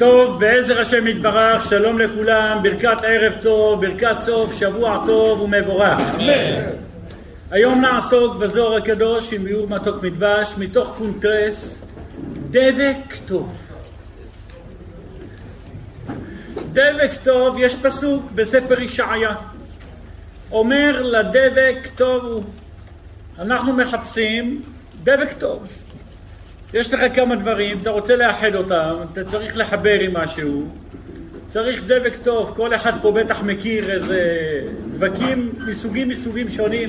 טוב, 0.00 0.40
בעזר 0.40 0.80
השם 0.80 1.06
יתברך, 1.06 1.68
שלום 1.70 1.98
לכולם, 1.98 2.58
ברכת 2.62 2.98
ערב 3.02 3.32
טוב, 3.42 3.86
ברכת 3.86 4.16
סוף, 4.24 4.58
שבוע 4.58 5.02
טוב 5.06 5.40
ומבורך. 5.40 5.98
אמן. 6.14 6.70
היום 7.50 7.80
נעסוק 7.80 8.36
בזוהר 8.36 8.76
הקדוש 8.76 9.32
עם 9.32 9.44
ביאור 9.44 9.68
מתוק 9.68 10.02
מדבש, 10.02 10.54
מתוך 10.58 10.94
קונטרס, 10.98 11.84
דבק 12.50 13.14
טוב. 13.26 13.52
דבק 16.72 17.10
טוב, 17.24 17.56
יש 17.58 17.74
פסוק 17.74 18.30
בספר 18.34 18.80
ישעיה. 18.80 19.34
אומר 20.52 21.02
לדבק 21.02 21.88
טוב. 21.96 22.44
אנחנו 23.38 23.72
מחפשים 23.72 24.62
דבק 25.04 25.32
טוב. 25.38 25.79
יש 26.74 26.92
לך 26.92 27.00
כמה 27.14 27.36
דברים, 27.36 27.78
אתה 27.82 27.90
רוצה 27.90 28.16
לאחד 28.16 28.54
אותם, 28.54 28.94
אתה 29.12 29.24
צריך 29.24 29.56
לחבר 29.56 30.00
עם 30.00 30.16
משהו, 30.16 30.66
צריך 31.48 31.82
דבק 31.86 32.12
טוב, 32.22 32.52
כל 32.56 32.74
אחד 32.74 32.92
פה 33.02 33.12
בטח 33.12 33.42
מכיר 33.42 33.90
איזה 33.90 34.20
דבקים 34.94 35.52
מסוגים 35.66 36.08
מסוגים 36.08 36.50
שונים. 36.50 36.88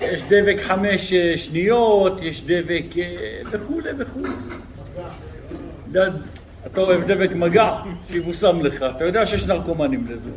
יש 0.00 0.22
דבק 0.28 0.56
חמש 0.60 1.14
שניות, 1.14 2.22
יש 2.22 2.42
דבק 2.46 2.98
אה, 2.98 3.40
וכולי 3.50 3.90
וכולי. 3.98 4.28
אתה 6.66 6.80
אוהב 6.80 7.12
דבק 7.12 7.30
מגע, 7.34 7.76
שיבושם 8.10 8.62
לך, 8.62 8.84
אתה 8.96 9.04
יודע 9.04 9.26
שיש 9.26 9.46
נרקומנים 9.46 10.06
לזה. 10.08 10.30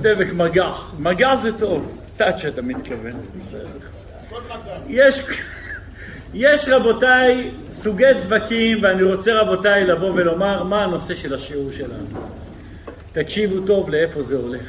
דבק 0.00 0.32
מגע, 0.32 0.72
מגע 0.98 1.36
זה 1.36 1.58
טוב. 1.58 1.99
טאץ' 2.20 2.44
אתה 2.44 2.62
מתכוון. 2.62 3.12
יש, 4.88 5.26
יש 6.34 6.68
רבותיי 6.68 7.50
סוגי 7.72 8.14
דבקים, 8.22 8.78
ואני 8.82 9.02
רוצה 9.02 9.40
רבותיי 9.40 9.84
לבוא 9.84 10.10
ולומר 10.14 10.62
מה 10.62 10.84
הנושא 10.84 11.14
של 11.14 11.34
השיעור 11.34 11.70
שלנו. 11.70 12.06
תקשיבו 13.12 13.66
טוב 13.66 13.90
לאיפה 13.90 14.22
זה 14.22 14.36
הולך. 14.36 14.68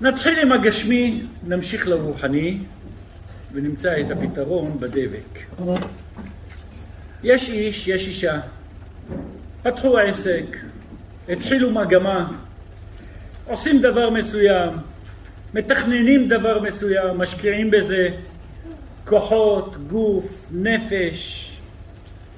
נתחיל 0.00 0.38
עם 0.38 0.52
הגשמי, 0.52 1.22
נמשיך 1.46 1.88
לרוחני, 1.88 2.58
ונמצא 3.52 4.00
את 4.00 4.10
הפתרון 4.10 4.80
בדבק. 4.80 5.38
יש 7.22 7.48
איש, 7.48 7.88
יש 7.88 8.06
אישה, 8.06 8.40
פתחו 9.62 9.98
עסק, 9.98 10.56
התחילו 11.28 11.70
מגמה, 11.70 12.28
עושים 13.46 13.82
דבר 13.82 14.10
מסוים, 14.10 14.70
מתכננים 15.54 16.28
דבר 16.28 16.60
מסוים, 16.60 17.18
משקיעים 17.18 17.70
בזה 17.70 18.08
כוחות, 19.04 19.76
גוף, 19.86 20.32
נפש, 20.50 21.44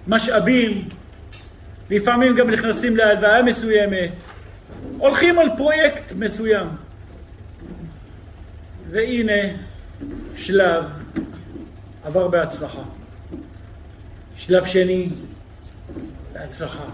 משאבים, 0.06 0.88
לפעמים 1.90 2.36
גם 2.36 2.50
נכנסים 2.50 2.96
להלוואה 2.96 3.42
מסוימת, 3.42 4.10
הולכים 4.98 5.38
על 5.38 5.48
פרויקט 5.56 6.12
מסוים. 6.18 6.66
והנה 8.90 9.42
שלב 10.36 10.84
עבר 12.04 12.28
בהצלחה. 12.28 12.82
שלב 14.36 14.64
שני, 14.64 15.08
בהצלחה. 16.32 16.84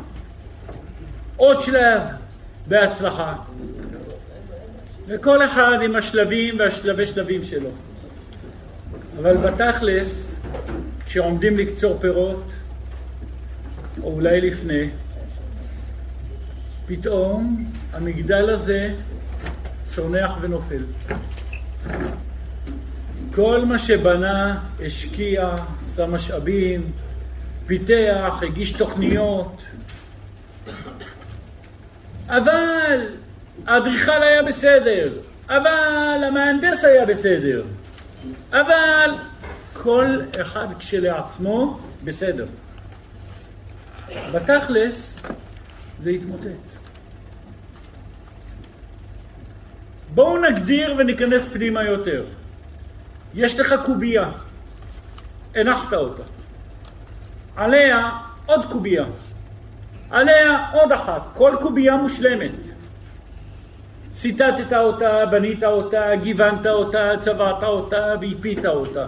עוד 1.37 1.61
שלב, 1.61 2.01
בהצלחה. 2.69 3.35
וכל 5.09 5.45
אחד 5.45 5.79
עם 5.85 5.97
השלבים 5.97 6.59
והשלבי 6.59 7.07
שלבים 7.07 7.45
שלו. 7.45 7.71
אבל 9.19 9.37
בתכלס, 9.37 10.41
כשעומדים 11.07 11.59
לקצור 11.59 11.99
פירות, 12.01 12.53
או 14.03 14.13
אולי 14.13 14.41
לפני, 14.41 14.89
פתאום 16.87 17.71
המגדל 17.93 18.51
הזה 18.51 18.95
צונח 19.85 20.31
ונופל. 20.41 20.83
כל 23.35 23.65
מה 23.65 23.79
שבנה, 23.79 24.61
השקיע, 24.87 25.57
שם 25.97 26.15
משאבים, 26.15 26.93
פיתח, 27.67 28.35
הגיש 28.43 28.73
תוכניות, 28.73 29.63
אבל 32.29 33.01
האדריכל 33.67 34.23
היה 34.23 34.43
בסדר, 34.43 35.13
אבל 35.49 36.25
המהנדס 36.27 36.85
היה 36.85 37.07
בסדר, 37.07 37.63
אבל 38.53 39.11
כל 39.73 40.07
אחד 40.41 40.67
כשלעצמו 40.79 41.81
בסדר. 42.05 42.47
בתכלס 44.33 45.21
זה 46.03 46.11
התמוטט. 46.11 46.47
בואו 50.15 50.39
נגדיר 50.39 50.95
וניכנס 50.99 51.45
פנימה 51.53 51.85
יותר. 51.85 52.25
יש 53.35 53.61
לך 53.61 53.75
קובייה, 53.85 54.31
הנחת 55.55 55.93
אותה. 55.93 56.23
עליה 57.57 58.11
עוד 58.47 58.73
קובייה. 58.73 59.05
עליה 60.11 60.71
עוד 60.73 60.93
אחת. 60.93 61.23
כל 61.35 61.57
קובייה 61.63 61.97
מושלמת. 61.97 62.76
ציטטת 64.17 64.73
אותה, 64.73 65.27
בנית 65.27 65.65
אותה, 65.65 66.11
גיוונת 66.23 66.67
אותה, 66.67 67.11
צבעת 67.21 67.63
אותה 67.63 68.15
והפית 68.21 68.67
אותה. 68.67 69.07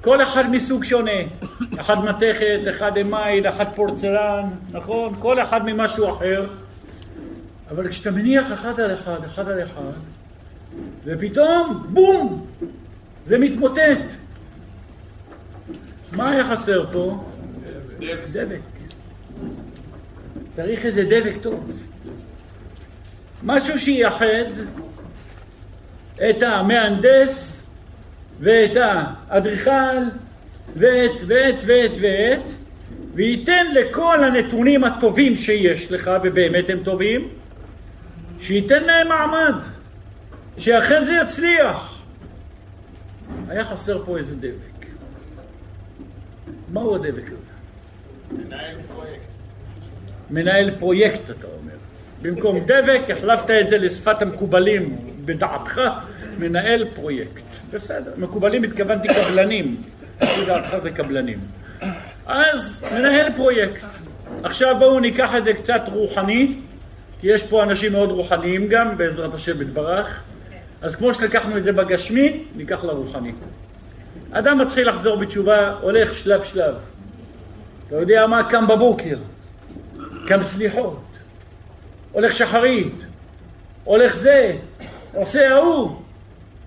כל 0.00 0.22
אחד 0.22 0.50
מסוג 0.50 0.84
שונה, 0.84 1.20
אחד 1.80 2.04
מתכת, 2.04 2.60
אחד 2.70 2.98
אמייל, 2.98 3.48
אחד 3.48 3.64
פורצלן, 3.74 4.44
נכון? 4.72 5.14
כל 5.18 5.42
אחד 5.42 5.66
ממשהו 5.66 6.10
אחר. 6.12 6.46
אבל 7.70 7.88
כשאתה 7.88 8.10
מניח 8.10 8.52
אחד 8.52 8.80
על 8.80 8.94
אחד, 8.94 9.24
אחד 9.26 9.48
על 9.48 9.62
אחד, 9.62 9.92
ופתאום, 11.04 11.86
בום, 11.88 12.46
זה 13.26 13.38
מתמוטט. 13.38 13.98
מה 16.12 16.30
היה 16.30 16.44
חסר 16.44 16.86
פה? 16.92 17.24
דבק. 18.32 18.60
צריך 20.56 20.86
איזה 20.86 21.04
דבק 21.04 21.34
טוב. 21.42 21.70
משהו 23.42 23.78
שייחד 23.78 24.50
את 26.30 26.42
המהנדס 26.42 27.62
ואת 28.40 28.76
האדריכל 28.76 29.96
ואת 30.76 31.20
ואת 31.26 31.62
ואת 31.66 31.92
ואת 32.00 32.50
וייתן 33.14 33.66
לכל 33.74 34.24
הנתונים 34.24 34.84
הטובים 34.84 35.36
שיש 35.36 35.92
לך, 35.92 36.10
ובאמת 36.22 36.70
הם 36.70 36.78
טובים, 36.84 37.28
שייתן 38.40 38.84
להם 38.84 39.08
מעמד, 39.08 39.54
שאכן 40.58 41.04
זה 41.04 41.20
יצליח. 41.22 42.02
היה 43.48 43.64
חסר 43.64 44.04
פה 44.04 44.18
איזה 44.18 44.36
דבק. 44.36 44.86
מהו 46.72 46.94
הדבק 46.94 47.26
הזה? 47.26 47.52
מנהל 48.30 48.76
פרויקט. 48.94 49.28
מנהל 50.30 50.70
פרויקט, 50.78 51.30
אתה 51.30 51.46
אומר. 51.46 51.67
במקום 52.22 52.58
דבק, 52.66 53.00
החלפת 53.08 53.50
את 53.50 53.70
זה 53.70 53.78
לשפת 53.78 54.22
המקובלים 54.22 54.96
בדעתך, 55.24 55.80
מנהל 56.38 56.86
פרויקט. 56.94 57.42
בסדר, 57.72 58.10
מקובלים 58.16 58.64
התכוונתי 58.64 59.08
קבלנים, 59.08 59.76
לפי 60.20 60.44
דעתך 60.46 60.76
זה 60.82 60.90
קבלנים. 60.90 61.38
אז 62.26 62.84
מנהל 62.92 63.32
פרויקט. 63.36 63.84
עכשיו 64.42 64.76
בואו 64.78 65.00
ניקח 65.00 65.34
את 65.36 65.44
זה 65.44 65.54
קצת 65.54 65.82
רוחני, 65.92 66.54
כי 67.20 67.26
יש 67.26 67.42
פה 67.42 67.62
אנשים 67.62 67.92
מאוד 67.92 68.10
רוחניים 68.10 68.68
גם, 68.68 68.98
בעזרת 68.98 69.34
השם 69.34 69.62
יתברך. 69.62 70.22
אז 70.82 70.96
כמו 70.96 71.14
שלקחנו 71.14 71.56
את 71.56 71.64
זה 71.64 71.72
בגשמי, 71.72 72.44
ניקח 72.56 72.84
לרוחני. 72.84 73.32
אדם 74.30 74.58
מתחיל 74.58 74.88
לחזור 74.88 75.16
בתשובה, 75.16 75.74
הולך 75.80 76.14
שלב 76.14 76.44
שלב. 76.44 76.74
אתה 77.88 77.96
יודע 77.96 78.26
מה? 78.26 78.50
קם 78.50 78.66
בבוקר, 78.66 79.16
קם 80.26 80.44
סליחות. 80.44 81.07
הולך 82.18 82.34
שחרית, 82.34 83.06
הולך 83.84 84.16
זה, 84.16 84.56
עושה 85.14 85.54
ההוא, 85.54 86.02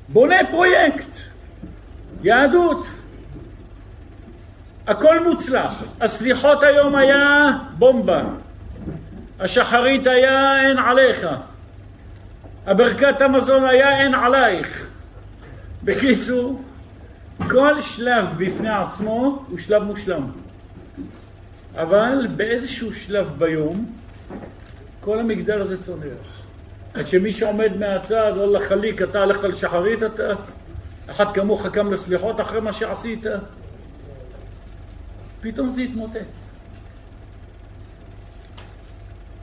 בונה 0.08 0.36
פרויקט, 0.52 1.10
יהדות. 2.24 2.86
הכל 4.88 5.28
מוצלח. 5.28 5.84
הסליחות 6.02 6.64
היום 6.64 6.96
היה 6.96 7.52
בומבה. 7.78 8.24
השחרית 9.40 10.08
היה 10.08 10.68
אין 10.68 10.78
עליך. 10.78 11.28
הברכת 12.66 13.22
המזון 13.22 13.64
היה 13.64 14.02
אין 14.02 14.16
עלייך. 14.16 14.88
בקיצור, 15.84 16.62
כל 17.50 17.82
שלב 17.82 18.26
בפני 18.38 18.70
עצמו 18.70 19.46
הוא 19.48 19.60
שלב 19.60 19.84
מושלם. 19.84 20.28
אבל 21.76 22.28
באיזשהו 22.36 22.94
שלב 22.94 23.28
ביום 23.38 24.01
כל 25.02 25.20
המגדל 25.20 25.62
הזה 25.62 25.84
צונח. 25.84 26.42
עד 26.94 27.08
שמי 27.08 27.32
שעומד 27.32 27.78
מהצד, 27.78 28.34
לא 28.36 28.54
לחליק, 28.54 29.02
אתה 29.02 29.22
הלכת 29.22 29.44
לשחרית, 29.44 30.04
אתה... 30.04 30.34
אחד 31.10 31.34
כמוך 31.34 31.68
קם 31.68 31.94
לסליחות 31.94 32.42
אחרי 32.42 32.62
מה 32.62 32.74
שעשית. 32.74 33.24
פתאום 35.42 35.70
זה 35.70 35.82
התמוטט. 35.82 36.18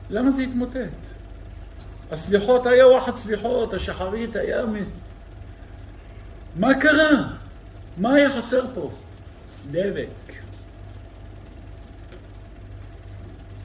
למה 0.09 0.31
זה 0.31 0.41
התמוטט? 0.41 0.77
הסליחות 2.11 2.65
היה 2.65 2.87
וואחד 2.87 3.15
סליחות, 3.15 3.73
השחרית 3.73 4.35
היה 4.35 4.65
מ... 4.65 4.75
מה 6.55 6.79
קרה? 6.79 7.27
מה 7.97 8.13
היה 8.15 8.29
חסר 8.37 8.61
פה? 8.75 8.91
דבק. 9.71 10.07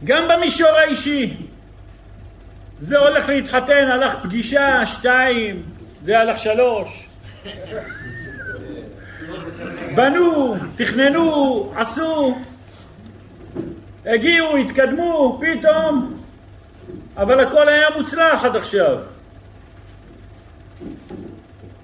גם 0.05 0.29
במישור 0.29 0.69
האישי. 0.69 1.46
זה 2.80 2.98
הולך 2.98 3.28
להתחתן, 3.28 3.88
הלך 3.88 4.14
פגישה, 4.22 4.86
שתיים, 4.86 5.62
זה 6.04 6.18
הלך 6.18 6.38
שלוש. 6.38 7.08
בנו, 9.94 10.54
תכננו, 10.76 11.72
עשו, 11.76 12.38
הגיעו, 14.06 14.56
התקדמו, 14.56 15.40
פתאום, 15.42 16.20
אבל 17.16 17.40
הכל 17.40 17.68
היה 17.68 17.90
מוצלח 17.96 18.44
עד 18.44 18.56
עכשיו. 18.56 18.98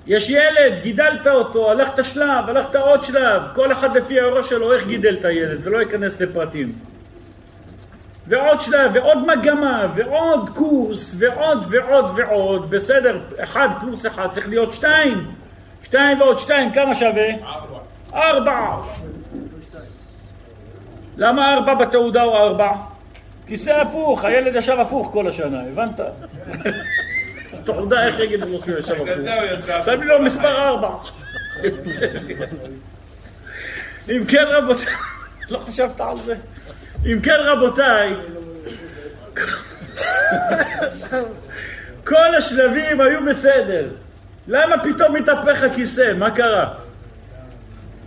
יש 0.06 0.31
ילד, 0.31 0.82
גידלת 0.82 1.26
אותו, 1.26 1.70
הלכת 1.70 2.04
שלב, 2.04 2.48
הלכת 2.48 2.76
עוד 2.76 3.02
שלב, 3.02 3.42
כל 3.54 3.72
אחד 3.72 3.96
לפי 3.96 4.20
הראש 4.20 4.48
שלו 4.48 4.72
איך 4.72 4.87
גידל 4.87 5.16
את 5.20 5.25
הילד, 5.25 5.58
ולא 5.62 5.78
ייכנס 5.78 6.20
לפרטים. 6.20 6.89
ועוד 8.31 8.61
שלב, 8.61 8.91
ועוד 8.94 9.19
מגמה, 9.27 9.87
ועוד 9.94 10.50
קורס, 10.55 11.15
ועוד 11.19 11.67
ועוד 11.71 12.05
ועוד, 12.17 12.71
בסדר, 12.71 13.21
אחד 13.38 13.69
פלוס 13.81 14.06
אחד 14.06 14.29
צריך 14.32 14.49
להיות 14.49 14.73
שתיים. 14.73 15.31
שתיים 15.85 16.21
ועוד 16.21 16.38
שתיים, 16.38 16.73
כמה 16.73 16.94
שווה? 16.94 17.29
ארבע. 17.44 17.79
ארבע. 18.15 18.77
למה 21.17 21.55
ארבע 21.55 21.75
בתעודה 21.75 22.23
או 22.23 22.37
ארבע? 22.37 22.73
כיסא 23.47 23.71
הפוך, 23.71 24.25
הילד 24.25 24.56
ישר 24.56 24.81
הפוך 24.81 25.11
כל 25.12 25.29
השנה, 25.29 25.61
הבנת? 25.61 26.00
תעודה, 27.65 28.06
איך 28.06 28.19
יגיד 28.19 28.44
לו 28.44 28.62
שהוא 28.62 28.79
ישר 28.79 28.94
הפוך? 28.94 29.09
שמים 29.85 30.03
לו 30.03 30.23
מספר 30.23 30.69
ארבע. 30.69 30.91
אם 34.11 34.25
כן 34.29 34.44
רבותיי, 34.47 34.94
לא 35.50 35.59
חשבת 35.59 36.00
על 36.00 36.17
זה? 36.17 36.35
אם 37.06 37.20
כן 37.23 37.37
רבותיי, 37.44 38.14
כל 42.05 42.35
השלבים 42.38 43.00
היו 43.00 43.25
בסדר. 43.25 43.88
למה 44.49 44.85
פתאום 44.85 45.14
מתהפך 45.14 45.62
הכיסא? 45.62 46.12
מה 46.19 46.31
קרה? 46.31 46.75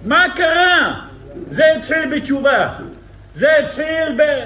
מה 0.05 0.25
קרה? 0.35 1.01
זה 1.49 1.71
התחיל 1.71 2.17
בתשובה. 2.17 2.73
זה 3.35 3.57
התחיל 3.57 4.17
ב... 4.17 4.43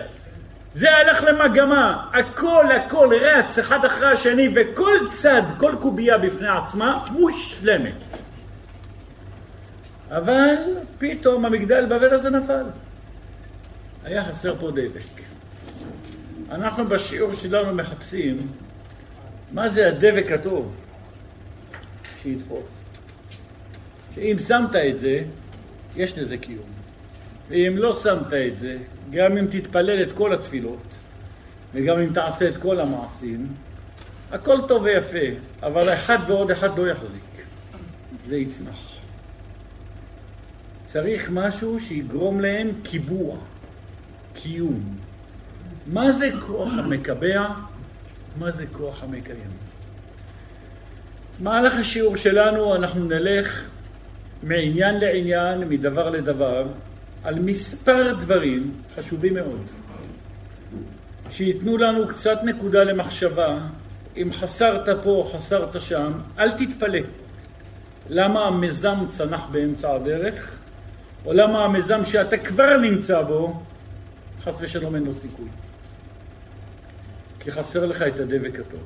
זה 0.73 0.95
הלך 0.95 1.23
למגמה. 1.23 2.05
הכל 2.13 2.65
הכל 2.71 3.09
רץ 3.21 3.57
אחד 3.57 3.85
אחרי 3.85 4.11
השני 4.11 4.49
וכל 4.55 4.95
צד, 5.09 5.41
כל 5.57 5.71
קובייה 5.81 6.17
בפני 6.17 6.47
עצמה 6.47 7.05
מושלמת. 7.11 7.93
אבל 10.11 10.55
פתאום 10.97 11.45
המגדל 11.45 11.85
בבל 11.85 12.13
הזה 12.13 12.29
נפל. 12.29 12.63
היה 14.07 14.23
חסר 14.23 14.55
פה 14.59 14.71
דבק. 14.71 15.21
אנחנו 16.51 16.87
בשיעור 16.87 17.33
שלנו 17.33 17.75
מחפשים 17.75 18.47
מה 19.51 19.69
זה 19.69 19.87
הדבק 19.87 20.31
הטוב 20.31 20.73
שיתפוס. 22.23 22.63
שאם 24.15 24.37
שמת 24.47 24.75
את 24.75 24.99
זה, 24.99 25.23
יש 25.95 26.17
לזה 26.17 26.37
קיום. 26.37 26.69
ואם 27.49 27.73
לא 27.77 27.93
שמת 27.93 28.33
את 28.33 28.57
זה, 28.57 28.77
גם 29.11 29.37
אם 29.37 29.45
תתפלל 29.45 30.03
את 30.03 30.11
כל 30.11 30.33
התפילות, 30.33 30.83
וגם 31.73 31.99
אם 31.99 32.13
תעשה 32.13 32.49
את 32.49 32.57
כל 32.57 32.79
המעשים, 32.79 33.47
הכל 34.31 34.57
טוב 34.67 34.83
ויפה, 34.83 35.27
אבל 35.63 35.93
אחד 35.93 36.17
ועוד 36.27 36.51
אחד 36.51 36.77
לא 36.79 36.87
יחזיק. 36.87 37.21
זה 38.27 38.37
יצמח. 38.37 38.87
צריך 40.85 41.29
משהו 41.33 41.79
שיגרום 41.79 42.39
להם 42.39 42.71
קיבוע, 42.83 43.37
קיום. 44.37 44.97
מה 45.87 46.11
זה 46.11 46.29
כוח 46.47 46.69
המקבע? 46.77 47.47
מה 48.39 48.51
זה 48.51 48.65
כוח 48.71 49.03
המקיים? 49.03 49.51
מהלך 51.39 51.73
השיעור 51.73 52.17
שלנו 52.17 52.75
אנחנו 52.75 53.05
נלך 53.05 53.63
מעניין 54.43 54.99
לעניין, 54.99 55.69
מדבר 55.69 56.09
לדבר, 56.09 56.67
על 57.23 57.39
מספר 57.39 58.13
דברים 58.19 58.71
חשובים 58.95 59.33
מאוד, 59.33 59.61
שייתנו 61.31 61.77
לנו 61.77 62.07
קצת 62.07 62.39
נקודה 62.43 62.83
למחשבה, 62.83 63.59
אם 64.17 64.29
חסרת 64.33 65.03
פה, 65.03 65.31
חסרת 65.33 65.81
שם, 65.81 66.11
אל 66.39 66.51
תתפלא. 66.51 66.99
למה 68.09 68.45
המיזם 68.45 68.97
צנח 69.09 69.41
באמצע 69.51 69.93
הדרך, 69.93 70.55
או 71.25 71.33
למה 71.33 71.65
המיזם 71.65 72.05
שאתה 72.05 72.37
כבר 72.37 72.77
נמצא 72.77 73.21
בו, 73.21 73.63
חס 74.41 74.55
ושלום 74.59 74.95
אין 74.95 75.03
לו 75.03 75.13
סיכוי. 75.13 75.47
כי 77.39 77.51
חסר 77.51 77.85
לך 77.85 78.01
את 78.01 78.19
הדבק 78.19 78.59
הטוב. 78.59 78.79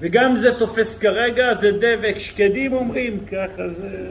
וגם 0.00 0.36
זה 0.36 0.58
תופס 0.58 0.98
כרגע, 0.98 1.54
זה 1.54 1.70
דבק, 1.72 2.14
שקדים 2.18 2.72
אומרים, 2.72 3.18
ככה 3.26 3.68
זה... 3.68 4.10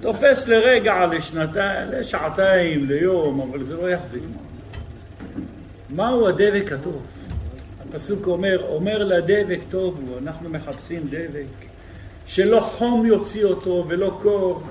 תופס 0.00 0.48
לרגע, 0.48 1.06
לשנתיים, 1.06 1.88
לשעתיים, 1.90 2.88
ליום, 2.88 3.40
אבל 3.40 3.64
זה 3.64 3.74
לא 3.76 3.90
יחזיק. 3.90 4.22
מהו 5.90 6.28
הדבק 6.28 6.72
הטוב? 6.72 7.02
הפסוק 7.88 8.26
אומר, 8.26 8.64
אומר 8.68 9.04
לדבק 9.04 9.60
טוב 9.70 10.00
הוא, 10.06 10.18
אנחנו 10.18 10.48
מחפשים 10.48 11.02
דבק, 11.10 11.66
שלא 12.26 12.60
חום 12.60 13.06
יוציא 13.06 13.44
אותו 13.44 13.84
ולא 13.88 14.18
קור. 14.22 14.62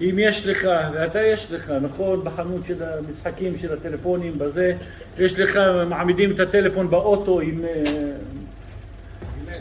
אם 0.00 0.18
יש 0.18 0.46
לך, 0.46 0.68
ואתה 0.92 1.22
יש 1.22 1.52
לך, 1.52 1.72
נכון, 1.82 2.24
בחנות 2.24 2.64
של 2.64 2.82
המשחקים, 2.82 3.58
של 3.58 3.72
הטלפונים, 3.72 4.38
בזה, 4.38 4.76
יש 5.18 5.38
לך, 5.38 5.60
מעמידים 5.88 6.30
את 6.30 6.40
הטלפון 6.40 6.90
באוטו 6.90 7.40
עם 7.40 7.64
אה, 7.64 7.82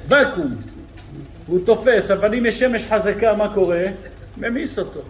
ואקום, 0.07 0.55
הוא 1.47 1.59
תופס, 1.65 2.11
אבל 2.11 2.35
אם 2.35 2.45
יש 2.45 2.59
שמש 2.59 2.83
חזקה, 2.89 3.35
מה 3.35 3.53
קורה? 3.53 3.83
ממיס 4.37 4.79
אותו. 4.79 5.01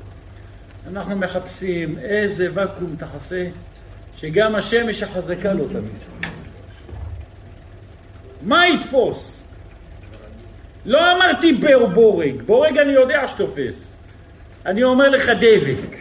אנחנו 0.88 1.16
מחפשים 1.16 1.98
איזה 2.00 2.48
ואקום 2.54 2.96
תחסה, 3.00 3.48
שגם 4.18 4.56
השמש 4.56 5.04
החזקה 5.04 5.54
לא 5.54 5.66
תמיס. 5.68 6.32
מה 8.42 8.68
יתפוס? 8.68 9.44
לא 10.86 11.16
אמרתי 11.16 11.54
בר 11.54 11.86
בורג, 11.86 12.42
בורג 12.42 12.78
אני 12.78 12.92
יודע 12.92 13.28
שתופס. 13.28 13.93
אני 14.66 14.84
אומר 14.84 15.10
לך 15.10 15.30
דבק. 15.30 15.98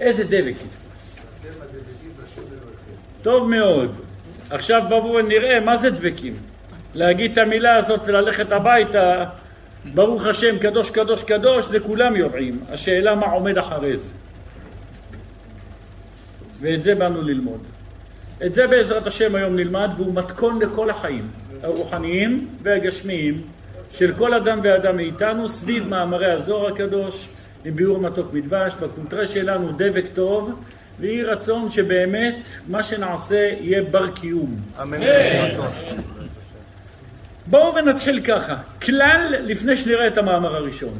איזה 0.00 0.24
דבק 0.24 0.54
יתפוס? 0.64 1.20
טוב 3.22 3.48
מאוד. 3.48 3.94
עכשיו 4.50 4.82
בואו 4.88 5.22
נראה 5.22 5.60
מה 5.60 5.76
זה 5.76 5.90
דבקים. 5.90 6.36
להגיד 6.94 7.32
את 7.32 7.38
המילה 7.38 7.76
הזאת 7.76 8.00
וללכת 8.04 8.52
הביתה 8.52 9.24
ברוך 9.94 10.26
השם, 10.26 10.58
קדוש, 10.58 10.90
קדוש, 10.90 11.22
קדוש, 11.22 11.66
זה 11.66 11.80
כולם 11.80 12.16
יודעים. 12.16 12.60
השאלה 12.70 13.14
מה 13.14 13.26
עומד 13.26 13.58
אחרי 13.58 13.96
זה. 13.96 14.08
ואת 16.60 16.82
זה 16.82 16.94
באנו 16.94 17.22
ללמוד. 17.22 17.60
את 18.46 18.54
זה 18.54 18.66
בעזרת 18.66 19.06
השם 19.06 19.34
היום 19.34 19.56
נלמד, 19.56 19.90
והוא 19.96 20.14
מתכון 20.14 20.62
לכל 20.62 20.90
החיים, 20.90 21.28
הרוחניים 21.62 22.48
והגשמיים, 22.62 23.42
של 23.92 24.14
כל 24.18 24.34
אדם 24.34 24.60
ואדם 24.62 24.96
מאיתנו, 24.96 25.48
סביב 25.48 25.88
מאמרי 25.88 26.30
הזוהר 26.30 26.72
הקדוש, 26.72 27.28
עם 27.64 27.76
ביאור 27.76 27.98
מתוק 27.98 28.32
מדבש, 28.32 28.74
בקונטרה 28.74 29.26
שלנו 29.26 29.72
דבק 29.76 30.04
טוב, 30.14 30.50
ויהי 31.00 31.22
רצון 31.22 31.70
שבאמת 31.70 32.48
מה 32.68 32.82
שנעשה 32.82 33.50
יהיה 33.60 33.82
בר 33.82 34.10
קיום. 34.10 34.56
אמן. 34.82 35.00
בואו 37.46 37.74
ונתחיל 37.74 38.20
ככה. 38.20 38.56
כלל, 38.82 39.34
לפני 39.40 39.76
שנראה 39.76 40.06
את 40.06 40.18
המאמר 40.18 40.56
הראשון. 40.56 40.98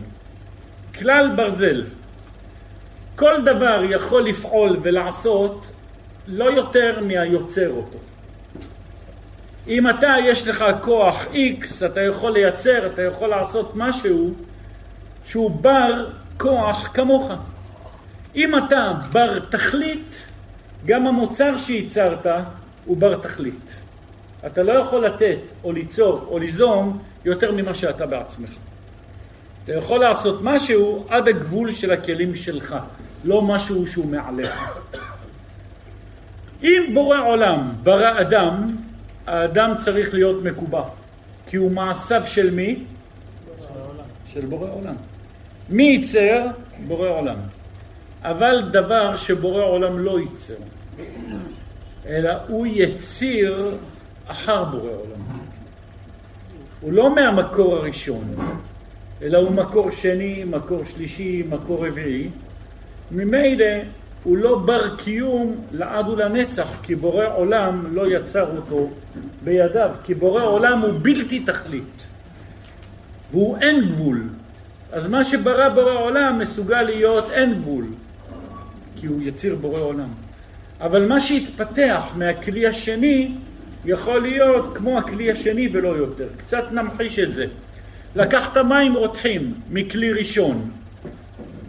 כלל 0.98 1.30
ברזל. 1.36 1.84
כל 3.16 3.42
דבר 3.44 3.80
יכול 3.90 4.22
לפעול 4.22 4.76
ולעשות 4.82 5.72
לא 6.26 6.44
יותר 6.44 7.00
מהיוצר 7.02 7.70
אותו. 7.70 7.98
אם 9.68 9.90
אתה, 9.90 10.14
יש 10.24 10.48
לך 10.48 10.64
כוח 10.80 11.24
X, 11.32 11.86
אתה 11.86 12.00
יכול 12.00 12.32
לייצר, 12.32 12.86
אתה 12.86 13.02
יכול 13.02 13.28
לעשות 13.28 13.72
משהו 13.74 14.34
שהוא 15.24 15.50
בר 15.50 16.06
כוח 16.38 16.90
כמוך. 16.94 17.32
אם 18.36 18.58
אתה 18.58 18.92
בר 19.12 19.38
תכלית, 19.38 20.16
גם 20.86 21.06
המוצר 21.06 21.56
שייצרת 21.58 22.26
הוא 22.84 22.96
בר 22.96 23.18
תכלית. 23.18 23.74
אתה 24.46 24.62
לא 24.62 24.72
יכול 24.72 25.06
לתת 25.06 25.38
או 25.64 25.72
ליצור 25.72 26.26
או 26.28 26.38
ליזום 26.38 26.98
יותר 27.24 27.52
ממה 27.52 27.74
שאתה 27.74 28.06
בעצמך. 28.06 28.50
אתה 29.64 29.72
יכול 29.72 30.00
לעשות 30.00 30.40
משהו 30.42 31.06
עד 31.08 31.28
הגבול 31.28 31.72
של 31.72 31.92
הכלים 31.92 32.34
שלך, 32.34 32.76
לא 33.24 33.42
משהו 33.42 33.86
שהוא 33.86 34.06
מעליך. 34.06 34.80
אם 36.62 36.90
בורא 36.94 37.20
עולם 37.28 37.72
ברא 37.82 38.20
אדם, 38.20 38.76
האדם 39.26 39.74
צריך 39.84 40.14
להיות 40.14 40.42
מקובע, 40.42 40.82
כי 41.46 41.56
הוא 41.56 41.70
מעשיו 41.70 42.22
של 42.26 42.50
מי? 42.50 42.84
של 44.26 44.46
בורא 44.46 44.70
עולם. 44.70 44.94
מי 45.70 45.82
ייצר? 45.82 46.46
בורא 46.86 47.08
עולם. 47.08 47.36
אבל 48.22 48.62
דבר 48.70 49.16
שבורא 49.16 49.64
עולם 49.64 49.98
לא 49.98 50.20
ייצר, 50.20 50.54
אלא 52.06 52.30
הוא 52.48 52.66
יציר 52.66 53.76
אחר 54.26 54.64
בורא 54.64 54.90
עולם. 54.90 55.20
הוא 56.80 56.92
לא 56.92 57.14
מהמקור 57.14 57.76
הראשון, 57.76 58.34
אלא 59.22 59.38
הוא 59.38 59.50
מקור 59.50 59.90
שני, 59.90 60.44
מקור 60.44 60.84
שלישי, 60.84 61.42
מקור 61.48 61.86
רביעי. 61.86 62.28
ממילא 63.10 63.66
הוא 64.24 64.36
לא 64.36 64.58
בר 64.58 64.96
קיום 64.96 65.56
לעד 65.72 66.08
ולנצח, 66.08 66.76
כי 66.82 66.94
בורא 66.94 67.26
עולם 67.34 67.94
לא 67.94 68.16
יצר 68.16 68.56
אותו 68.56 68.90
בידיו, 69.44 69.90
כי 70.04 70.14
בורא 70.14 70.42
עולם 70.42 70.80
הוא 70.80 70.92
בלתי 71.02 71.40
תכלית, 71.40 72.06
והוא 73.30 73.58
אין 73.58 73.88
גבול. 73.90 74.22
אז 74.94 75.08
מה 75.08 75.24
שברא 75.24 75.68
בורא 75.68 75.92
עולם 75.92 76.38
מסוגל 76.38 76.82
להיות 76.82 77.30
אין 77.30 77.54
גבול, 77.54 77.84
כי 78.96 79.06
הוא 79.06 79.22
יציר 79.22 79.54
בורא 79.54 79.80
עולם. 79.80 80.08
אבל 80.80 81.08
מה 81.08 81.20
שהתפתח 81.20 82.02
מהכלי 82.16 82.66
השני 82.66 83.30
יכול 83.84 84.22
להיות 84.22 84.70
כמו 84.74 84.98
הכלי 84.98 85.30
השני 85.30 85.68
ולא 85.72 85.88
יותר. 85.88 86.26
קצת 86.36 86.64
נמחיש 86.72 87.18
את 87.18 87.32
זה. 87.32 87.46
לקחת 88.16 88.56
מים 88.56 88.94
רותחים 88.94 89.54
מכלי 89.70 90.12
ראשון. 90.12 90.70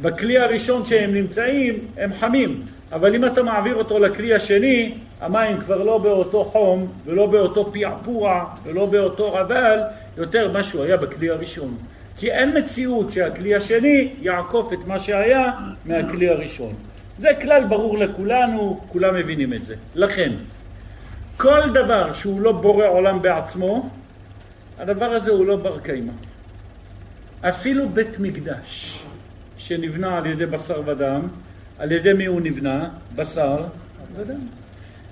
בכלי 0.01 0.37
הראשון 0.37 0.85
שהם 0.85 1.13
נמצאים 1.13 1.79
הם 1.97 2.11
חמים, 2.19 2.61
אבל 2.91 3.15
אם 3.15 3.25
אתה 3.25 3.43
מעביר 3.43 3.75
אותו 3.75 3.99
לכלי 3.99 4.33
השני, 4.33 4.93
המים 5.21 5.59
כבר 5.59 5.83
לא 5.83 5.97
באותו 5.97 6.43
חום 6.43 6.91
ולא 7.05 7.25
באותו 7.25 7.71
פעפוע 7.73 8.45
ולא 8.63 8.85
באותו 8.85 9.33
רבל, 9.33 9.79
יותר 10.17 10.51
מה 10.51 10.63
שהוא 10.63 10.83
היה 10.83 10.97
בכלי 10.97 11.29
הראשון. 11.29 11.77
כי 12.17 12.31
אין 12.31 12.57
מציאות 12.57 13.11
שהכלי 13.11 13.55
השני 13.55 14.13
יעקוף 14.21 14.73
את 14.73 14.87
מה 14.87 14.99
שהיה 14.99 15.51
מהכלי 15.85 16.29
הראשון. 16.29 16.73
זה 17.19 17.29
כלל 17.41 17.63
ברור 17.63 17.97
לכולנו, 17.97 18.81
כולם 18.87 19.15
מבינים 19.15 19.53
את 19.53 19.65
זה. 19.65 19.75
לכן, 19.95 20.31
כל 21.37 21.69
דבר 21.73 22.13
שהוא 22.13 22.41
לא 22.41 22.51
בורא 22.51 22.87
עולם 22.87 23.21
בעצמו, 23.21 23.89
הדבר 24.79 25.05
הזה 25.05 25.31
הוא 25.31 25.45
לא 25.45 25.55
בר 25.55 25.79
קיימא. 25.79 26.11
אפילו 27.41 27.89
בית 27.89 28.19
מקדש 28.19 29.03
שנבנה 29.57 30.17
על 30.17 30.25
ידי 30.25 30.45
בשר 30.45 30.81
ודם, 30.85 31.21
על 31.79 31.91
ידי 31.91 32.13
מי 32.13 32.25
הוא 32.25 32.41
נבנה? 32.41 32.89
בשר 33.15 33.57
ודם. 34.15 34.39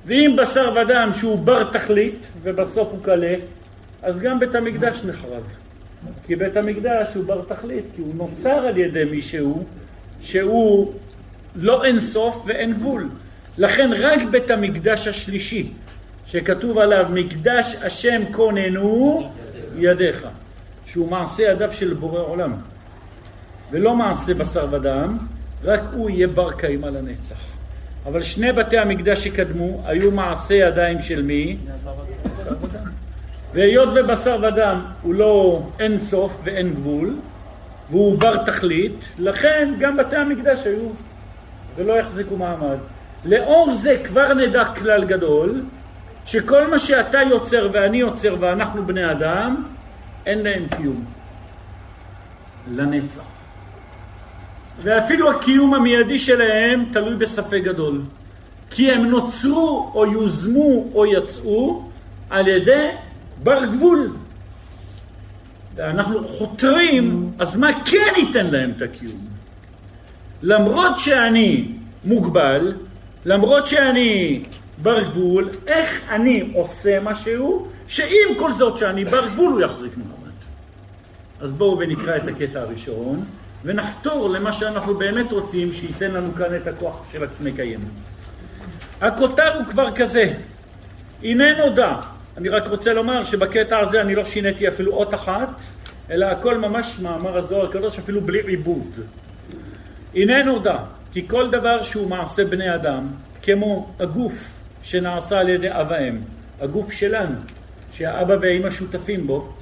ואם 0.05 0.35
בשר 0.41 0.73
ודם 0.75 1.09
שהוא 1.17 1.39
בר 1.39 1.71
תכלית 1.71 2.27
ובסוף 2.41 2.89
הוא 2.91 3.03
קלה, 3.03 3.35
אז 4.01 4.19
גם 4.19 4.39
בית 4.39 4.55
המקדש 4.55 5.03
נחרב. 5.05 5.43
כי 6.27 6.35
בית 6.35 6.57
המקדש 6.57 7.13
הוא 7.15 7.25
בר 7.25 7.41
תכלית, 7.47 7.83
כי 7.95 8.01
הוא 8.01 8.15
נוצר 8.15 8.49
על 8.49 8.77
ידי 8.77 9.03
מישהו 9.03 9.63
שהוא 10.21 10.93
לא 11.55 11.83
אין 11.83 11.99
סוף 11.99 12.43
ואין 12.45 12.73
גבול. 12.73 13.09
לכן 13.57 13.91
רק 13.99 14.21
בית 14.31 14.51
המקדש 14.51 15.07
השלישי, 15.07 15.71
שכתוב 16.25 16.77
עליו 16.77 17.05
מקדש 17.09 17.75
השם 17.75 18.21
כוננו 18.31 19.23
ידיך, 19.77 20.27
שהוא 20.85 21.11
מעשה 21.11 21.43
ידיו 21.43 21.71
של 21.71 21.93
בורא 21.93 22.21
עולם, 22.21 22.53
ולא 23.71 23.95
מעשה 23.95 24.33
בשר 24.33 24.67
ודם, 24.71 25.17
רק 25.63 25.81
הוא 25.93 26.09
יהיה 26.09 26.27
בר 26.27 26.51
קיימא 26.51 26.87
לנצח. 26.87 27.45
אבל 28.05 28.21
שני 28.21 28.51
בתי 28.51 28.77
המקדש 28.77 29.23
שקדמו 29.23 29.81
היו 29.85 30.11
מעשה 30.11 30.53
ידיים 30.53 31.01
של 31.01 31.21
מי? 31.21 31.57
בשר 31.73 32.55
ודם. 32.61 33.02
והיות 33.53 33.89
ובשר 33.95 34.37
ודם 34.41 34.81
הוא 35.01 35.13
לא 35.13 35.61
אין 35.79 35.99
סוף 35.99 36.41
ואין 36.43 36.73
גבול, 36.73 37.15
והוא 37.89 38.19
בר 38.19 38.43
תכלית, 38.45 39.05
לכן 39.19 39.73
גם 39.79 39.97
בתי 39.97 40.15
המקדש 40.15 40.67
היו 40.67 40.89
ולא 41.75 41.93
יחזיקו 41.93 42.37
מעמד. 42.37 42.77
לאור 43.25 43.75
זה 43.75 44.01
כבר 44.05 44.33
נדע 44.33 44.65
כלל 44.65 45.05
גדול, 45.05 45.61
שכל 46.25 46.67
מה 46.67 46.79
שאתה 46.79 47.21
יוצר 47.21 47.69
ואני 47.71 47.97
יוצר 47.97 48.35
ואנחנו 48.39 48.85
בני 48.85 49.11
אדם, 49.11 49.63
אין 50.25 50.43
להם 50.43 50.67
קיום. 50.77 51.05
לנצח. 52.75 53.23
ואפילו 54.83 55.31
הקיום 55.31 55.73
המיידי 55.73 56.19
שלהם 56.19 56.85
תלוי 56.93 57.15
בספק 57.15 57.61
גדול. 57.63 58.01
כי 58.69 58.91
הם 58.91 59.05
נוצרו 59.05 59.91
או 59.95 60.05
יוזמו 60.05 60.85
או 60.93 61.05
יצאו 61.05 61.89
על 62.29 62.47
ידי 62.47 62.89
בר 63.43 63.65
גבול. 63.65 64.11
ואנחנו 65.75 66.27
חותרים, 66.27 67.31
אז 67.39 67.55
מה 67.55 67.83
כן 67.85 68.13
ייתן 68.17 68.45
להם 68.45 68.71
את 68.77 68.81
הקיום? 68.81 69.27
למרות 70.41 70.97
שאני 70.97 71.67
מוגבל, 72.05 72.73
למרות 73.25 73.67
שאני 73.67 74.43
בר 74.81 75.03
גבול, 75.03 75.49
איך 75.67 76.09
אני 76.09 76.51
עושה 76.55 76.99
משהו 76.99 77.67
שעם 77.87 78.35
כל 78.37 78.53
זאת 78.53 78.77
שאני 78.77 79.05
בר 79.05 79.29
גבול 79.29 79.51
הוא 79.51 79.61
יחזיק 79.61 79.97
מעמד. 79.97 80.13
אז 81.41 81.51
בואו 81.51 81.79
ונקרא 81.79 82.17
את 82.17 82.27
הקטע 82.27 82.61
הראשון 82.61 83.25
ונחתור 83.63 84.29
למה 84.29 84.53
שאנחנו 84.53 84.95
באמת 84.95 85.31
רוצים 85.31 85.73
שייתן 85.73 86.11
לנו 86.11 86.35
כאן 86.35 86.55
את 86.55 86.67
הכוח 86.67 87.01
של 87.11 87.23
המקיים. 87.39 87.79
הכותר 89.01 89.57
הוא 89.57 89.65
כבר 89.65 89.95
כזה, 89.95 90.33
הנה 91.23 91.65
נודע. 91.65 91.95
אני 92.37 92.49
רק 92.49 92.67
רוצה 92.67 92.93
לומר 92.93 93.23
שבקטע 93.23 93.79
הזה 93.79 94.01
אני 94.01 94.15
לא 94.15 94.25
שיניתי 94.25 94.67
אפילו 94.67 94.93
אות 94.93 95.13
אחת, 95.13 95.49
אלא 96.11 96.25
הכל 96.25 96.57
ממש 96.57 96.99
מאמר 96.99 97.37
הזוהר 97.37 97.65
הקדוש 97.65 97.99
אפילו 97.99 98.21
בלי 98.21 98.41
עיבוד. 98.47 98.91
הנה 100.15 100.43
נודע 100.43 100.77
כי 101.11 101.27
כל 101.27 101.51
דבר 101.51 101.83
שהוא 101.83 102.09
מעשה 102.09 102.45
בני 102.45 102.75
אדם, 102.75 103.07
כמו 103.41 103.89
הגוף 103.99 104.51
שנעשה 104.83 105.39
על 105.39 105.49
ידי 105.49 105.69
אב 105.69 105.91
האם, 105.91 106.17
הגוף 106.61 106.91
שלנו, 106.91 107.35
שהאבא 107.93 108.35
והאמא 108.41 108.71
שותפים 108.71 109.27
בו, 109.27 109.53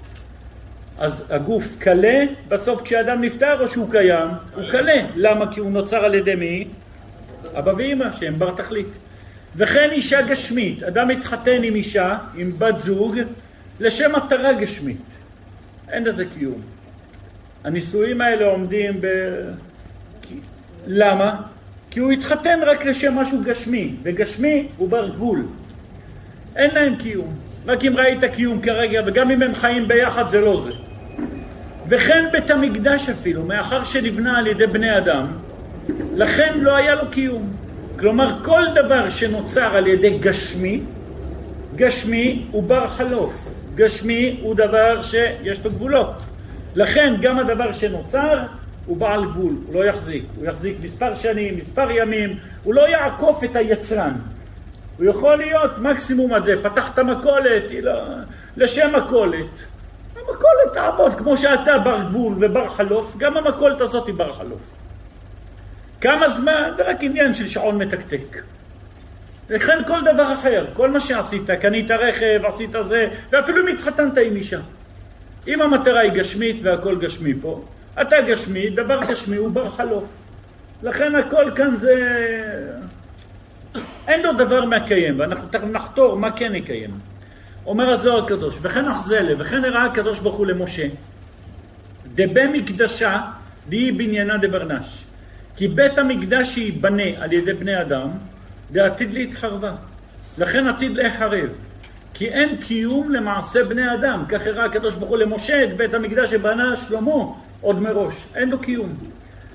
אז 1.00 1.24
הגוף 1.30 1.76
קלה 1.80 2.24
בסוף 2.48 2.82
כשאדם 2.82 3.22
נפטר 3.22 3.62
או 3.62 3.68
שהוא 3.68 3.92
קיים? 3.92 4.30
הוא 4.56 4.64
קלה. 4.72 5.02
למה? 5.16 5.54
כי 5.54 5.60
הוא 5.60 5.72
נוצר 5.72 5.98
על 5.98 6.14
ידי 6.14 6.36
מי? 6.36 6.68
אבא 7.54 7.72
ואמא 7.78 8.12
שהם 8.12 8.40
בר 8.40 8.52
תכלית. 8.56 8.88
וכן 9.56 9.90
אישה 9.92 10.22
גשמית, 10.22 10.84
אדם 10.84 11.08
מתחתן 11.08 11.64
עם 11.64 11.76
אישה, 11.76 12.18
עם 12.36 12.54
בת 12.58 12.80
זוג, 12.80 13.18
לשם 13.80 14.12
מטרה 14.16 14.54
גשמית. 14.54 15.02
אין 15.90 16.04
לזה 16.04 16.26
קיום. 16.38 16.62
הנישואים 17.64 18.22
האלה 18.22 18.46
עומדים 18.46 19.02
ב... 19.02 19.08
למה? 20.88 21.42
כי 21.92 22.00
הוא 22.00 22.12
התחתן 22.12 22.60
רק 22.66 22.86
לשם 22.86 23.16
משהו 23.16 23.44
גשמי, 23.44 23.96
וגשמי 24.04 24.68
הוא 24.78 24.90
בר 24.90 25.10
גבול. 25.10 25.46
אין 26.56 26.74
להם 26.74 26.96
קיום. 26.96 27.36
רק 27.68 27.86
אם 27.86 27.94
ראית 27.98 28.24
קיום 28.24 28.62
כרגע, 28.62 29.02
וגם 29.06 29.32
אם 29.32 29.42
הם 29.42 29.56
חיים 29.56 29.88
ביחד 29.88 30.30
זה 30.30 30.42
לא 30.42 30.62
זה. 30.64 30.72
וכן 31.90 32.26
בית 32.32 32.50
המקדש 32.50 33.10
אפילו, 33.10 33.44
מאחר 33.46 33.84
שנבנה 33.84 34.38
על 34.38 34.48
ידי 34.48 34.68
בני 34.68 34.98
אדם, 34.98 35.26
לכן 36.16 36.60
לא 36.60 36.76
היה 36.76 36.96
לו 36.96 37.12
קיום. 37.12 37.54
כלומר, 38.02 38.44
כל 38.44 38.62
דבר 38.76 39.10
שנוצר 39.10 39.76
על 39.76 39.88
ידי 39.88 40.18
גשמי, 40.18 40.82
גשמי 41.76 42.46
הוא 42.52 42.64
בר 42.64 42.88
חלוף. 42.88 43.48
גשמי 43.76 44.40
הוא 44.42 44.56
דבר 44.56 45.02
שיש 45.02 45.66
לו 45.66 45.72
גבולות. 45.72 46.26
לכן 46.76 47.14
גם 47.22 47.40
הדבר 47.40 47.74
שנוצר 47.74 48.40
הוא 48.86 48.98
בעל 48.98 49.26
גבול, 49.26 49.54
הוא 49.68 49.74
לא 49.74 49.86
יחזיק. 49.86 50.24
הוא 50.36 50.46
יחזיק 50.46 50.78
מספר 50.84 51.16
שנים, 51.16 51.58
מספר 51.58 51.92
ימים, 51.92 52.36
הוא 52.64 52.74
לא 52.74 52.90
יעקוף 52.90 53.44
את 53.44 53.56
היצרן. 53.56 54.14
הוא 54.98 55.06
יכול 55.06 55.36
להיות 55.36 55.72
מקסימום 55.78 56.34
עד 56.34 56.46
זה, 56.46 56.64
פתחת 56.64 57.00
מכולת, 57.00 57.64
לא, 57.84 58.02
לשם 58.58 58.90
מכולת. 58.98 59.60
המכולת 60.16 60.74
תעבוד 60.74 61.14
כמו 61.16 61.38
שאתה 61.38 61.78
בר 61.78 62.04
גבול 62.10 62.34
ובר 62.40 62.70
חלוף, 62.70 63.18
גם 63.18 63.38
המכולת 63.38 63.82
הזאת 63.82 64.08
היא 64.08 64.16
בר 64.16 64.34
חלוף. 64.34 64.81
כמה 66.02 66.30
זמן? 66.30 66.72
זה 66.78 66.90
רק 66.90 66.98
עניין 67.02 67.34
של 67.34 67.48
שעון 67.48 67.78
מתקתק. 67.78 68.42
וכן 69.50 69.84
כל 69.88 70.02
דבר 70.14 70.34
אחר, 70.34 70.66
כל 70.74 70.92
מה 70.92 71.00
שעשית, 71.00 71.50
קנית 71.62 71.92
רכב, 71.92 72.42
עשית 72.46 72.72
זה, 72.88 73.08
ואפילו 73.32 73.68
אם 73.68 73.76
התחתנת 73.76 74.18
עם 74.18 74.36
אישה. 74.36 74.60
אם 75.48 75.62
המטרה 75.62 76.00
היא 76.00 76.12
גשמית 76.12 76.60
והכל 76.64 76.96
גשמי 77.00 77.34
פה, 77.42 77.66
אתה 78.02 78.16
גשמי, 78.22 78.70
דבר 78.70 79.00
גשמי 79.04 79.36
הוא 79.36 79.52
בר 79.52 79.70
חלוף. 79.70 80.06
לכן 80.84 81.16
הכל 81.16 81.52
כאן 81.56 81.76
זה... 81.76 81.94
אין 84.08 84.22
לו 84.24 84.34
דבר 84.34 84.66
מהקיים, 84.66 85.20
ואנחנו 85.20 85.48
תכף 85.48 85.68
נחתור 85.72 86.16
מה 86.16 86.32
כן 86.32 86.56
יקיים. 86.56 86.92
אומר 87.66 87.90
הזוהר 87.90 88.24
הקדוש, 88.24 88.58
וכן 88.62 88.88
אחזלה, 88.88 89.34
וכן 89.40 89.66
הראה 89.66 89.86
הקדוש 89.86 90.20
ברוך 90.20 90.36
הוא 90.36 90.46
למשה, 90.46 90.88
דבמקדשה 92.16 93.22
די 93.70 93.92
בניינה 93.92 94.38
דברנש. 94.38 95.11
כי 95.62 95.68
בית 95.68 95.98
המקדש 95.98 96.54
שייבנה 96.54 97.04
על 97.18 97.34
ידי 97.34 97.54
בני 97.54 97.82
אדם, 97.82 98.10
דעתיד 98.72 99.14
להתחרבה. 99.14 99.74
לכן 100.38 100.68
עתיד 100.68 100.92
להיחרב. 100.92 101.50
כי 102.14 102.28
אין 102.28 102.58
קיום 102.58 103.12
למעשה 103.12 103.64
בני 103.64 103.94
אדם. 103.94 104.24
כך 104.30 104.48
הראה 104.48 104.66
הקדוש 104.66 104.96
ברוך 104.96 105.10
הוא 105.10 105.18
למשה 105.18 105.64
את 105.64 105.78
בית 105.78 105.94
המקדש 105.94 106.32
שבנה 106.32 106.76
שלמה 106.78 107.12
עוד 107.62 107.80
מראש. 107.80 108.28
אין 108.36 108.50
לו 108.50 108.60
קיום. 108.60 108.94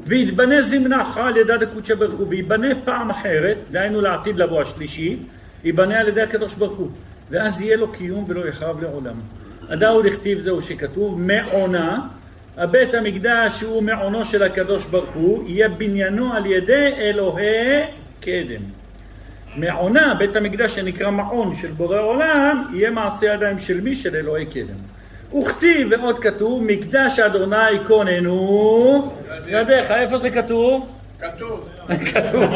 ויתבנה 0.06 0.62
זמנך 0.62 1.16
על 1.16 1.36
ידי 1.36 1.52
דקודשא 1.60 1.94
ברוך 1.94 2.20
הוא, 2.20 2.28
וייבנה 2.28 2.68
פעם 2.84 3.10
אחרת, 3.10 3.56
דהיינו 3.70 4.00
לעתיד 4.00 4.36
לבוא 4.36 4.62
השלישי, 4.62 5.18
ייבנה 5.64 6.00
על 6.00 6.08
ידי 6.08 6.22
הקדוש 6.22 6.54
ברוך 6.54 6.78
הוא. 6.78 6.90
ואז 7.30 7.60
יהיה 7.60 7.76
לו 7.76 7.92
קיום 7.92 8.25
ולא 8.28 8.48
יחרב 8.48 8.82
לעולם. 8.82 9.16
הדאו 9.68 10.02
לכתיב 10.02 10.40
זהו 10.40 10.62
שכתוב 10.62 11.20
מעונה, 11.20 12.06
הבית 12.56 12.94
המקדש 12.94 13.58
שהוא 13.58 13.82
מעונו 13.82 14.26
של 14.26 14.42
הקדוש 14.42 14.84
ברוך 14.84 15.10
הוא, 15.14 15.48
יהיה 15.48 15.68
בניינו 15.68 16.32
על 16.32 16.46
ידי 16.46 16.92
אלוהי 16.98 17.82
קדם. 18.20 18.62
מעונה, 19.56 20.14
בית 20.18 20.36
המקדש 20.36 20.75
שנקרא 20.75 21.10
מעון 21.10 21.56
של 21.56 21.70
בורא 21.70 22.00
עולם, 22.00 22.72
יהיה 22.75 22.90
מעשה 22.90 23.26
ידיים 23.26 23.58
של 23.58 23.80
מי? 23.80 23.96
של 23.96 24.16
אלוהי 24.16 24.46
קדם. 24.46 24.76
וכתיב 25.40 25.88
ועוד 25.90 26.18
כתוב, 26.18 26.62
מקדש 26.62 27.18
אדוני 27.18 27.56
כוננו 27.86 29.12
ידיך, 29.46 29.90
איפה 29.90 30.18
זה 30.18 30.30
כתוב? 30.30 30.88
כתוב. 31.20 31.68
כתוב. 32.14 32.44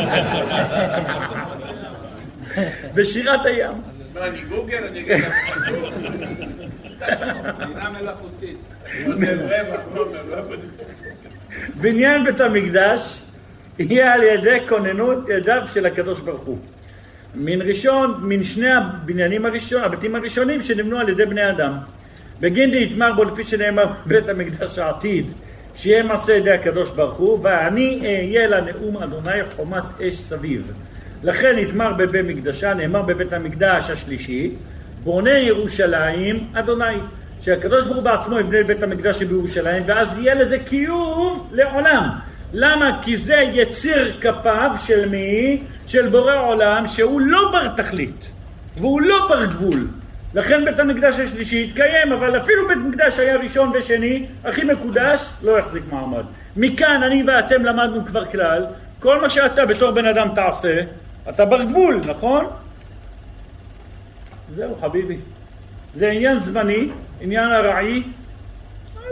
בשירת 2.95 3.47
הים. 3.47 3.73
מה, 4.15 4.27
אני 4.27 4.43
גוגל? 4.43 4.85
אני 4.91 5.01
אגיד 5.01 5.19
לך. 5.19 5.35
בניין 11.81 12.25
בית 12.25 12.41
המקדש 12.41 13.23
יהיה 13.79 14.15
על 14.15 14.23
ידי 14.23 14.59
כוננות 14.69 15.29
ידיו 15.29 15.63
של 15.75 15.87
הקדוש 15.87 16.21
ברוך 16.21 16.43
הוא. 16.43 16.59
מן 17.35 17.63
ראשון, 17.63 18.21
מן 18.23 18.45
שני 18.45 18.71
הבניינים 18.71 19.47
הראשון, 19.47 19.83
הבתים 19.83 20.15
הראשונים 20.15 20.63
שנבנו 20.63 20.99
על 20.99 21.09
ידי 21.09 21.27
בני 21.27 21.51
אדם. 21.51 21.73
בגין 22.41 22.71
דהתמר 22.71 23.13
בו 23.13 23.25
לפי 23.25 23.45
שנאמר 23.45 23.85
בית 24.07 24.29
המקדש 24.29 24.79
העתיד, 24.79 25.27
שיהיה 25.75 26.03
מעשה 26.03 26.33
ידי 26.33 26.51
הקדוש 26.51 26.91
ברוך 26.91 27.15
הוא, 27.15 27.39
ואני 27.43 28.01
אהיה 28.05 28.47
לנאום 28.47 28.97
אדוני 28.97 29.45
חומת 29.57 29.83
אש 30.01 30.15
סביב. 30.15 30.73
לכן 31.23 31.57
נתמר 31.59 31.93
בבית 31.93 32.25
מקדשה, 32.27 32.75
נאמר 32.75 33.03
בבית 33.03 33.33
המקדש 33.33 33.91
השלישי, 33.91 34.55
בונה 35.05 35.39
ירושלים 35.39 36.47
אדוני. 36.55 36.97
שהקדוש 37.41 37.85
ברוך 37.85 37.97
הוא 37.97 38.05
בעצמו 38.05 38.39
יבנה 38.39 38.63
בית 38.63 38.83
המקדש 38.83 39.23
בירושלים, 39.23 39.83
ואז 39.87 40.19
יהיה 40.19 40.35
לזה 40.35 40.59
קיום 40.59 41.49
לעולם. 41.53 42.09
למה? 42.53 42.99
כי 43.03 43.17
זה 43.17 43.37
יציר 43.37 44.13
כפיו 44.21 44.71
של 44.87 45.09
מי? 45.09 45.63
של 45.87 46.09
בורא 46.09 46.35
עולם, 46.35 46.87
שהוא 46.87 47.21
לא 47.21 47.53
בר 47.53 47.69
תכלית, 47.69 48.31
והוא 48.77 49.01
לא 49.01 49.29
בר 49.29 49.45
גבול. 49.45 49.87
לכן 50.35 50.65
בית 50.65 50.79
המקדש 50.79 51.15
השלישי 51.21 51.65
התקיים, 51.65 52.13
אבל 52.13 52.41
אפילו 52.41 52.69
בית 52.69 52.79
מקדש 52.79 53.19
היה 53.19 53.37
ראשון 53.37 53.73
ושני, 53.75 54.27
הכי 54.45 54.65
מקודש, 54.65 55.23
לא 55.43 55.59
יחזיק 55.59 55.83
מעמד. 55.93 56.25
מכאן 56.57 57.03
אני 57.03 57.23
ואתם 57.27 57.65
למדנו 57.65 58.07
כבר 58.07 58.25
כלל, 58.25 58.67
כל 59.01 59.21
מה 59.21 59.31
שאתה 59.31 59.67
בתור 59.67 59.91
בן 59.91 60.05
אדם 60.05 60.29
תעשה, 60.35 60.81
אתה 61.29 61.45
בר 61.45 61.63
גבול, 61.63 62.01
נכון? 62.07 62.45
זהו 64.57 64.77
חביבי. 64.81 65.17
זה 65.97 66.11
עניין 66.11 66.39
זמני, 66.39 66.89
עניין 67.21 67.51
ארעי, 67.51 68.03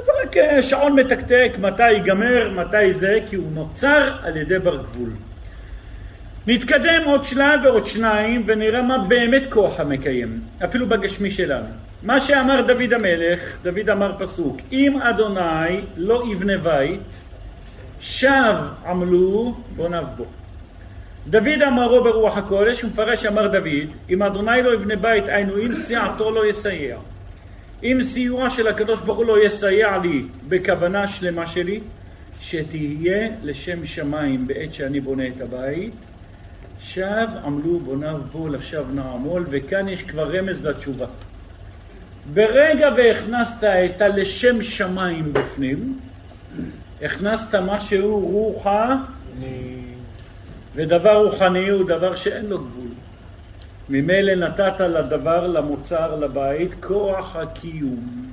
זה 0.05 0.13
רק 0.23 0.37
אה, 0.37 0.63
שעון 0.63 0.93
מתקתק, 0.93 1.53
מתי 1.59 1.91
ייגמר, 1.91 2.53
מתי 2.55 2.93
זה, 2.95 3.19
כי 3.31 3.37
הוא 3.37 3.53
נוצר 3.53 4.17
על 4.23 4.37
ידי 4.37 4.59
בר 4.59 4.77
גבול. 4.77 5.11
נתקדם 6.47 7.03
עוד 7.05 7.25
שלב 7.25 7.61
ועוד 7.65 7.87
שניים 7.87 8.43
ונראה 8.47 8.83
מה 8.83 8.99
באמת 8.99 9.43
כוח 9.49 9.81
המקיים, 9.81 10.41
אפילו 10.65 10.87
בגשמי 10.87 11.31
שלנו. 11.31 11.67
מה 12.03 12.21
שאמר 12.21 12.63
דוד 12.63 12.93
המלך, 12.93 13.57
דוד 13.63 13.91
אמר 13.91 14.13
פסוק, 14.19 14.57
אם 14.73 14.99
אדוני 15.03 15.81
לא 15.97 16.25
יבנה 16.33 16.57
בית, 16.57 17.01
שב 18.01 18.55
עמלו 18.87 19.55
בוניו 19.77 20.05
בו. 20.17 20.25
דוד 21.31 21.63
אמרו 21.69 22.05
ברוח 22.05 22.37
הקודש, 22.37 22.83
הוא 22.83 22.91
מפרש 22.91 23.27
אמר 23.27 23.47
דוד, 23.47 23.89
אם 24.11 24.23
אדוני 24.23 24.63
לא 24.63 24.75
יבנה 24.75 24.97
בית, 24.97 25.25
היינו 25.27 25.59
אם 25.59 25.75
סיעתו 25.75 26.31
לא 26.31 26.47
יסייע. 26.47 26.99
אם 27.83 27.99
סיוע 28.03 28.51
של 28.51 28.69
הקדוש 28.69 29.01
ברוך 29.01 29.19
הוא 29.19 29.27
לא 29.27 29.47
יסייע 29.47 29.99
לי 29.99 30.23
בכוונה 30.49 31.09
שלמה 31.09 31.47
שלי, 31.47 31.81
שתהיה 32.41 33.29
לשם 33.43 33.87
שמיים 33.87 34.47
בעת 34.47 34.75
שאני 34.75 35.01
בונה 35.01 35.27
את 35.29 35.41
הבית, 35.41 35.93
שב 36.81 37.29
עמלו 37.45 37.79
בוניו 37.79 38.21
בו 38.33 38.49
לשווא 38.49 38.93
נעמול, 38.95 39.47
וכאן 39.51 39.89
יש 39.89 40.03
כבר 40.03 40.37
רמז 40.39 40.67
לתשובה. 40.67 41.07
ברגע 42.35 42.89
והכנסת 42.97 43.65
את 43.65 44.03
הלשם 44.03 44.63
שמיים 44.63 45.33
בפנים, 45.33 45.99
הכנסת 47.03 47.55
משהו 47.55 48.19
רוחה, 48.19 48.97
ודבר 50.79 51.25
רוחני 51.25 51.69
הוא 51.69 51.89
דבר 51.89 52.17
שאין 52.17 52.47
לו 52.47 52.59
גבול. 52.59 52.89
ממילא 53.89 54.35
נתת 54.35 54.81
לדבר, 54.81 55.47
למוצר, 55.47 56.17
לבית, 56.17 56.71
כוח 56.81 57.37
הקיום. 57.37 58.27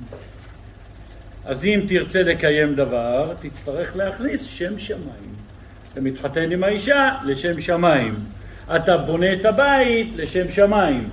אז 1.44 1.64
אם 1.64 1.80
תרצה 1.88 2.22
לקיים 2.22 2.74
דבר, 2.74 3.32
תצטרך 3.40 3.96
להכניס 3.96 4.46
שם 4.46 4.78
שמיים. 4.78 5.34
אתה 5.92 6.00
מתחתן 6.00 6.52
עם 6.52 6.64
האישה, 6.64 7.14
לשם 7.24 7.60
שמיים. 7.60 8.14
אתה 8.76 8.96
בונה 8.96 9.32
את 9.32 9.44
הבית, 9.44 10.08
לשם 10.16 10.52
שמיים. 10.52 11.08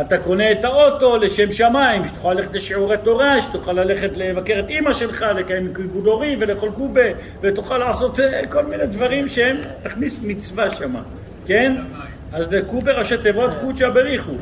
אתה 0.00 0.18
קונה 0.18 0.52
את 0.52 0.64
האוטו 0.64 1.16
לשם 1.16 1.52
שמיים, 1.52 2.08
שתוכל 2.08 2.34
ללכת 2.34 2.54
לשיעורי 2.54 2.96
תורה, 3.02 3.42
שתוכל 3.42 3.72
ללכת 3.72 4.10
לבקר 4.16 4.58
את 4.58 4.68
אימא 4.68 4.92
שלך, 4.92 5.24
לקיים 5.36 5.74
כיבוד 5.74 6.06
הורי 6.06 6.36
ולאכול 6.40 6.70
קובה, 6.70 7.00
ותוכל 7.40 7.78
לעשות 7.78 8.20
אה, 8.20 8.46
כל 8.46 8.64
מיני 8.64 8.86
דברים 8.86 9.28
שהם, 9.28 9.56
תכניס 9.82 10.18
מצווה 10.22 10.70
שמה, 10.70 11.02
כן? 11.46 11.76
אז 12.32 12.52
לקובה 12.52 12.92
ראשי 12.92 13.18
תיבות 13.18 13.50
קוצ'ה 13.60 13.90
בריחו. 13.90 14.32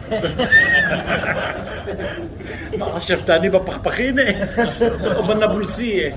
מה 2.79 2.87
חשבת, 2.97 3.31
אני 3.31 3.51
בפכפכינה? 3.51 4.23
או 5.17 5.23
בנבולסיה? 5.23 6.11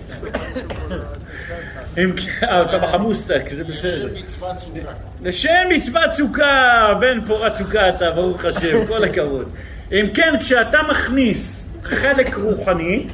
אתה 2.43 2.77
בחמוסטק, 2.77 3.41
זה 3.51 3.63
בסדר. 3.63 4.05
לשם 4.05 4.23
מצוות 4.23 4.59
סוכה. 4.59 4.93
לשם 5.21 5.67
מצוות 5.69 6.13
סוכה, 6.13 6.93
בן 6.99 7.25
פורת 7.27 7.55
סוכה 7.57 7.89
אתה, 7.89 8.11
ברוך 8.11 8.45
השם, 8.45 8.85
כל 8.87 9.03
הכבוד. 9.03 9.49
אם 9.91 10.05
כן, 10.13 10.33
כשאתה 10.39 10.79
מכניס 10.89 11.69
חלק 11.83 12.35
רוחני, 12.35 13.07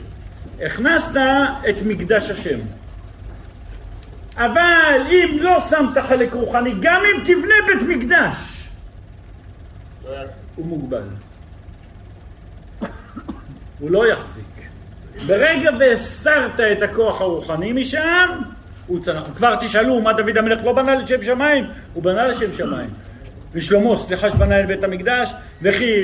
הכנסת 0.65 1.17
את 1.69 1.75
מקדש 1.85 2.29
השם. 2.29 2.59
אבל 4.37 5.01
אם 5.07 5.37
לא 5.41 5.59
שמת 5.69 6.03
חלק 6.07 6.33
רוחני, 6.33 6.73
גם 6.81 7.01
אם 7.05 7.23
תבנה 7.23 7.55
בית 7.67 7.97
מקדש, 7.97 8.35
לא. 10.05 10.11
הוא 10.55 10.65
מוגבל. 10.65 11.03
הוא 13.79 13.91
לא 13.91 14.11
יחזיק. 14.11 14.45
ברגע 15.27 15.69
והסרת 15.79 16.59
את 16.59 16.81
הכוח 16.81 17.21
הרוחני 17.21 17.73
משם, 17.73 18.41
הוא 18.87 18.99
צנח. 18.99 19.23
כבר 19.35 19.55
תשאלו 19.61 20.01
מה 20.01 20.13
דוד 20.13 20.37
המלך 20.37 20.59
לא 20.63 20.73
בנה 20.73 20.95
לשם 20.95 21.23
שמיים, 21.23 21.63
הוא 21.93 22.03
בנה 22.03 22.27
לשם 22.27 22.53
שמיים. 22.57 22.89
ושלמה, 23.53 23.97
סליחה 23.97 24.29
שבנה 24.29 24.59
את 24.59 24.67
בית 24.67 24.83
המקדש, 24.83 25.31
וכי, 25.61 26.03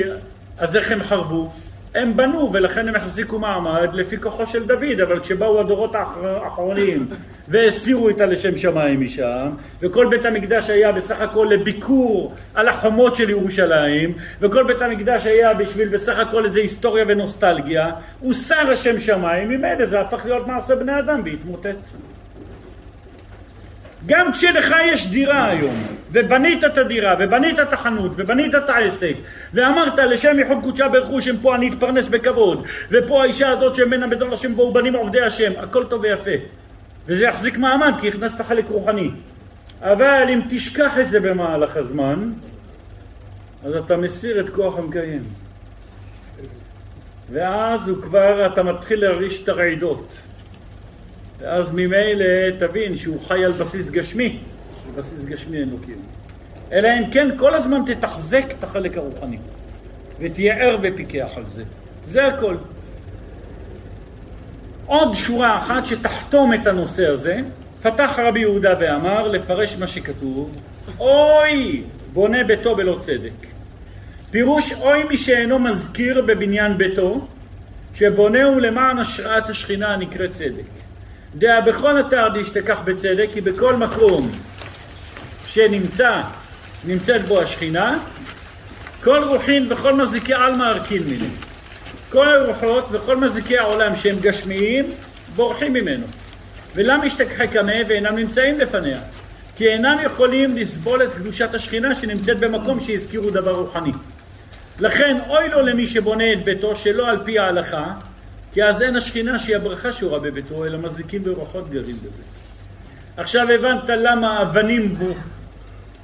אז 0.58 0.76
איך 0.76 0.90
הם 0.92 1.02
חרבו? 1.02 1.50
הם 1.94 2.16
בנו 2.16 2.50
ולכן 2.52 2.88
הם 2.88 2.94
החזיקו 2.96 3.38
מעמד 3.38 3.88
לפי 3.92 4.18
כוחו 4.18 4.46
של 4.46 4.66
דוד, 4.66 5.00
אבל 5.02 5.20
כשבאו 5.20 5.60
הדורות 5.60 5.94
האחר- 5.94 6.44
האחרונים 6.44 7.06
והסירו 7.48 8.10
את 8.10 8.20
הלשם 8.20 8.56
שמיים 8.58 9.00
משם, 9.00 9.50
וכל 9.82 10.06
בית 10.10 10.24
המקדש 10.24 10.70
היה 10.70 10.92
בסך 10.92 11.20
הכל 11.20 11.48
לביקור 11.50 12.34
על 12.54 12.68
החומות 12.68 13.14
של 13.14 13.30
ירושלים, 13.30 14.12
וכל 14.40 14.64
בית 14.64 14.82
המקדש 14.82 15.26
היה 15.26 15.54
בשביל 15.54 15.88
בסך 15.88 16.18
הכל 16.18 16.44
איזה 16.44 16.60
היסטוריה 16.60 17.04
ונוסטלגיה, 17.08 17.90
הוסר 18.20 18.70
השם 18.72 19.00
שמיים, 19.00 19.48
ממילא 19.48 19.86
זה 19.86 20.00
הפך 20.00 20.20
להיות 20.24 20.46
מעשה 20.46 20.76
בני 20.76 20.98
אדם 20.98 21.20
והתמוטט. 21.24 21.76
גם 24.06 24.32
כשלך 24.32 24.74
יש 24.84 25.06
דירה 25.06 25.50
היום, 25.50 25.74
ובנית 26.12 26.64
את 26.64 26.78
הדירה, 26.78 27.14
ובנית 27.20 27.60
את 27.60 27.72
החנות, 27.72 28.12
ובנית 28.16 28.54
את 28.54 28.68
העסק, 28.68 29.14
ואמרת 29.54 29.98
לשם 29.98 30.38
ייחוד 30.38 30.58
קודשה 30.62 30.88
ברכו 30.88 31.12
הוא 31.12 31.20
פה 31.42 31.54
אני 31.54 31.68
אתפרנס 31.68 32.08
בכבוד, 32.08 32.66
ופה 32.90 33.22
האישה 33.22 33.48
הזאת 33.48 33.74
שממנה 33.74 34.06
בעזרת 34.06 34.32
השם 34.32 34.54
בואו 34.54 34.72
בנים 34.72 34.94
עובדי 34.94 35.20
השם, 35.20 35.52
הכל 35.56 35.84
טוב 35.84 36.00
ויפה. 36.02 36.30
וזה 37.06 37.24
יחזיק 37.24 37.58
מעמד 37.58 37.92
כי 38.00 38.08
הכנסת 38.08 38.40
חלק 38.40 38.64
רוחני. 38.68 39.10
אבל 39.80 40.26
אם 40.28 40.40
תשכח 40.48 40.98
את 40.98 41.10
זה 41.10 41.20
במהלך 41.20 41.76
הזמן, 41.76 42.32
אז 43.64 43.76
אתה 43.76 43.96
מסיר 43.96 44.40
את 44.40 44.50
כוח 44.50 44.78
המקיים. 44.78 45.22
ואז 47.32 47.88
הוא 47.88 48.02
כבר, 48.02 48.46
אתה 48.46 48.62
מתחיל 48.62 49.00
להרגיש 49.00 49.42
את 49.42 49.48
הרעידות. 49.48 50.16
ואז 51.42 51.70
ממילא 51.72 52.24
תבין 52.58 52.96
שהוא 52.96 53.20
חי 53.26 53.44
על 53.44 53.52
בסיס 53.52 53.90
גשמי, 53.90 54.38
בסיס 54.96 55.24
גשמי 55.24 55.58
אין 55.58 55.68
לו 55.70 55.78
קיום. 55.78 56.02
אלא 56.72 56.88
אם 56.98 57.10
כן 57.10 57.28
כל 57.36 57.54
הזמן 57.54 57.80
תתחזק 57.86 58.44
את 58.58 58.64
החלק 58.64 58.96
הרוחני, 58.96 59.38
ותהיה 60.20 60.54
ער 60.54 60.78
ופיקח 60.82 61.28
על 61.36 61.44
זה. 61.54 61.62
זה 62.08 62.26
הכל. 62.26 62.56
עוד 64.86 65.14
שורה 65.14 65.58
אחת 65.58 65.86
שתחתום 65.86 66.54
את 66.54 66.66
הנושא 66.66 67.06
הזה, 67.08 67.40
פתח 67.82 68.18
רבי 68.18 68.40
יהודה 68.40 68.74
ואמר 68.80 69.28
לפרש 69.28 69.76
מה 69.76 69.86
שכתוב, 69.86 70.50
אוי 70.98 71.82
בונה 72.12 72.44
ביתו 72.44 72.76
בלא 72.76 72.98
צדק. 73.00 73.46
פירוש 74.30 74.72
אוי 74.72 75.04
מי 75.04 75.18
שאינו 75.18 75.58
מזכיר 75.58 76.22
בבניין 76.26 76.78
ביתו, 76.78 77.26
שבונהו 77.94 78.60
למען 78.60 78.98
השראת 78.98 79.50
השכינה 79.50 79.94
הנקראת 79.94 80.32
צדק. 80.32 80.81
דעה 81.34 81.60
בכל 81.60 82.00
אתר 82.00 82.28
דשתכח 82.34 82.80
בצדק, 82.84 83.28
כי 83.32 83.40
בכל 83.40 83.76
מקום 83.76 84.32
שנמצא, 85.46 86.20
נמצאת 86.84 87.24
בו 87.24 87.40
השכינה, 87.40 87.98
כל 89.04 89.24
רוחין 89.24 89.66
וכל 89.72 89.92
מזיקי 89.92 90.34
עלמא 90.34 90.64
ערכין 90.64 91.02
ממנו. 91.02 91.34
כל 92.10 92.28
הרוחות 92.28 92.88
וכל 92.90 93.16
מזיקי 93.16 93.58
העולם 93.58 93.96
שהם 93.96 94.16
גשמיים, 94.20 94.84
בורחים 95.36 95.72
ממנו. 95.72 96.06
ולמה 96.74 97.04
השתכחי 97.04 97.48
קמא 97.48 97.76
ואינם 97.88 98.16
נמצאים 98.16 98.58
לפניה? 98.58 98.98
כי 99.56 99.68
אינם 99.68 99.96
יכולים 100.04 100.56
לסבול 100.56 101.02
את 101.02 101.14
קדושת 101.14 101.54
השכינה 101.54 101.94
שנמצאת 101.94 102.38
במקום 102.38 102.80
שהזכירו 102.80 103.30
דבר 103.30 103.50
רוחני. 103.54 103.92
לכן 104.80 105.16
אוי 105.28 105.48
לו 105.48 105.62
למי 105.62 105.86
שבונה 105.86 106.32
את 106.32 106.44
ביתו 106.44 106.76
שלא 106.76 107.08
על 107.08 107.18
פי 107.24 107.38
ההלכה, 107.38 107.84
כי 108.52 108.64
אז 108.64 108.82
אין 108.82 108.96
השכינה 108.96 109.38
שהיא 109.38 109.56
הברכה 109.56 109.92
שורה 109.92 110.18
בביתו, 110.18 110.64
אלא 110.64 110.78
מזיקים 110.78 111.24
ברוחות 111.24 111.70
גרים 111.70 111.96
בביתו. 111.96 112.22
עכשיו 113.16 113.50
הבנת 113.50 113.84
למה 113.88 114.42
אבנים 114.42 114.94
בו 114.94 115.14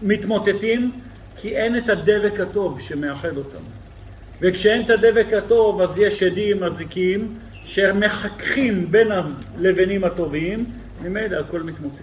מתמוטטים? 0.03 0.93
כי 1.37 1.57
אין 1.57 1.77
את 1.77 1.89
הדבק 1.89 2.41
הטוב 2.41 2.81
שמאחד 2.81 3.37
אותם. 3.37 3.63
וכשאין 4.41 4.83
את 4.85 4.91
הדבק 4.91 5.27
הטוב 5.33 5.81
אז 5.81 5.99
יש 5.99 6.23
עדים 6.23 6.61
מזיקים 6.61 7.39
שמחככים 7.65 8.93
בין 8.93 9.09
הלבנים 9.13 10.05
הטובים, 10.05 10.65
ממילא 11.03 11.37
הכל 11.37 11.63
מתמוטט. 11.63 12.03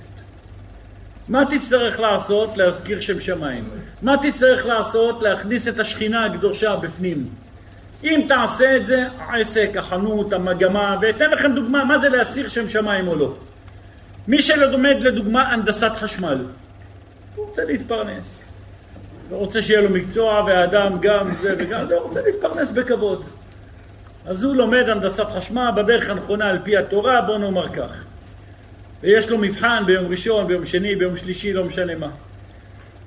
מה 1.28 1.44
תצטרך 1.46 2.00
לעשות? 2.00 2.58
להזכיר 2.58 3.02
שם 3.02 3.20
שמיים. 3.20 3.64
מה 4.02 4.16
תצטרך 4.22 4.66
לעשות? 4.66 5.24
להכניס 5.24 5.68
את 5.68 5.80
השכינה 5.80 6.26
הקדושה 6.26 6.76
בפנים. 6.76 7.30
אם 8.04 8.26
תעשה 8.28 8.78
את 8.78 8.86
זה, 8.86 9.04
העסק, 9.18 9.70
החנות, 9.78 10.34
המגמה, 10.34 10.98
ואתן 11.02 11.30
לכם 11.30 11.56
דוגמה 11.56 11.84
מה 11.84 12.00
זה 12.00 12.10
להסיר 12.10 12.50
שם 12.50 12.70
שמיים 12.70 13.08
או 13.08 13.16
לא. 13.16 13.34
מי 14.28 14.42
שלומד 14.42 14.96
לדוגמה 15.00 15.54
הנדסת 15.54 15.92
חשמל, 15.96 16.46
הוא 17.36 17.46
רוצה 17.46 17.64
להתפרנס. 17.66 18.42
הוא 19.30 19.40
רוצה 19.40 19.62
שיהיה 19.62 19.82
לו 19.82 19.90
מקצוע, 19.90 20.44
והאדם 20.48 20.98
גם 21.00 21.30
זה 21.42 21.56
וגם 21.58 21.88
זה, 21.88 21.96
הוא 21.96 22.04
רוצה 22.04 22.22
להתפרנס 22.22 22.70
בכבוד. 22.70 23.24
אז 24.26 24.44
הוא 24.44 24.56
לומד 24.56 24.90
הנדסת 24.90 25.26
חשמל 25.36 25.70
בדרך 25.76 26.10
הנכונה 26.10 26.50
על 26.50 26.60
פי 26.64 26.78
התורה, 26.78 27.22
בוא 27.22 27.38
נאמר 27.38 27.68
כך. 27.68 28.04
ויש 29.02 29.30
לו 29.30 29.38
מבחן 29.38 29.84
ביום 29.86 30.12
ראשון, 30.12 30.48
ביום 30.48 30.66
שני, 30.66 30.96
ביום 30.96 31.18
שלישי, 31.18 31.54
לא 31.54 31.64
משנה 31.64 31.96
מה. 31.96 32.10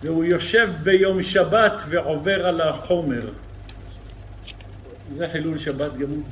והוא 0.02 0.24
יושב 0.24 0.68
ביום 0.82 1.22
שבת 1.22 1.82
ועובר 1.88 2.46
על 2.46 2.60
החומר. 2.60 3.20
זה 5.16 5.26
חילול 5.32 5.58
שבת 5.58 5.96
גמור. 5.96 6.22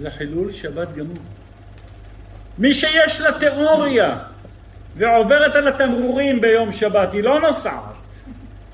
זה 0.00 0.10
חילול 0.10 0.52
שבת 0.52 0.88
גמור. 0.96 1.16
מי 2.58 2.74
שיש 2.74 3.20
לה 3.20 3.38
תיאוריה 3.38 4.18
ועוברת 4.96 5.54
על 5.54 5.68
התמרורים 5.68 6.40
ביום 6.40 6.72
שבת, 6.72 7.12
היא 7.12 7.22
לא 7.22 7.40
נוסעת, 7.40 7.94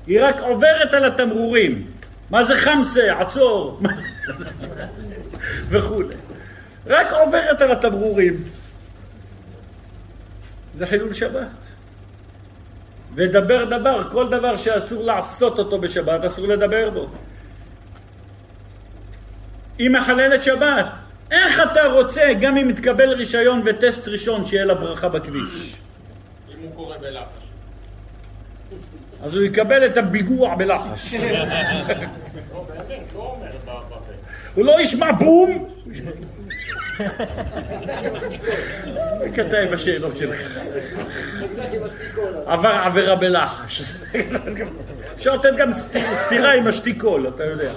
היא 0.07 0.19
רק 0.23 0.39
עוברת 0.39 0.93
על 0.93 1.05
התמרורים. 1.05 1.87
מה 2.29 2.43
זה 2.43 2.57
חמסה, 2.57 3.19
עצור, 3.19 3.81
וכולי. 5.69 6.15
רק 6.87 7.11
עוברת 7.11 7.61
על 7.61 7.71
התמרורים. 7.71 8.43
זה 10.75 10.85
חילול 10.85 11.13
שבת. 11.13 11.62
ודבר 13.15 13.65
דבר, 13.65 14.09
כל 14.11 14.29
דבר 14.29 14.57
שאסור 14.57 15.03
לעשות 15.03 15.59
אותו 15.59 15.79
בשבת, 15.79 16.23
אסור 16.25 16.47
לדבר 16.47 16.89
בו. 16.89 17.07
היא 19.77 19.89
מחללת 19.89 20.43
שבת. 20.43 20.85
איך 21.31 21.59
אתה 21.71 21.85
רוצה, 21.85 22.33
גם 22.41 22.57
אם 22.57 22.69
יתקבל 22.69 23.09
רישיון 23.09 23.61
וטסט 23.65 24.07
ראשון, 24.07 24.45
שיהיה 24.45 24.65
לה 24.65 24.75
ברכה 24.75 25.09
בכביש? 25.09 25.75
אם 26.49 26.61
הוא 26.61 26.75
קורא 26.75 26.97
בלחש. 26.97 27.43
אז 29.23 29.33
הוא 29.35 29.43
יקבל 29.43 29.85
את 29.85 29.97
הביגוע 29.97 30.55
בלחש. 30.55 31.13
לא, 31.13 31.21
לא. 31.29 31.95
הוא 34.55 34.65
לא 34.65 34.81
ישמע 34.81 35.11
בום! 35.11 35.69
כתב 39.35 39.67
בשאלות 39.71 40.17
שלך. 40.17 40.37
עבר 42.45 42.69
עבירה 42.69 43.15
בלחש. 43.15 43.81
אפשר 45.15 45.35
לתת 45.35 45.49
גם 45.57 45.71
סטירה 46.25 46.53
עם 46.53 46.67
השתיקול, 46.67 47.27
אתה 47.27 47.43
יודע. 47.43 47.71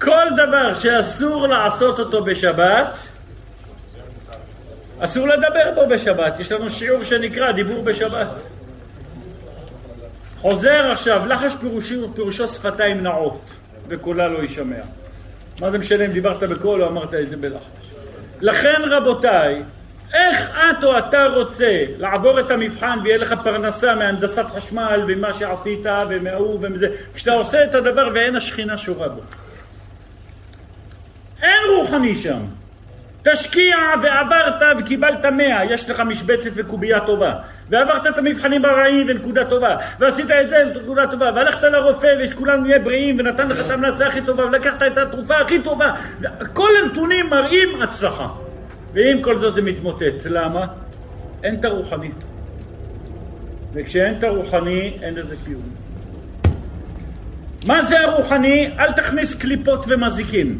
כל 0.00 0.26
דבר 0.36 0.74
שאסור 0.74 1.46
לעשות 1.46 1.98
אותו 1.98 2.24
בשבת, 2.24 2.96
אסור 4.98 5.28
לדבר 5.28 5.72
בו 5.74 5.88
בשבת. 5.94 6.40
יש 6.40 6.52
לנו 6.52 6.70
שיעור 6.70 7.04
שנקרא 7.04 7.52
דיבור 7.52 7.82
בשבת. 7.82 8.28
חוזר 10.40 10.90
עכשיו, 10.92 11.26
לחש 11.26 11.54
פירושו 12.14 12.48
שפתיים 12.48 13.02
נעות, 13.02 13.40
וקולה 13.88 14.28
לא 14.28 14.38
יישמע. 14.38 14.76
מה 15.60 15.70
זה 15.70 15.78
משנה 15.78 16.04
אם 16.04 16.10
דיברת 16.10 16.42
בקול 16.42 16.82
או 16.82 16.88
אמרת 16.88 17.14
את 17.14 17.30
זה 17.30 17.36
בלחש? 17.36 17.92
לכן 18.40 18.82
רבותיי, 18.84 19.62
איך 20.14 20.50
את 20.50 20.84
או 20.84 20.98
אתה 20.98 21.26
רוצה 21.26 21.84
לעבור 21.98 22.40
את 22.40 22.50
המבחן 22.50 22.98
ויהיה 23.04 23.18
לך 23.18 23.34
פרנסה 23.44 23.94
מהנדסת 23.94 24.46
חשמל 24.56 25.04
ומה 25.08 25.32
שעשית 25.32 25.86
ומההוא 26.08 26.58
ומזה, 26.62 26.88
כשאתה 27.14 27.32
עושה 27.32 27.64
את 27.64 27.74
הדבר 27.74 28.08
ואין 28.14 28.36
השכינה 28.36 28.78
שורה 28.78 29.08
בו. 29.08 29.20
אין 31.42 31.58
רוחני 31.76 32.16
שם. 32.16 32.40
תשקיע 33.22 33.76
ועברת 34.02 34.76
וקיבלת 34.78 35.24
מאה, 35.24 35.64
יש 35.64 35.90
לך 35.90 36.00
משבצת 36.00 36.50
וקובייה 36.54 37.00
טובה. 37.00 37.34
ועברת 37.70 38.06
את 38.06 38.18
המבחנים 38.18 38.64
הרעים 38.64 39.06
ונקודה 39.08 39.44
טובה, 39.44 39.76
ועשית 40.00 40.30
את 40.30 40.50
זה 40.50 40.56
ונקודה 40.74 41.06
טובה, 41.06 41.30
והלכת 41.34 41.62
לרופא 41.62 42.14
ושכולנו 42.20 42.62
נהיה 42.62 42.78
בריאים 42.78 43.18
ונתן 43.18 43.48
לך 43.48 43.60
את 43.60 43.70
ההמלצה 43.70 44.06
הכי 44.06 44.20
טובה, 44.26 44.46
ולקחת 44.46 44.82
את 44.86 44.98
התרופה 44.98 45.36
הכי 45.36 45.62
טובה. 45.62 45.94
כל 46.52 46.70
הנתונים 46.82 47.30
מראים 47.30 47.82
הצלחה. 47.82 48.28
ועם 48.94 49.22
כל 49.22 49.38
זאת 49.38 49.54
זה 49.54 49.62
מתמוטט. 49.62 50.24
למה? 50.24 50.66
אין 51.42 51.54
את 51.54 51.64
הרוחני. 51.64 52.10
וכשאין 53.74 54.18
את 54.18 54.24
הרוחני, 54.24 54.98
אין 55.02 55.14
לזה 55.14 55.36
קיום. 55.44 55.62
מה 57.66 57.82
זה 57.84 58.00
הרוחני? 58.00 58.70
אל 58.78 58.92
תכניס 58.92 59.34
קליפות 59.34 59.84
ומזיקים. 59.88 60.58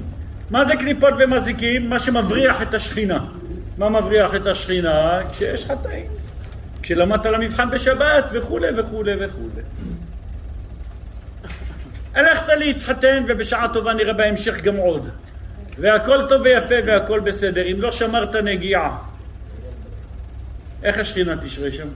מה 0.50 0.64
זה 0.64 0.76
קליפות 0.76 1.14
ומזיקים? 1.18 1.90
מה 1.90 2.00
שמבריח 2.00 2.62
את 2.62 2.74
השכינה. 2.74 3.24
מה 3.78 3.88
מבריח 3.88 4.34
את 4.34 4.46
השכינה? 4.46 5.20
כשיש 5.32 5.64
חטאים. 5.64 6.23
כשלמדת 6.84 7.26
למבחן 7.26 7.70
בשבת 7.70 8.24
וכולי 8.32 8.68
וכולי 8.76 9.12
וכולי. 9.18 9.62
הלכת 12.14 12.48
להתחתן 12.48 13.24
ובשעה 13.28 13.74
טובה 13.74 13.94
נראה 13.94 14.12
בהמשך 14.12 14.60
גם 14.62 14.76
עוד. 14.76 15.10
והכל 15.78 16.26
טוב 16.28 16.42
ויפה 16.42 16.74
והכל 16.86 17.20
בסדר. 17.20 17.62
אם 17.72 17.76
לא 17.78 17.92
שמרת 17.92 18.36
נגיעה, 18.36 18.98
איך 20.82 20.98
השכינה 20.98 21.36
תשרה 21.36 21.70
שם? 21.70 21.88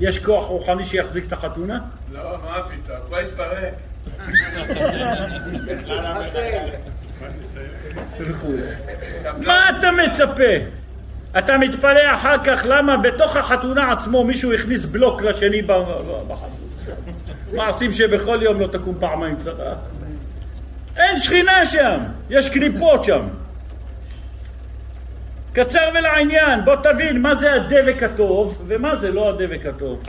יש 0.00 0.18
כוח 0.18 0.46
רוחני 0.46 0.86
שיחזיק 0.86 1.24
את 1.26 1.32
החתונה? 1.32 1.80
לא, 2.12 2.20
מה 2.44 2.62
פתאום, 2.68 2.98
כבר 3.06 3.18
התפרק. 3.18 3.74
מה 9.38 9.70
אתה 9.70 9.88
מצפה? 9.92 10.85
אתה 11.38 11.58
מתפלא 11.58 12.12
אחר 12.14 12.38
כך 12.44 12.64
למה 12.68 12.96
בתוך 12.96 13.36
החתונה 13.36 13.92
עצמו 13.92 14.24
מישהו 14.24 14.52
הכניס 14.52 14.84
בלוק 14.84 15.22
לשני 15.22 15.62
בחתונה. 15.62 16.46
מעשים 17.52 17.92
שבכל 17.92 18.38
יום 18.42 18.60
לא 18.60 18.66
תקום 18.66 18.96
פעמיים 19.00 19.36
צרה. 19.36 19.74
אין 20.96 21.18
שכינה 21.18 21.66
שם, 21.66 21.98
יש 22.30 22.48
קליפות 22.48 23.04
שם. 23.04 23.22
קצר 25.52 25.90
ולעניין, 25.94 26.64
בוא 26.64 26.76
תבין 26.82 27.22
מה 27.22 27.34
זה 27.34 27.54
הדבק 27.54 28.02
הטוב 28.02 28.64
ומה 28.68 28.96
זה 28.96 29.10
לא 29.10 29.28
הדבק 29.28 29.66
הטוב. 29.66 30.02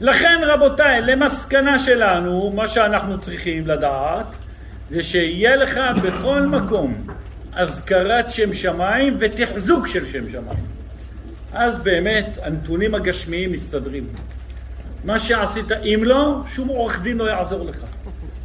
לכן 0.00 0.40
רבותיי, 0.46 1.00
למסקנה 1.02 1.78
שלנו, 1.78 2.52
מה 2.54 2.68
שאנחנו 2.68 3.20
צריכים 3.20 3.66
לדעת, 3.66 4.36
זה 4.90 5.02
שיהיה 5.02 5.56
לך 5.56 5.80
בכל 6.02 6.42
מקום 6.42 7.06
אזכרת 7.52 8.30
שם 8.30 8.54
שמיים 8.54 9.16
ותחזוק 9.20 9.86
של 9.86 10.06
שם 10.06 10.30
שמיים. 10.30 10.66
אז 11.52 11.78
באמת 11.78 12.26
הנתונים 12.42 12.94
הגשמיים 12.94 13.52
מסתדרים. 13.52 14.06
מה 15.04 15.18
שעשית, 15.18 15.72
אם 15.72 16.00
לא, 16.04 16.42
שום 16.48 16.68
עורך 16.68 17.02
דין 17.02 17.18
לא 17.18 17.30
יעזור 17.30 17.64
לך. 17.64 17.76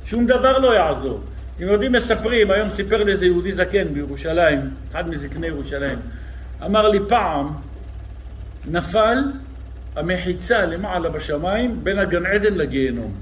שום 0.06 0.26
דבר 0.26 0.60
לא 0.60 0.76
יעזור. 0.76 1.22
אם 1.62 1.68
יודעים, 1.68 1.92
מספרים, 1.92 2.52
היום 2.52 2.70
סיפר 2.70 3.04
לי 3.04 3.12
איזה 3.12 3.26
יהודי 3.26 3.52
זקן 3.52 3.94
בירושלים, 3.94 4.70
אחד 4.92 5.10
מזקני 5.10 5.48
ירושלים, 5.48 6.00
אמר 6.66 6.90
לי 6.90 7.00
פעם, 7.08 7.54
נפל 8.66 9.18
המחיצה 9.96 10.66
למעלה 10.66 11.10
בשמיים 11.10 11.80
בין 11.84 12.00
הגן 12.00 12.26
עדן 12.26 12.54
לגיהנום. 12.54 13.14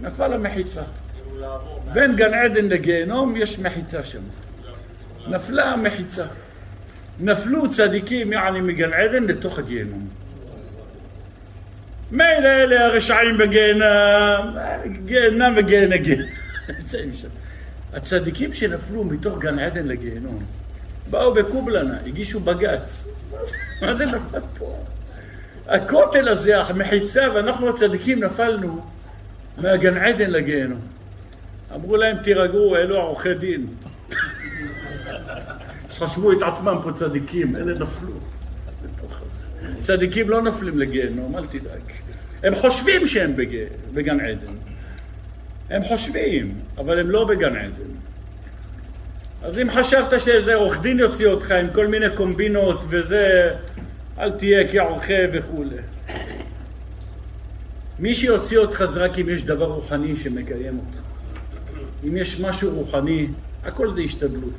נפל 0.00 0.32
המחיצה. 0.32 0.82
בין 1.92 2.16
גן 2.16 2.34
עדן 2.34 2.64
לגיהנום 2.64 3.36
יש 3.36 3.58
מחיצה 3.58 4.04
שם. 4.04 4.22
נפלה 5.28 5.64
המחיצה. 5.64 6.26
נפלו 7.20 7.70
צדיקים, 7.70 8.32
יעני 8.32 8.60
מגן 8.60 8.92
עדן, 8.92 9.24
לתוך 9.24 9.58
הגיהנום. 9.58 10.08
מילא 12.10 12.48
אלה 12.48 12.86
הרשעים 12.86 13.38
בגיהנם, 13.38 14.56
גיהנם 15.04 15.54
וגיהנם. 15.56 16.02
הצדיקים 17.94 18.54
שנפלו 18.54 19.04
מתוך 19.04 19.38
גן 19.38 19.58
עדן 19.58 19.86
לגיהנום, 19.86 20.44
באו 21.10 21.34
בקובלנה, 21.34 21.98
הגישו 22.06 22.40
בג"ץ. 22.40 23.04
מה 23.82 23.96
זה 23.96 24.06
נפל 24.06 24.40
פה? 24.58 24.84
הכותל 25.66 26.28
הזה, 26.28 26.60
המחיצה, 26.60 27.26
ואנחנו 27.34 27.68
הצדיקים 27.68 28.24
נפלנו 28.24 28.86
מהגן 29.58 29.96
עדן 29.96 30.30
לגיהנום. 30.30 30.80
אמרו 31.74 31.96
להם, 31.96 32.16
תירגעו, 32.16 32.76
אלו 32.76 32.96
עורכי 32.96 33.34
דין. 33.34 33.66
חשבו 35.98 36.32
את 36.32 36.42
עצמם 36.42 36.76
פה 36.82 36.90
צדיקים, 36.98 37.56
אלה 37.56 37.74
נפלו. 37.74 38.12
צדיקים 39.82 40.30
לא 40.30 40.42
נופלים 40.42 40.78
לגיהנום, 40.78 41.36
אל 41.36 41.46
תדאג. 41.46 41.80
הם 42.42 42.54
חושבים 42.54 43.06
שהם 43.06 43.36
בג... 43.36 43.64
בגן 43.94 44.20
עדן. 44.20 44.54
הם 45.70 45.84
חושבים, 45.84 46.54
אבל 46.78 47.00
הם 47.00 47.10
לא 47.10 47.28
בגן 47.28 47.56
עדן. 47.56 47.90
אז 49.42 49.58
אם 49.58 49.70
חשבת 49.70 50.20
שאיזה 50.20 50.54
עורך 50.54 50.80
דין 50.80 50.98
יוציא 50.98 51.26
אותך 51.26 51.50
עם 51.50 51.66
כל 51.72 51.86
מיני 51.86 52.06
קומבינות 52.16 52.84
וזה, 52.88 53.50
אל 54.18 54.30
תהיה 54.30 54.68
כעורכי 54.72 55.22
וכולי. 55.32 55.76
מי 57.98 58.14
שיוציא 58.14 58.58
אותך 58.58 58.84
זה 58.92 59.04
רק 59.04 59.18
אם 59.18 59.28
יש 59.28 59.44
דבר 59.44 59.66
רוחני 59.66 60.16
שמקיים 60.16 60.78
אותך. 60.78 61.09
אם 62.04 62.16
יש 62.16 62.40
משהו 62.40 62.74
רוחני, 62.74 63.28
הכל 63.64 63.94
זה 63.94 64.00
השתדלות. 64.00 64.54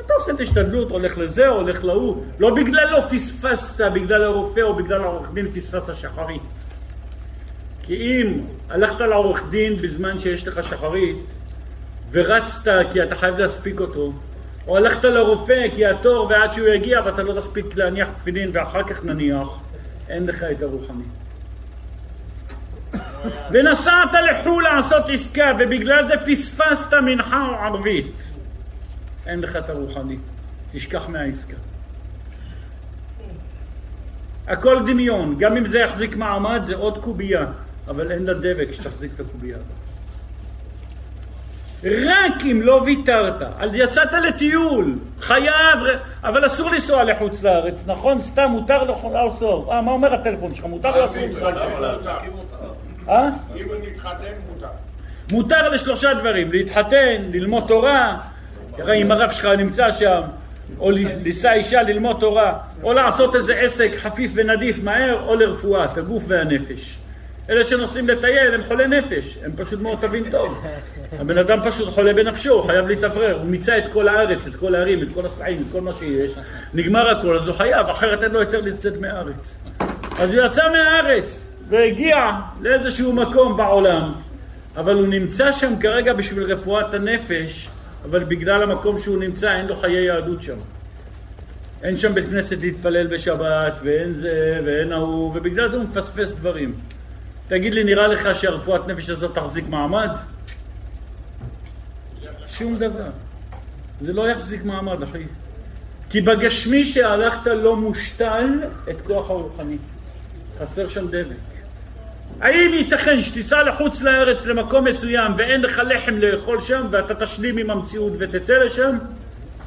אתה 0.00 0.14
עושה 0.14 0.32
את 0.32 0.40
ההשתדלות, 0.40 0.90
הולך 0.90 1.18
לזה, 1.18 1.48
הולך 1.48 1.84
להוא, 1.84 2.22
לא 2.38 2.54
בגללו 2.54 3.02
פספסת, 3.02 3.84
בגלל 3.94 4.24
הרופא 4.24 4.60
או 4.60 4.74
בגלל 4.74 5.04
העורך 5.04 5.28
דין 5.32 5.52
פספסת 5.52 5.96
שחרית. 5.96 6.42
כי 7.82 7.96
אם 7.96 8.40
הלכת 8.68 9.00
לעורך 9.00 9.42
דין 9.50 9.76
בזמן 9.76 10.18
שיש 10.18 10.48
לך 10.48 10.64
שחרית 10.64 11.16
ורצת 12.10 12.70
כי 12.92 13.02
אתה 13.02 13.14
חייב 13.14 13.38
להספיק 13.38 13.80
אותו, 13.80 14.12
או 14.66 14.76
הלכת 14.76 15.04
לרופא 15.04 15.68
כי 15.74 15.86
התור 15.86 16.26
ועד 16.30 16.52
שהוא 16.52 16.68
יגיע 16.68 17.00
ואתה 17.04 17.22
לא 17.22 17.40
תספיק 17.40 17.76
להניח 17.76 18.08
תפילין 18.20 18.50
ואחר 18.52 18.82
כך 18.82 19.04
נניח, 19.04 19.48
אין 20.08 20.26
לך 20.26 20.42
את 20.42 20.62
הרוחני. 20.62 21.04
ונסעת 23.50 24.14
לחו"ל 24.30 24.62
לעשות 24.62 25.02
עסקה 25.12 25.52
ובגלל 25.58 26.08
זה 26.08 26.14
פספסת 26.26 26.94
מנחה 26.94 27.48
או 27.48 27.54
ערבית. 27.54 28.16
אין 29.26 29.40
לך 29.40 29.56
את 29.56 29.70
הרוחני, 29.70 30.16
תשכח 30.72 31.08
מהעסקה. 31.08 31.56
הכל 34.46 34.86
דמיון, 34.86 35.38
גם 35.38 35.56
אם 35.56 35.66
זה 35.66 35.78
יחזיק 35.78 36.16
מעמד 36.16 36.60
זה 36.62 36.76
עוד 36.76 36.98
קובייה, 36.98 37.46
אבל 37.88 38.12
אין 38.12 38.24
לה 38.24 38.34
דבק 38.34 38.68
שתחזיק 38.72 39.10
את 39.14 39.20
הקובייה 39.20 39.58
רק 41.84 42.42
אם 42.52 42.62
לא 42.62 42.82
ויתרת, 42.84 43.42
יצאת 43.74 44.12
לטיול, 44.12 44.98
חייב, 45.20 45.78
אבל 46.24 46.46
אסור 46.46 46.70
לנסוע 46.70 47.04
לחוץ 47.04 47.42
לארץ, 47.42 47.82
נכון? 47.86 48.20
סתם 48.20 48.50
מותר 48.50 48.84
לאסור. 49.12 49.74
אה, 49.74 49.82
מה 49.82 49.92
אומר 49.92 50.14
הטלפון 50.14 50.54
שלך? 50.54 50.64
מותר 50.64 51.06
לאסור? 51.06 51.16
אה? 53.08 53.28
אם 53.56 53.64
הוא 53.64 53.74
מתחתן, 53.92 54.32
מותר. 54.48 54.66
מותר 55.32 55.68
לשלושה 55.68 56.14
דברים, 56.14 56.52
להתחתן, 56.52 57.22
ללמוד 57.32 57.64
תורה, 57.68 58.18
אם 58.94 59.12
הרב 59.12 59.30
שלך 59.30 59.44
נמצא 59.44 59.92
שם, 59.92 60.20
או 60.78 60.90
לישא 60.90 61.52
אישה 61.52 61.82
ללמוד 61.82 62.16
תורה, 62.20 62.58
או 62.82 62.92
לעשות 62.92 63.36
איזה 63.36 63.54
עסק 63.54 63.90
חפיף 63.96 64.30
ונדיף 64.34 64.76
מהר, 64.82 65.22
או 65.26 65.34
לרפואת 65.34 65.98
הגוף 65.98 66.24
והנפש. 66.26 66.98
אלה 67.50 67.64
שנוסעים 67.64 68.08
לטייל 68.08 68.54
הם 68.54 68.62
חולי 68.68 68.86
נפש, 68.86 69.38
הם 69.44 69.52
פשוט 69.56 69.80
מאוד 69.80 69.98
תבין 70.00 70.30
טוב. 70.30 70.64
הבן 71.18 71.38
אדם 71.38 71.58
פשוט 71.64 71.88
חולה 71.88 72.12
בנפשו, 72.12 72.52
הוא 72.52 72.66
חייב 72.66 72.88
להתאוורר, 72.88 73.36
הוא 73.36 73.44
מיצה 73.44 73.78
את 73.78 73.92
כל 73.92 74.08
הארץ, 74.08 74.46
את 74.46 74.56
כל 74.56 74.74
הערים, 74.74 75.02
את 75.02 75.08
כל 75.14 75.26
הסלעים, 75.26 75.62
את 75.62 75.72
כל 75.72 75.80
מה 75.80 75.92
שיש, 75.92 76.34
נגמר 76.74 77.08
הכל, 77.08 77.36
אז 77.36 77.48
הוא 77.48 77.56
חייב, 77.56 77.88
אחרת 77.88 78.22
אין 78.22 78.30
לו 78.30 78.40
יותר 78.40 78.60
לצאת 78.60 79.00
מהארץ. 79.00 79.56
אז 80.18 80.34
הוא 80.34 80.46
יצא 80.46 80.62
מהארץ 80.72 81.40
והגיע 81.72 82.30
לאיזשהו 82.60 83.12
מקום 83.12 83.56
בעולם, 83.56 84.12
אבל 84.76 84.94
הוא 84.94 85.06
נמצא 85.06 85.52
שם 85.52 85.72
כרגע 85.80 86.12
בשביל 86.12 86.52
רפואת 86.52 86.94
הנפש, 86.94 87.68
אבל 88.04 88.24
בגלל 88.24 88.62
המקום 88.62 88.98
שהוא 88.98 89.18
נמצא 89.18 89.56
אין 89.56 89.66
לו 89.66 89.80
חיי 89.80 90.04
יהדות 90.04 90.42
שם. 90.42 90.56
אין 91.82 91.96
שם 91.96 92.14
בית 92.14 92.24
כנסת 92.30 92.58
להתפלל 92.60 93.06
בשבת, 93.06 93.72
ואין 93.82 94.12
זה, 94.12 94.60
ואין 94.64 94.92
ההוא, 94.92 95.32
ובגלל 95.34 95.70
זה 95.70 95.76
הוא 95.76 95.84
מפספס 95.84 96.30
דברים. 96.30 96.74
תגיד 97.48 97.74
לי, 97.74 97.84
נראה 97.84 98.06
לך 98.06 98.36
שהרפואת 98.36 98.88
נפש 98.88 99.10
הזאת 99.10 99.34
תחזיק 99.34 99.64
מעמד? 99.68 100.10
שום 102.48 102.76
דבר. 102.76 103.10
זה 104.00 104.12
לא 104.12 104.28
יחזיק 104.28 104.64
מעמד, 104.64 105.02
אחי. 105.02 105.24
כי 106.10 106.20
בגשמי 106.20 106.86
שהלכת 106.86 107.46
לא 107.46 107.76
מושתל 107.76 108.48
את 108.90 108.96
כוח 109.06 109.30
הרוחני. 109.30 109.76
חסר 110.58 110.88
שם 110.88 111.06
דבק. 111.08 111.51
האם 112.42 112.74
ייתכן 112.74 113.20
שתיסע 113.20 113.62
לחוץ 113.62 114.02
לארץ 114.02 114.46
למקום 114.46 114.84
מסוים 114.84 115.32
ואין 115.38 115.60
לך 115.60 115.82
לחם 115.88 116.18
לאכול 116.18 116.60
שם 116.60 116.86
ואתה 116.90 117.14
תשלים 117.14 117.58
עם 117.58 117.70
המציאות 117.70 118.12
ותצא 118.18 118.52
לשם? 118.52 118.98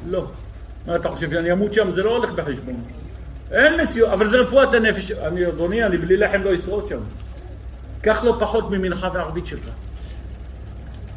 לא. 0.08 0.26
מה 0.86 0.96
אתה 0.96 1.08
חושב 1.08 1.30
שאני 1.30 1.52
אמות 1.52 1.72
שם? 1.72 1.92
זה 1.92 2.02
לא 2.02 2.16
הולך 2.16 2.30
בחשבון. 2.30 2.82
אין 3.50 3.80
מציאות, 3.80 4.12
אבל 4.12 4.30
זה 4.30 4.36
רפואת 4.36 4.74
הנפש. 4.74 5.10
אני, 5.10 5.46
אדוני, 5.46 5.84
אני 5.84 5.96
בלי 5.96 6.16
לחם 6.16 6.42
לא 6.42 6.56
אשרוד 6.56 6.86
שם. 6.88 7.00
קח 8.02 8.24
לא 8.24 8.36
פחות 8.40 8.70
ממנחה 8.70 9.10
וערבית 9.14 9.46
שלך. 9.46 9.70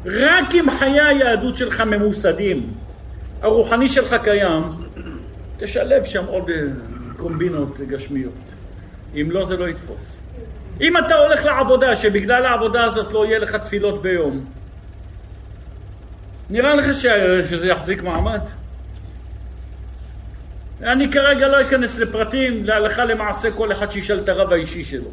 רק 0.04 0.54
אם 0.54 0.66
חיי 0.78 1.00
היהדות 1.00 1.56
שלך 1.56 1.80
ממוסדים, 1.80 2.72
הרוחני 3.42 3.88
שלך 3.88 4.16
קיים, 4.22 4.62
תשלב 5.58 6.04
שם 6.04 6.24
עוד 6.26 6.50
אה, 6.50 6.56
קומבינות 7.16 7.80
גשמיות. 7.80 8.32
אם 9.14 9.30
לא, 9.30 9.44
זה 9.44 9.56
לא 9.56 9.68
יתפוס. 9.68 10.19
אם 10.80 10.98
אתה 10.98 11.14
הולך 11.14 11.44
לעבודה, 11.44 11.96
שבגלל 11.96 12.46
העבודה 12.46 12.84
הזאת 12.84 13.12
לא 13.12 13.26
יהיה 13.26 13.38
לך 13.38 13.56
תפילות 13.56 14.02
ביום, 14.02 14.44
נראה 16.50 16.74
לך 16.74 16.94
ש... 16.94 17.06
שזה 17.50 17.68
יחזיק 17.68 18.02
מעמד? 18.02 18.40
אני 20.82 21.12
כרגע 21.12 21.48
לא 21.48 21.60
אכנס 21.60 21.98
לפרטים, 21.98 22.64
להלכה 22.64 23.04
למעשה 23.04 23.50
כל 23.50 23.72
אחד 23.72 23.90
שישאל 23.90 24.18
את 24.18 24.28
הרב 24.28 24.52
האישי 24.52 24.84
שלו. 24.84 25.10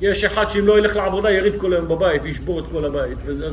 יש 0.00 0.24
אחד 0.24 0.50
שאם 0.50 0.66
לא 0.66 0.78
ילך 0.78 0.96
לעבודה 0.96 1.30
יריב 1.30 1.56
כל 1.58 1.72
היום 1.72 1.88
בבית 1.88 2.22
וישבור 2.22 2.60
את 2.60 2.64
כל 2.72 2.84
הבית. 2.84 3.18
וזה 3.24 3.46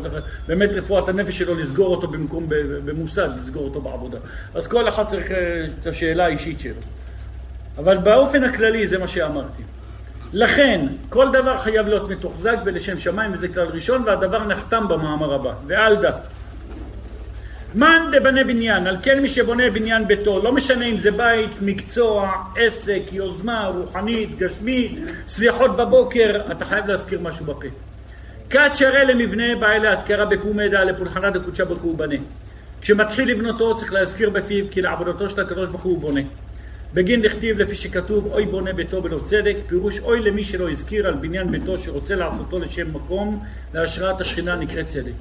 באמת 0.47 0.69
רפואת 0.73 1.09
הנפש 1.09 1.37
שלו 1.37 1.55
לסגור 1.55 1.95
אותו 1.95 2.07
במקום, 2.07 2.45
במוסד, 2.85 3.29
לסגור 3.39 3.63
אותו 3.63 3.81
בעבודה. 3.81 4.17
אז 4.53 4.67
כל 4.67 4.89
אחד 4.89 5.03
צריך 5.09 5.31
אה, 5.31 5.65
את 5.81 5.87
השאלה 5.87 6.25
האישית 6.25 6.59
שלו. 6.59 6.73
אבל 7.77 7.97
באופן 7.97 8.43
הכללי 8.43 8.87
זה 8.87 8.97
מה 8.97 9.07
שאמרתי. 9.07 9.63
לכן, 10.33 10.85
כל 11.09 11.27
דבר 11.31 11.57
חייב 11.57 11.87
להיות 11.87 12.09
מתוחזק 12.09 12.55
ולשם 12.65 12.99
שמיים, 12.99 13.31
וזה 13.33 13.47
כלל 13.47 13.67
ראשון, 13.67 14.03
והדבר 14.05 14.45
נחתם 14.47 14.87
במאמר 14.87 15.33
הבא. 15.33 15.53
ואלדה. 15.67 16.11
מאן 17.75 18.11
דבנה 18.11 18.43
בניין, 18.43 18.87
על 18.87 18.97
כן 19.03 19.19
מי 19.19 19.29
שבונה 19.29 19.69
בניין 19.69 20.07
ביתו, 20.07 20.43
לא 20.43 20.51
משנה 20.51 20.85
אם 20.85 20.97
זה 20.97 21.11
בית, 21.11 21.61
מקצוע, 21.61 22.31
עסק, 22.55 23.01
יוזמה, 23.11 23.65
רוחנית, 23.65 24.37
גשמית, 24.37 24.99
סליחות 25.27 25.77
בבוקר, 25.77 26.41
אתה 26.51 26.65
חייב 26.65 26.87
להזכיר 26.87 27.19
משהו 27.19 27.45
בפה. 27.45 27.67
כת 28.49 28.71
שרה 28.73 29.03
למבנה 29.03 29.55
בעילת, 29.59 29.99
קרא 30.05 30.25
בקומדה 30.25 30.83
לפולחנה 30.83 31.29
דקודשה 31.29 31.65
ברוך 31.65 31.81
הוא 31.81 31.97
בנה. 31.97 32.15
כשמתחיל 32.81 33.31
לבנותו 33.31 33.77
צריך 33.77 33.93
להזכיר 33.93 34.29
בפיו 34.29 34.65
כי 34.71 34.81
לעבודתו 34.81 35.29
של 35.29 35.41
הקדוש 35.41 35.69
ברוך 35.69 35.81
הוא 35.81 35.99
בונה. 35.99 36.21
בגין 36.93 37.21
דכתיב 37.21 37.59
לפי 37.59 37.75
שכתוב 37.75 38.29
אוי 38.31 38.45
בונה 38.45 38.73
ביתו 38.73 39.01
בלא 39.01 39.19
צדק, 39.25 39.55
פירוש 39.67 39.99
אוי 39.99 40.19
למי 40.19 40.43
שלא 40.43 40.69
הזכיר 40.69 41.07
על 41.07 41.13
בניין 41.13 41.51
ביתו 41.51 41.77
שרוצה 41.77 42.15
לעשותו 42.15 42.59
לשם 42.59 42.93
מקום 42.93 43.43
להשראת 43.73 44.21
השכינה 44.21 44.55
נקראת 44.55 44.87
צדק. 44.87 45.11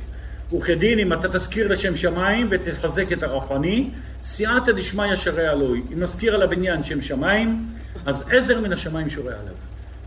וכדין 0.52 0.98
אם 0.98 1.12
אתה 1.12 1.28
תזכיר 1.28 1.68
לשם 1.68 1.96
שמיים 1.96 2.48
ותחזק 2.50 3.12
את 3.12 3.22
הרוחני, 3.22 3.90
סייעתא 4.22 4.72
דשמיא 4.72 5.16
שרע 5.16 5.52
אלוהי. 5.52 5.80
אם 5.92 6.02
נזכיר 6.02 6.34
על 6.34 6.42
הבניין 6.42 6.82
שם 6.82 7.00
שמיים, 7.00 7.66
אז 8.06 8.24
עזר 8.30 8.60
מן 8.60 8.72
השמיים 8.72 9.10
שורה 9.10 9.32
עליו. 9.32 9.54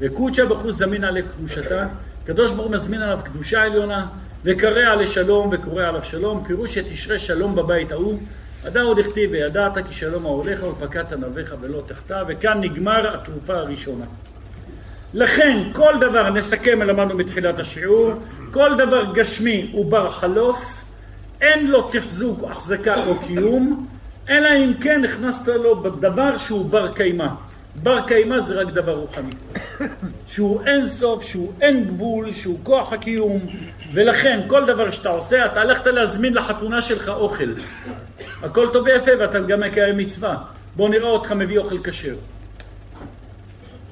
וקודשא 0.02 0.46
בחוץ 0.46 0.76
זמין 0.76 1.04
עלי 1.04 1.22
קדושתה, 1.38 1.88
קדוש 2.26 2.52
ברוך 2.52 2.68
הוא 2.68 2.76
מזמין 2.76 3.02
עליו 3.02 3.20
קדושה 3.24 3.64
עליונה, 3.64 4.08
וקרע 4.44 4.96
לשלום 4.96 5.50
וקורא 5.52 5.84
עליו 5.84 6.04
שלום, 6.04 6.44
פירוש 6.48 6.74
שתשרה 6.74 7.20
שלום 7.20 7.56
בבית 7.56 7.92
ההוא, 7.92 8.20
הדאו 8.66 8.94
דכתיב 8.94 9.32
וידעת 9.32 9.88
כי 9.88 9.94
שלום 9.94 10.26
ההולך 10.26 10.64
ופקדת 10.64 11.14
נביך 11.14 11.56
ולא 11.62 11.84
תחטא, 11.86 12.24
וכאן 12.28 12.62
נגמר 12.62 13.14
התרופה 13.14 13.54
הראשונה. 13.54 14.06
לכן 15.14 15.58
כל 15.74 15.94
דבר, 16.02 16.30
נסכם, 16.30 16.82
למדנו 16.82 17.18
בתחילת 17.18 17.60
השיעור, 17.60 18.12
כל 18.52 18.76
דבר 18.78 19.14
גשמי 19.14 19.70
הוא 19.72 19.92
בר 19.92 20.10
חלוף, 20.10 20.84
אין 21.42 21.68
לו 21.68 21.82
תחזוק, 21.92 22.44
החזקה 22.44 23.06
או 23.06 23.20
קיום, 23.20 23.88
אלא 24.30 24.50
אם 24.58 24.74
כן 24.82 25.02
הכנסת 25.06 25.48
לו 25.48 25.84
בדבר 25.84 26.38
שהוא 26.38 26.70
בר 26.70 26.94
קיימא. 26.94 27.28
בר 27.76 28.08
קיימא 28.08 28.40
זה 28.40 28.62
רק 28.62 28.68
דבר 28.68 28.96
רוחני. 28.96 29.32
שהוא 30.28 30.62
אין 30.66 30.88
סוף, 30.88 31.24
שהוא 31.24 31.54
אין 31.62 31.86
גבול, 31.86 32.32
שהוא 32.34 32.60
כוח 32.64 32.94
הקיום, 32.94 33.40
ולכן 33.94 34.40
כל 34.48 34.66
דבר 34.66 34.92
שאתה 34.92 35.10
עושה, 35.10 35.46
אתה 35.46 35.62
הלכת 35.62 35.88
להזמין 35.88 36.34
לחתונה 36.34 36.82
שלך 36.82 37.10
אוכל. 37.10 37.54
הכל 38.44 38.68
טוב 38.74 38.86
ויפה 38.86 39.12
ואתה 39.20 39.40
גם 39.40 39.60
מקיים 39.60 39.98
מצווה. 39.98 40.38
בוא 40.76 40.90
נראה 40.90 41.10
אותך 41.10 41.32
מביא 41.32 41.58
אוכל 41.58 41.78
כשר. 41.84 42.16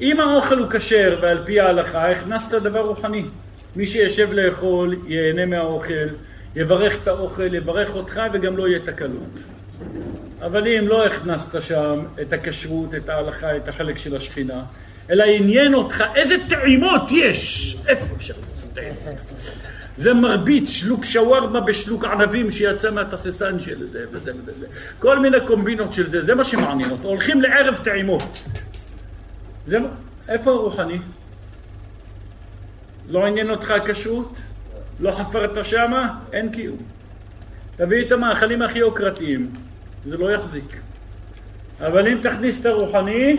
אם 0.01 0.19
האוכל 0.19 0.59
הוא 0.59 0.67
כשר 0.69 1.19
ועל 1.21 1.43
פי 1.45 1.59
ההלכה, 1.59 2.11
הכנסת 2.11 2.51
דבר 2.51 2.79
רוחני. 2.79 3.25
מי 3.75 3.87
שישב 3.87 4.31
לאכול, 4.31 4.95
ייהנה 5.07 5.45
מהאוכל, 5.45 6.07
יברך 6.55 6.93
את 7.03 7.07
האוכל, 7.07 7.53
יברך 7.53 7.95
אותך 7.95 8.21
וגם 8.33 8.57
לא 8.57 8.67
יהיה 8.67 8.79
תקלות. 8.79 9.39
אבל 10.41 10.67
אם 10.67 10.87
לא 10.87 11.05
הכנסת 11.05 11.63
שם 11.63 11.99
את 12.21 12.33
הכשרות, 12.33 12.95
את 12.95 13.09
ההלכה, 13.09 13.57
את 13.57 13.67
החלק 13.67 13.97
של 13.97 14.15
השכינה, 14.15 14.63
אלא 15.09 15.23
עניין 15.23 15.73
אותך 15.73 16.03
איזה 16.15 16.35
טעימות 16.49 17.11
יש, 17.11 17.77
איפה 17.87 18.05
אפשר 18.15 18.33
לעשות 18.33 18.73
טעימות? 18.73 19.21
זה 19.97 20.13
מרביץ 20.13 20.69
שלוק 20.69 21.05
שווארמה 21.05 21.59
בשלוק 21.59 22.05
ענבים 22.05 22.51
שיצא 22.51 22.91
מהתססן 22.91 23.59
של 23.59 23.87
זה 23.91 24.05
וזה 24.11 24.31
וזה. 24.45 24.67
כל 24.99 25.19
מיני 25.19 25.37
קומבינות 25.47 25.93
של 25.93 26.09
זה, 26.09 26.25
זה 26.25 26.35
מה 26.35 26.43
שמעניין 26.43 26.91
אותו. 26.91 27.07
הולכים 27.07 27.41
לערב 27.41 27.79
טעימות. 27.83 28.43
זה, 29.67 29.79
איפה 30.29 30.51
הרוחני? 30.51 30.99
לא 33.09 33.25
עניין 33.25 33.49
אותך 33.49 33.71
הכשרות? 33.71 34.37
לא 34.99 35.11
חפרת 35.11 35.65
שמה? 35.65 36.19
אין 36.33 36.51
קיום. 36.51 36.77
תביא 37.75 38.05
את 38.05 38.11
המאכלים 38.11 38.61
הכי 38.61 38.79
יוקרתיים, 38.79 39.51
זה 40.05 40.17
לא 40.17 40.31
יחזיק. 40.31 40.81
אבל 41.79 42.07
אם 42.07 42.17
תכניס 42.23 42.61
את 42.61 42.65
הרוחני, 42.65 43.37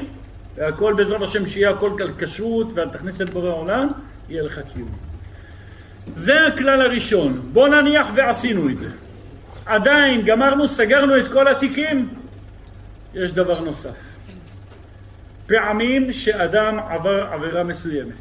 והכל 0.57 0.95
בעזרת 0.97 1.23
השם 1.23 1.47
שיהיה 1.47 1.71
הכל 1.71 1.91
כשרות, 2.19 2.67
ותכניס 2.75 3.21
את 3.21 3.31
בורא 3.31 3.51
עולם, 3.51 3.87
יהיה 4.29 4.43
לך 4.43 4.61
קיום. 4.75 5.12
זה 6.07 6.47
הכלל 6.47 6.83
הראשון. 6.83 7.41
בוא 7.53 7.69
נניח 7.69 8.07
ועשינו 8.15 8.69
את 8.69 8.79
זה. 8.79 8.89
עדיין 9.67 10.23
גמרנו, 10.23 10.69
סגרנו 10.69 11.19
את 11.19 11.33
כל 11.33 11.49
התיקים, 11.49 12.09
יש 13.15 13.33
דבר 13.33 13.61
נוסף. 13.61 13.97
פעמים 15.47 16.13
שאדם 16.13 16.79
עבר 16.89 17.27
עבירה 17.33 17.63
מסוימת, 17.63 18.15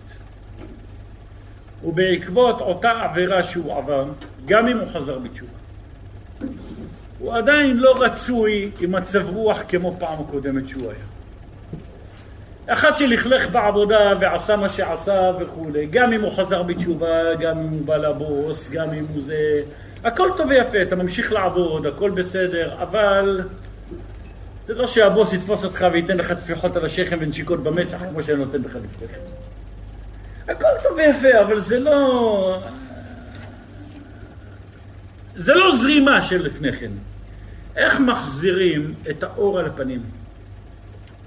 ובעקבות 1.84 2.62
אותה 2.62 2.92
עבירה 2.92 3.44
שהוא 3.44 3.78
עבר, 3.78 4.06
גם 4.46 4.68
אם 4.68 4.78
הוא 4.78 4.88
חזר 4.94 5.20
בתשובה, 5.20 5.52
הוא 7.20 7.34
עדיין 7.34 7.78
לא 7.78 8.04
רצוי 8.04 8.72
עם 8.80 8.92
מצב 8.92 9.30
רוח 9.30 9.60
כמו 9.68 9.96
פעם 10.00 10.22
הקודמת 10.22 10.68
שהוא 10.68 10.84
היה. 10.84 11.11
אחד 12.74 12.98
שלכלך 12.98 13.50
בעבודה 13.50 14.14
ועשה 14.20 14.56
מה 14.56 14.70
שעשה 14.70 15.32
וכולי, 15.40 15.86
גם 15.86 16.14
אם 16.14 16.22
הוא 16.22 16.32
חזר 16.32 16.64
בתשובה, 16.64 17.36
גם 17.36 17.58
אם 17.58 17.68
הוא 17.68 17.86
בא 17.86 17.98
לבוס, 17.98 18.72
גם 18.72 18.94
אם 18.94 19.06
הוא 19.14 19.24
זה... 19.24 19.62
הכל 20.04 20.30
טוב 20.38 20.48
ויפה, 20.50 20.82
אתה 20.82 20.96
ממשיך 20.96 21.32
לעבוד, 21.32 21.86
הכל 21.86 22.12
בסדר, 22.12 22.76
אבל 22.82 23.42
זה 24.68 24.74
לא 24.74 24.88
שהבוס 24.88 25.34
יתפוס 25.34 25.64
אותך 25.64 25.86
וייתן 25.92 26.18
לך 26.18 26.32
טפיחות 26.32 26.76
על 26.76 26.86
השכם 26.86 27.18
ונשיקות 27.22 27.64
במצח 27.64 27.98
כמו 28.10 28.24
שאני 28.24 28.38
נותן 28.38 28.62
לך 28.62 28.76
לפני. 28.76 29.08
הכל 30.48 30.68
טוב 30.84 30.98
ויפה, 30.98 31.42
אבל 31.42 31.60
זה 31.60 31.80
לא... 31.80 32.64
זה 35.36 35.54
לא 35.54 35.76
זרימה 35.76 36.24
של 36.24 36.46
לפני 36.46 36.74
כן. 36.74 36.92
איך 37.76 38.00
מחזירים 38.00 38.94
את 39.10 39.24
האור 39.24 39.60
על 39.60 39.66
הפנים? 39.66 40.21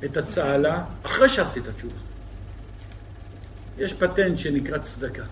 את 0.04 0.16
הצהלה 0.16 0.84
אחרי 1.02 1.28
שעשית 1.28 1.68
תשובה. 1.76 1.94
יש 3.78 3.92
פטנט 3.92 4.38
שנקרא 4.38 4.78
צדקה. 4.78 5.22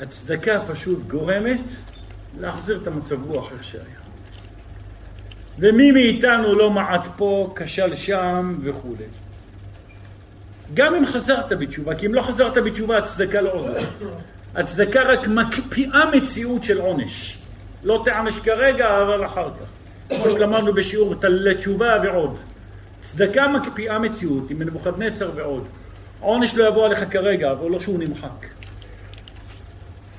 הצדקה 0.00 0.60
פשוט 0.68 0.98
גורמת 1.08 1.60
להחזיר 2.40 2.80
את 2.82 2.86
המצב 2.86 3.24
רוח 3.30 3.52
איך 3.52 3.64
שהיה. 3.64 3.84
ומי 5.58 5.92
מאיתנו 5.92 6.54
לא 6.54 6.70
מעט 6.70 7.06
פה, 7.16 7.54
כשל 7.56 7.96
שם 7.96 8.58
וכולי. 8.62 9.04
גם 10.74 10.94
אם 10.94 11.06
חזרת 11.06 11.52
בתשובה, 11.52 11.94
כי 11.94 12.06
אם 12.06 12.14
לא 12.14 12.22
חזרת 12.22 12.58
בתשובה 12.64 12.98
הצדקה 12.98 13.40
לא 13.40 13.52
עוזרת. 13.52 13.88
הצדקה 14.54 15.02
רק 15.02 15.28
מקפיאה 15.28 16.10
מציאות 16.10 16.64
של 16.64 16.80
עונש. 16.80 17.38
לא 17.84 18.02
תענש 18.04 18.38
כרגע, 18.38 19.02
אבל 19.02 19.26
אחר 19.26 19.50
כך. 19.50 19.73
כמו 20.08 20.30
שלמדנו 20.30 20.74
בשיעור 20.74 21.14
תללי 21.14 21.54
תשובה 21.54 21.96
ועוד. 22.02 22.38
צדקה 23.00 23.48
מקפיאה 23.48 23.98
מציאות 23.98 24.50
עם 24.50 24.62
נבוכדנצר 24.62 25.30
ועוד. 25.34 25.64
עונש 26.20 26.54
לא 26.54 26.68
יבוא 26.68 26.86
עליך 26.86 27.04
כרגע, 27.10 27.52
אבל 27.52 27.70
לא 27.70 27.80
שהוא 27.80 27.98
נמחק. 27.98 28.46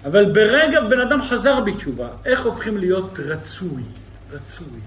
אבל 0.06 0.32
ברגע 0.32 0.82
בן 0.82 1.00
אדם 1.00 1.22
חזר 1.22 1.60
בתשובה, 1.60 2.10
איך 2.26 2.46
הופכים 2.46 2.78
להיות 2.78 3.20
רצוי? 3.20 3.84
רצוי. 4.32 4.80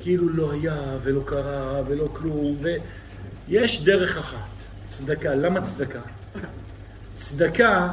כאילו 0.00 0.28
לא 0.28 0.52
היה 0.52 0.76
ולא 1.02 1.22
קרה 1.26 1.80
ולא 1.86 2.08
כלום, 2.12 2.56
ויש 3.48 3.84
דרך 3.84 4.18
אחת, 4.18 4.48
צדקה. 4.88 5.34
למה 5.34 5.62
צדקה? 5.62 6.00
צדקה 7.16 7.88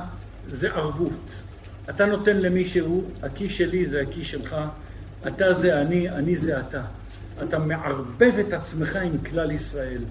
זה 0.48 0.74
ערבות. 0.74 1.30
אתה 1.90 2.06
נותן 2.06 2.38
למישהו, 2.38 3.04
הכי 3.24 3.50
שלי 3.50 3.86
זה 3.86 4.02
הכי 4.10 4.24
שלך, 4.24 4.56
אתה 5.28 5.54
זה 5.54 5.82
אני, 5.82 6.10
אני 6.10 6.36
זה 6.36 6.60
אתה. 6.60 6.82
אתה 7.44 7.60
מערבב 7.60 8.32
את 8.48 8.54
עצמך 8.54 8.96
עם 8.96 9.18
כלל 9.18 9.52
ישראל. 9.52 10.02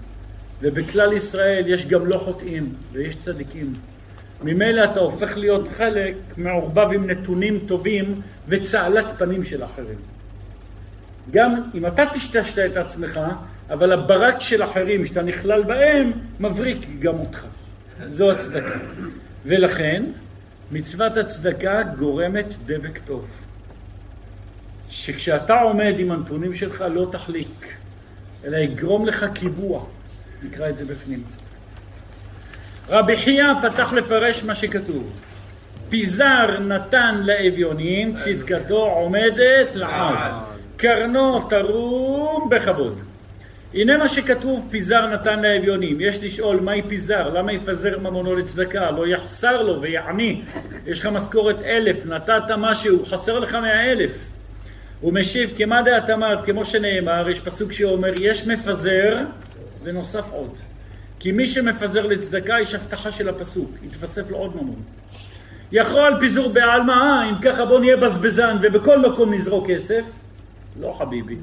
ובכלל 0.61 1.13
ישראל 1.13 1.63
יש 1.67 1.85
גם 1.85 2.05
לא 2.05 2.17
חוטאים 2.17 2.73
ויש 2.91 3.17
צדיקים. 3.17 3.73
ממילא 4.43 4.83
אתה 4.83 4.99
הופך 4.99 5.37
להיות 5.37 5.67
חלק 5.77 6.15
מעורבב 6.37 6.87
עם 6.93 7.09
נתונים 7.09 7.59
טובים 7.67 8.21
וצהלת 8.47 9.05
פנים 9.17 9.43
של 9.43 9.63
אחרים. 9.63 9.97
גם 11.31 11.61
אם 11.73 11.85
אתה 11.85 12.03
טשטשת 12.13 12.59
את 12.71 12.77
עצמך, 12.77 13.19
אבל 13.69 13.91
הברק 13.91 14.39
של 14.39 14.63
אחרים 14.63 15.05
שאתה 15.05 15.21
נכלל 15.21 15.63
בהם, 15.63 16.11
מבריק 16.39 16.87
גם 16.99 17.19
אותך. 17.19 17.45
זו 18.09 18.31
הצדקה. 18.31 18.79
ולכן, 19.45 20.03
מצוות 20.71 21.17
הצדקה 21.17 21.83
גורמת 21.83 22.53
דבק 22.65 22.99
טוב. 23.05 23.25
שכשאתה 24.97 25.59
עומד 25.59 25.93
עם 25.97 26.11
הנתונים 26.11 26.55
שלך 26.55 26.83
לא 26.93 27.07
תחליק, 27.11 27.73
אלא 28.45 28.57
יגרום 28.57 29.05
לך 29.05 29.25
קיבוע. 29.33 29.85
נקרא 30.43 30.69
את 30.69 30.77
זה 30.77 30.85
בפנים. 30.85 31.23
רבי 32.89 33.17
חייא 33.17 33.45
פתח 33.61 33.93
לפרש 33.93 34.43
מה 34.43 34.55
שכתוב. 34.55 35.13
פיזר 35.89 36.59
נתן 36.59 37.15
לאביונים, 37.23 38.15
צדקתו 38.19 38.85
עומדת 38.85 39.75
לעד. 39.75 40.33
קרנו 40.77 41.47
תרום 41.49 42.49
בכבוד. 42.49 42.99
הנה 43.73 43.97
מה 43.97 44.09
שכתוב 44.09 44.67
פיזר 44.69 45.07
נתן 45.07 45.41
לאביונים. 45.41 45.97
יש 45.99 46.23
לשאול 46.23 46.59
מהי 46.59 46.81
פיזר? 46.81 47.29
למה 47.29 47.53
יפזר 47.53 47.99
ממונו 47.99 48.35
לצדקה? 48.35 48.91
לא 48.91 49.07
יחסר 49.07 49.63
לו 49.63 49.81
ויעני. 49.81 50.41
יש 50.85 50.99
לך 50.99 51.05
משכורת 51.05 51.59
אלף, 51.65 52.05
נתת 52.05 52.43
משהו, 52.57 53.05
חסר 53.05 53.39
לך 53.39 53.55
מאה 53.55 53.91
אלף. 53.91 54.11
הוא 55.01 55.13
משיב, 55.13 55.53
כמה 55.57 55.81
דעת 55.81 56.09
אמרת, 56.09 56.45
כמו 56.45 56.65
שנאמר, 56.65 57.29
יש 57.29 57.39
פסוק 57.39 57.71
שאומר, 57.71 58.13
יש 58.19 58.47
מפזר 58.47 59.17
ונוסף 59.83 60.25
עוד. 60.31 60.55
כי 61.19 61.31
מי 61.31 61.47
שמפזר 61.47 62.05
לצדקה, 62.05 62.55
יש 62.61 62.73
הבטחה 62.73 63.11
של 63.11 63.29
הפסוק, 63.29 63.71
יתווסף 63.83 64.31
לו 64.31 64.37
עוד 64.37 64.55
ממון. 64.55 64.81
יכול 65.71 66.17
פיזור 66.19 66.53
בעלמא, 66.53 67.29
אם 67.29 67.35
ככה 67.41 67.65
בוא 67.65 67.79
נהיה 67.79 67.97
בזבזן 67.97 68.57
ובכל 68.61 68.99
מקום 68.99 69.33
נזרוק 69.33 69.67
כסף? 69.69 70.03
לא 70.79 70.95
חביבי. 70.99 71.35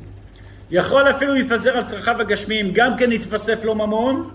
יכול 0.70 1.10
אפילו 1.10 1.36
יפזר 1.36 1.76
על 1.76 1.84
צרכיו 1.84 2.20
הגשמיים, 2.20 2.70
גם 2.74 2.96
כן 2.96 3.12
יתווסף 3.12 3.64
לו 3.64 3.74
ממון, 3.74 4.30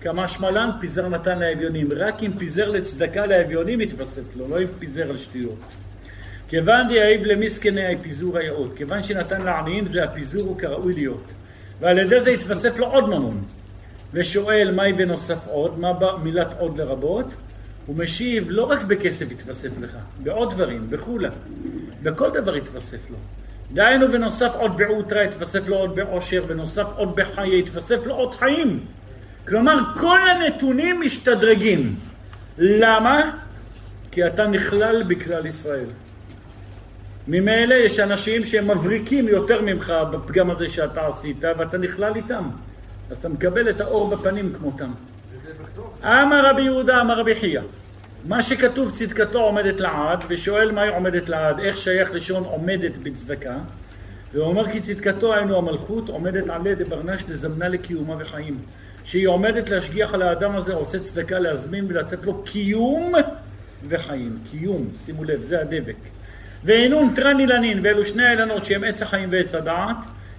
כמה 0.00 0.28
שמלן 0.28 0.70
פיזר 0.80 1.08
נתן 1.08 1.38
לאביונים. 1.38 1.88
רק 1.96 2.22
אם 2.22 2.32
פיזר 2.38 2.70
לצדקה 2.70 3.26
לאביונים 3.26 3.80
יתווסף 3.80 4.22
לו, 4.36 4.48
לא 4.48 4.62
אם 4.62 4.66
פיזר 4.78 5.10
על 5.10 5.18
שטויות. 5.18 5.58
כיוון 6.50 6.88
דיעיב 6.88 7.24
למסכני 7.24 7.94
הפיזור 7.94 8.38
היאות, 8.38 8.76
כיוון 8.76 9.02
שנתן 9.02 9.42
לעניים 9.42 9.86
זה 9.86 10.04
הפיזור 10.04 10.42
הוא 10.42 10.58
כראוי 10.58 10.94
להיות. 10.94 11.24
ועל 11.80 11.98
ידי 11.98 12.20
זה 12.20 12.30
יתווסף 12.30 12.78
לו 12.78 12.86
עוד 12.86 13.08
ממון. 13.08 13.44
ושואל 14.12 14.72
מהי 14.74 14.92
בנוסף 14.92 15.46
עוד, 15.46 15.78
מה 15.78 15.92
בא 15.92 16.16
מילת 16.22 16.48
עוד 16.58 16.78
לרבות? 16.78 17.26
הוא 17.86 17.96
משיב 17.96 18.46
לא 18.48 18.70
רק 18.70 18.82
בכסף 18.82 19.32
יתווסף 19.32 19.68
לך, 19.80 19.90
בעוד 20.22 20.54
דברים, 20.54 20.90
בכולה. 20.90 21.28
בכל 22.02 22.30
דבר 22.30 22.56
יתווסף 22.56 23.10
לו. 23.10 23.16
דהיינו 23.72 24.12
בנוסף 24.12 24.52
עוד 24.54 24.76
בעוטרה 24.76 25.24
יתווסף 25.24 25.68
לו 25.68 25.76
עוד 25.76 25.94
בעושר, 25.94 26.42
בנוסף 26.46 26.86
עוד 26.96 27.16
בחיי 27.16 27.58
יתווסף 27.58 28.06
לו 28.06 28.14
עוד 28.14 28.34
חיים. 28.34 28.80
כלומר 29.48 29.78
כל 30.00 30.18
הנתונים 30.30 31.00
משתדרגים. 31.00 31.94
למה? 32.58 33.30
כי 34.10 34.26
אתה 34.26 34.46
נכלל 34.46 35.02
בכלל 35.02 35.46
ישראל. 35.46 35.86
ממילא 37.28 37.74
יש 37.74 38.00
אנשים 38.00 38.46
שהם 38.46 38.70
מבריקים 38.70 39.28
יותר 39.28 39.62
ממך 39.62 39.92
בפגם 40.10 40.50
הזה 40.50 40.68
שאתה 40.68 41.06
עשית 41.06 41.44
ואתה 41.58 41.78
נכלל 41.78 42.16
איתם. 42.16 42.44
אז 43.10 43.16
אתה 43.16 43.28
מקבל 43.28 43.70
את 43.70 43.80
האור 43.80 44.16
בפנים 44.16 44.52
כמותם. 44.58 44.92
אמר 46.04 46.50
רבי 46.50 46.62
יהודה, 46.62 47.00
אמר 47.00 47.20
רבי 47.20 47.34
חייא. 47.34 47.60
מה 48.24 48.42
שכתוב 48.42 48.90
צדקתו 48.90 49.40
עומדת 49.40 49.80
לעד, 49.80 50.24
ושואל 50.28 50.72
מהי 50.72 50.88
עומדת 50.88 51.28
לעד, 51.28 51.60
איך 51.60 51.76
שייך 51.76 52.14
לשון 52.14 52.44
עומדת 52.44 52.96
בצדקה, 52.96 53.56
והוא 54.32 54.46
אומר 54.46 54.70
כי 54.70 54.80
צדקתו 54.80 55.34
היינו 55.34 55.58
המלכות 55.58 56.08
עומדת 56.08 56.48
עלי 56.50 56.74
דברנש 56.74 57.24
לזמנה 57.28 57.68
לקיומה 57.68 58.16
וחיים. 58.18 58.58
שהיא 59.04 59.28
עומדת 59.28 59.68
להשגיח 59.68 60.14
על 60.14 60.22
האדם 60.22 60.56
הזה, 60.56 60.74
עושה 60.74 60.98
צדקה 60.98 61.38
להזמין 61.38 61.84
ולתת 61.88 62.24
לו 62.24 62.42
קיום 62.42 63.12
וחיים. 63.88 64.38
קיום, 64.50 64.88
שימו 65.04 65.24
לב, 65.24 65.42
זה 65.42 65.60
הדבק. 65.60 65.96
ואינון 66.64 67.12
תרן 67.16 67.40
אילנין, 67.40 67.80
ואלו 67.82 68.04
שני 68.04 68.24
האילנות 68.24 68.64
שהם 68.64 68.84
עץ 68.84 69.02
החיים 69.02 69.28
ועץ 69.32 69.54
הדעת, 69.54 69.96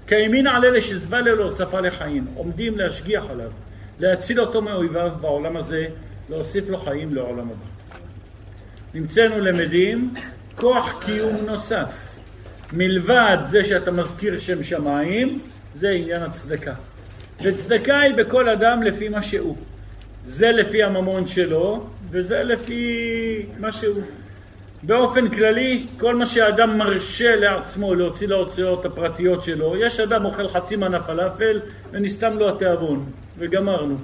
כימין 0.07 0.47
על 0.47 0.65
אלה 0.65 0.81
שזבה 0.81 1.21
ללא 1.21 1.51
שפה 1.51 1.79
לחיים, 1.79 2.25
עומדים 2.35 2.77
להשגיח 2.77 3.23
עליו, 3.29 3.49
להציל 3.99 4.41
אותו 4.41 4.61
מאויביו 4.61 5.11
בעולם 5.21 5.57
הזה, 5.57 5.87
להוסיף 6.29 6.69
לו 6.69 6.77
חיים 6.77 7.15
לעולם 7.15 7.47
הבא. 7.49 7.65
נמצאנו 8.93 9.39
למדים 9.39 10.13
כוח 10.55 11.03
קיום 11.05 11.35
נוסף. 11.45 11.89
מלבד 12.73 13.37
זה 13.49 13.63
שאתה 13.63 13.91
מזכיר 13.91 14.39
שם 14.39 14.63
שמיים, 14.63 15.39
זה 15.75 15.89
עניין 15.89 16.23
הצדקה. 16.23 16.73
וצדקה 17.43 17.99
היא 17.99 18.15
בכל 18.15 18.49
אדם 18.49 18.83
לפי 18.83 19.09
מה 19.09 19.21
שהוא. 19.21 19.57
זה 20.25 20.51
לפי 20.51 20.83
הממון 20.83 21.27
שלו, 21.27 21.87
וזה 22.11 22.43
לפי 22.43 23.45
מה 23.59 23.71
שהוא. 23.71 24.01
באופן 24.83 25.29
כללי, 25.29 25.87
כל 25.99 26.15
מה 26.15 26.25
שאדם 26.27 26.77
מרשה 26.77 27.35
לעצמו 27.35 27.95
להוציא 27.95 28.27
להוצאות 28.27 28.85
הפרטיות 28.85 29.43
שלו, 29.43 29.77
יש 29.77 29.99
אדם 29.99 30.25
אוכל 30.25 30.47
חצי 30.47 30.75
מנה 30.75 31.03
פלאפל 31.03 31.59
ונסתם 31.91 32.37
לו 32.37 32.49
התיאבון, 32.49 33.05
וגמרנו. 33.37 33.97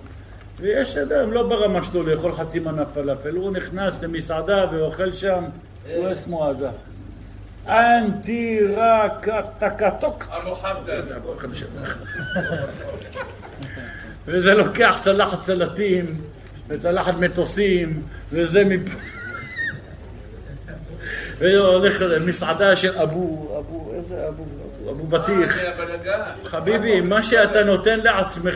ויש 0.59 0.97
אדם 0.97 1.31
לא 1.31 1.47
ברמה 1.47 1.83
שלו 1.83 2.03
לאכול 2.03 2.31
חצי 2.31 2.59
מנה 2.59 2.85
פלאפל, 2.85 3.35
הוא 3.35 3.51
נכנס 3.51 4.03
למסעדה 4.03 4.65
ואוכל 4.71 5.13
שם, 5.13 5.43
הוא 5.95 6.11
אסמו 6.11 6.45
עזה. 6.45 6.69
אנטי 7.67 8.59
רק 8.75 9.27
תקתוק. 9.59 10.27
וזה 14.27 14.53
לוקח 14.53 14.97
צלחת 15.03 15.43
סלטים 15.43 16.21
וצלחת 16.67 17.13
מטוסים 17.13 18.01
וזה 18.31 18.63
מפה 18.65 19.16
והולך 21.39 22.01
למסעדה 22.01 22.75
של 22.75 22.97
אבו, 22.97 23.57
אבו, 23.59 23.93
איזה 23.95 24.27
אבו, 24.27 24.45
אבו, 24.89 25.07
בטיח. 25.07 25.57
חביבי, 26.43 27.01
מה 27.01 27.23
שאתה 27.23 27.63
נותן 27.63 27.99
לעצמך, 27.99 28.55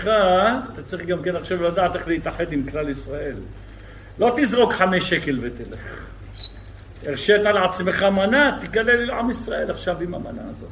אתה 0.74 0.84
צריך 0.86 1.06
גם 1.06 1.24
כן 1.24 1.36
עכשיו 1.36 1.64
לדעת 1.64 1.96
איך 1.96 2.08
להתאחד 2.08 2.54
עם 2.54 2.70
כלל 2.72 2.90
ישראל. 2.90 3.36
לא 4.20 4.34
תזרוק 4.36 4.74
חמש 4.74 5.10
שקל 5.10 5.40
ותלך. 5.42 5.80
הרשית 7.06 7.42
לעצמך 7.42 8.04
מנה, 8.04 8.58
תגלה 8.62 9.06
לעם 9.06 9.30
ישראל 9.30 9.72
עכשיו 9.72 10.02
עם 10.02 10.14
המנה 10.14 10.42
הזאת. 10.52 10.70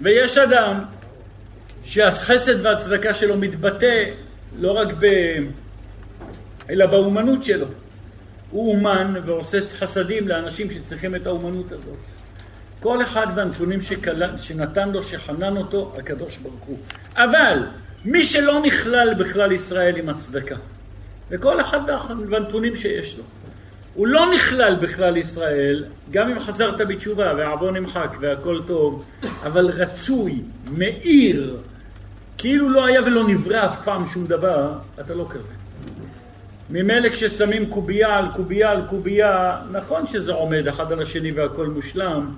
ויש 0.00 0.38
אדם 0.38 0.84
שהחסד 1.84 2.66
והצדקה 2.66 3.14
שלו 3.14 3.36
מתבטא 3.36 4.04
לא 4.58 4.72
רק 4.72 4.88
ב... 4.98 5.06
אלא 6.70 6.86
באומנות 6.86 7.44
שלו. 7.44 7.66
הוא 8.50 8.74
אומן 8.74 9.14
ועושה 9.26 9.58
חסדים 9.78 10.28
לאנשים 10.28 10.70
שצריכים 10.70 11.14
את 11.14 11.26
האומנות 11.26 11.72
הזאת. 11.72 11.98
כל 12.80 13.02
אחד 13.02 13.26
והנתונים 13.34 13.82
שקל... 13.82 14.38
שנתן 14.38 14.90
לו, 14.90 15.04
שחנן 15.04 15.56
אותו, 15.56 15.92
הקדוש 15.98 16.36
ברוך 16.36 16.64
הוא. 16.66 16.78
אבל 17.16 17.58
מי 18.04 18.24
שלא 18.24 18.62
נכלל 18.62 19.14
בכלל 19.14 19.52
ישראל 19.52 19.96
עם 19.96 20.08
הצדקה, 20.08 20.56
וכל 21.30 21.60
אחד 21.60 21.80
והנתונים 22.28 22.76
שיש 22.76 23.18
לו, 23.18 23.24
הוא 23.94 24.06
לא 24.06 24.34
נכלל 24.34 24.74
בכלל 24.80 25.16
ישראל, 25.16 25.84
גם 26.10 26.30
אם 26.30 26.38
חזרת 26.38 26.88
בתשובה 26.88 27.32
והעוון 27.36 27.76
נמחק 27.76 28.16
והכל 28.20 28.60
טוב, 28.66 29.04
אבל 29.42 29.66
רצוי, 29.66 30.42
מאיר, 30.70 31.56
כאילו 32.38 32.68
לא 32.68 32.86
היה 32.86 33.02
ולא 33.02 33.28
נברא 33.28 33.64
אף 33.64 33.84
פעם 33.84 34.06
שום 34.06 34.26
דבר, 34.26 34.72
אתה 35.00 35.14
לא 35.14 35.26
כזה. 35.30 35.59
ממילא 36.70 37.08
כששמים 37.08 37.70
קובייה 37.70 38.18
על 38.18 38.26
קובייה 38.36 38.70
על 38.70 38.82
קובייה, 38.90 39.60
נכון 39.72 40.06
שזה 40.06 40.32
עומד 40.32 40.66
אחד 40.68 40.92
על 40.92 41.02
השני 41.02 41.32
והכל 41.32 41.66
מושלם, 41.66 42.34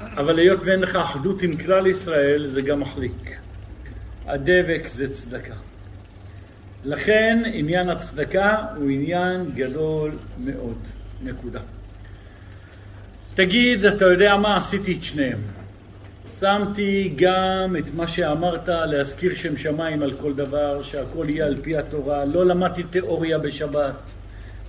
אבל 0.00 0.38
היות 0.38 0.60
ואין 0.62 0.80
לך 0.80 0.96
אחדות 0.96 1.42
עם 1.42 1.56
כלל 1.56 1.86
ישראל, 1.86 2.46
זה 2.46 2.62
גם 2.62 2.80
מחליק. 2.80 3.36
הדבק 4.26 4.88
זה 4.94 5.14
צדקה. 5.14 5.54
לכן 6.84 7.42
עניין 7.52 7.88
הצדקה 7.88 8.56
הוא 8.76 8.90
עניין 8.90 9.50
גדול 9.54 10.12
מאוד. 10.44 10.78
נקודה. 11.22 11.60
תגיד, 13.34 13.84
אתה 13.84 14.04
יודע 14.04 14.36
מה? 14.36 14.56
עשיתי 14.56 14.96
את 14.98 15.02
שניהם. 15.02 15.38
שמתי 16.26 17.12
גם 17.16 17.76
את 17.78 17.94
מה 17.94 18.08
שאמרת, 18.08 18.68
להזכיר 18.68 19.34
שם 19.34 19.56
שמיים 19.56 20.02
על 20.02 20.12
כל 20.12 20.34
דבר, 20.34 20.82
שהכל 20.82 21.26
יהיה 21.28 21.46
על 21.46 21.56
פי 21.62 21.76
התורה. 21.76 22.24
לא 22.24 22.46
למדתי 22.46 22.82
תיאוריה 22.82 23.38
בשבת. 23.38 23.94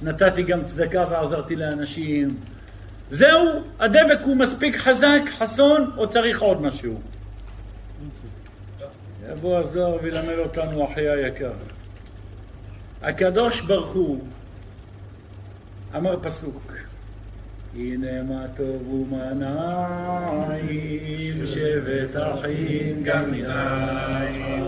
נתתי 0.01 0.43
גם 0.43 0.63
צדקה 0.63 1.05
ועזרתי 1.09 1.55
לאנשים. 1.55 2.37
זהו, 3.09 3.61
הדבק 3.79 4.19
הוא 4.23 4.37
מספיק 4.37 4.75
חזק, 4.75 5.21
חסון, 5.37 5.91
או 5.97 6.09
צריך 6.09 6.41
עוד 6.41 6.61
משהו? 6.61 7.01
יבוא 9.31 9.57
הזוהר 9.57 9.97
וילמד 10.03 10.37
אותנו 10.37 10.85
אחי 10.85 11.09
היקר. 11.09 11.51
הקדוש 13.01 13.61
ברוך 13.61 13.93
הוא 13.93 14.23
אמר 15.95 16.19
פסוק 16.21 16.73
הנה 17.75 18.23
מה 18.23 18.45
טוב 18.55 18.87
ומה 18.93 19.33
נעים, 20.49 21.45
שבט 21.45 22.15
אחים 22.15 23.03
גם 23.03 23.31
מנעים. 23.31 24.65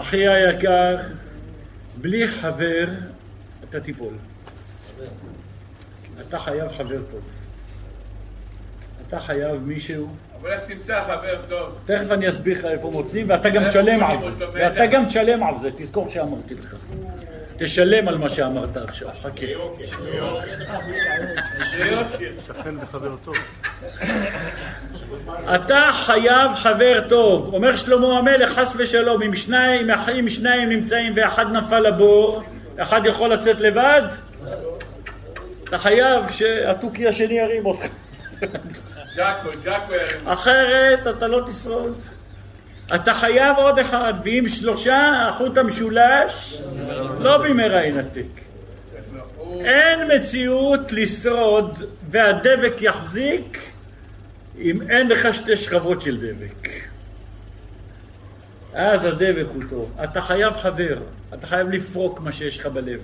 אחי 0.00 0.28
היקר, 0.28 0.96
בלי 2.00 2.28
חבר 2.28 2.86
אתה 3.70 3.80
תיפול. 3.80 4.14
אתה 6.28 6.38
חייב 6.38 6.68
חבר 6.68 7.02
טוב. 7.10 7.20
אתה 9.08 9.20
חייב 9.20 9.60
מישהו... 9.66 10.08
אבל 10.40 10.52
אז 10.52 10.64
תמצא 10.64 11.02
חבר 11.04 11.40
טוב. 11.48 11.78
תכף 11.84 12.10
אני 12.10 12.30
אסביר 12.30 12.58
לך 12.58 12.64
איפה 12.64 12.90
מוצאים, 12.90 13.30
ואתה 13.30 13.50
גם 13.50 13.68
תשלם 13.68 14.04
על 14.04 14.20
זה. 14.20 14.28
ואתה 14.52 14.86
גם 14.86 15.06
תשלם 15.06 15.42
על 15.42 15.54
זה, 15.60 15.70
תזכור 15.76 16.08
שאמרתי 16.08 16.54
לך. 16.54 16.76
תשלם 17.58 18.08
על 18.08 18.18
מה 18.18 18.28
שאמרת 18.28 18.76
עכשיו, 18.76 19.08
חכה. 19.22 19.46
שכן 22.46 22.74
וחבר 22.80 23.16
טוב. 23.24 23.34
אתה 25.54 25.88
חייב 25.92 26.54
חבר 26.54 27.08
טוב. 27.08 27.54
אומר 27.54 27.76
שלמה 27.76 28.18
המלך, 28.18 28.58
חס 28.58 28.72
ושלום, 28.76 29.22
אם 29.22 29.36
שניים, 29.36 29.90
אם 29.90 30.28
שניים 30.28 30.68
נמצאים 30.68 31.12
ואחד 31.16 31.52
נפל 31.52 31.80
לבור, 31.80 32.42
אחד 32.78 33.00
יכול 33.04 33.32
לצאת 33.32 33.60
לבד? 33.60 34.02
אתה 35.68 35.78
חייב 35.78 36.30
שהתוכי 36.30 37.08
השני 37.08 37.34
ירים 37.34 37.66
אותך. 37.66 37.86
אחרת 40.24 41.06
אתה 41.06 41.26
לא 41.28 41.46
תשרוד. 41.50 42.00
אתה 42.94 43.14
חייב 43.14 43.56
עוד 43.56 43.78
אחד, 43.78 44.14
ואם 44.24 44.44
שלושה, 44.48 45.28
החוט 45.28 45.58
המשולש 45.58 46.62
לא 47.18 47.38
במהרה 47.38 47.86
ינתק. 47.86 48.40
אין 49.60 50.10
מציאות 50.16 50.92
לשרוד 50.92 51.84
והדבק 52.10 52.74
יחזיק 52.80 53.58
אם 54.58 54.90
אין 54.90 55.08
לך 55.08 55.34
שתי 55.34 55.56
שכבות 55.56 56.02
של 56.02 56.16
דבק. 56.16 56.68
אז 58.74 59.04
הדבק 59.04 59.46
הוא 59.54 59.62
טוב. 59.70 59.96
אתה 60.04 60.20
חייב 60.20 60.52
חבר, 60.56 60.98
אתה 61.34 61.46
חייב 61.46 61.70
לפרוק 61.70 62.20
מה 62.20 62.32
שיש 62.32 62.58
לך 62.58 62.66
בלב. 62.66 63.00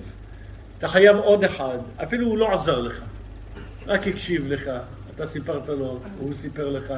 אתה 0.77 0.87
חייב 0.87 1.17
עוד 1.17 1.43
אחד, 1.43 1.77
אפילו 2.03 2.27
הוא 2.27 2.37
לא 2.37 2.53
עזר 2.53 2.79
לך, 2.79 3.01
רק 3.87 4.07
הקשיב 4.07 4.47
לך, 4.47 4.71
אתה 5.15 5.27
סיפרת 5.27 5.69
לו, 5.69 5.99
הוא 6.19 6.33
סיפר 6.33 6.69
לך. 6.69 6.93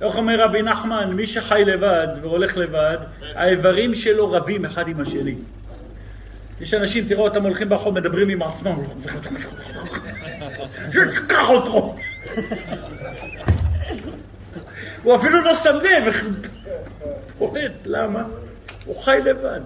איך 0.00 0.16
אומר 0.16 0.40
רבי 0.44 0.62
נחמן, 0.62 1.12
מי 1.12 1.26
שחי 1.26 1.62
לבד 1.66 2.08
והולך 2.22 2.56
לבד, 2.56 2.96
האיברים 3.34 3.94
שלו 3.94 4.32
רבים 4.32 4.64
אחד 4.64 4.88
עם 4.88 5.00
השני. 5.00 5.34
יש 6.60 6.74
אנשים, 6.74 7.04
תראו 7.08 7.24
אותם 7.24 7.42
הולכים 7.42 7.68
ברחוב, 7.68 7.94
מדברים 7.94 8.28
עם 8.28 8.42
עצמם. 8.42 8.76
קח 11.28 11.50
אותו! 11.50 11.96
הוא 15.02 15.16
אפילו 15.16 15.40
לא 15.40 15.54
שם 15.54 15.74
לב, 15.82 16.14
פולט, 17.38 17.72
למה? 17.84 18.22
הוא 18.84 19.02
חי 19.02 19.18
לבד. 19.24 19.60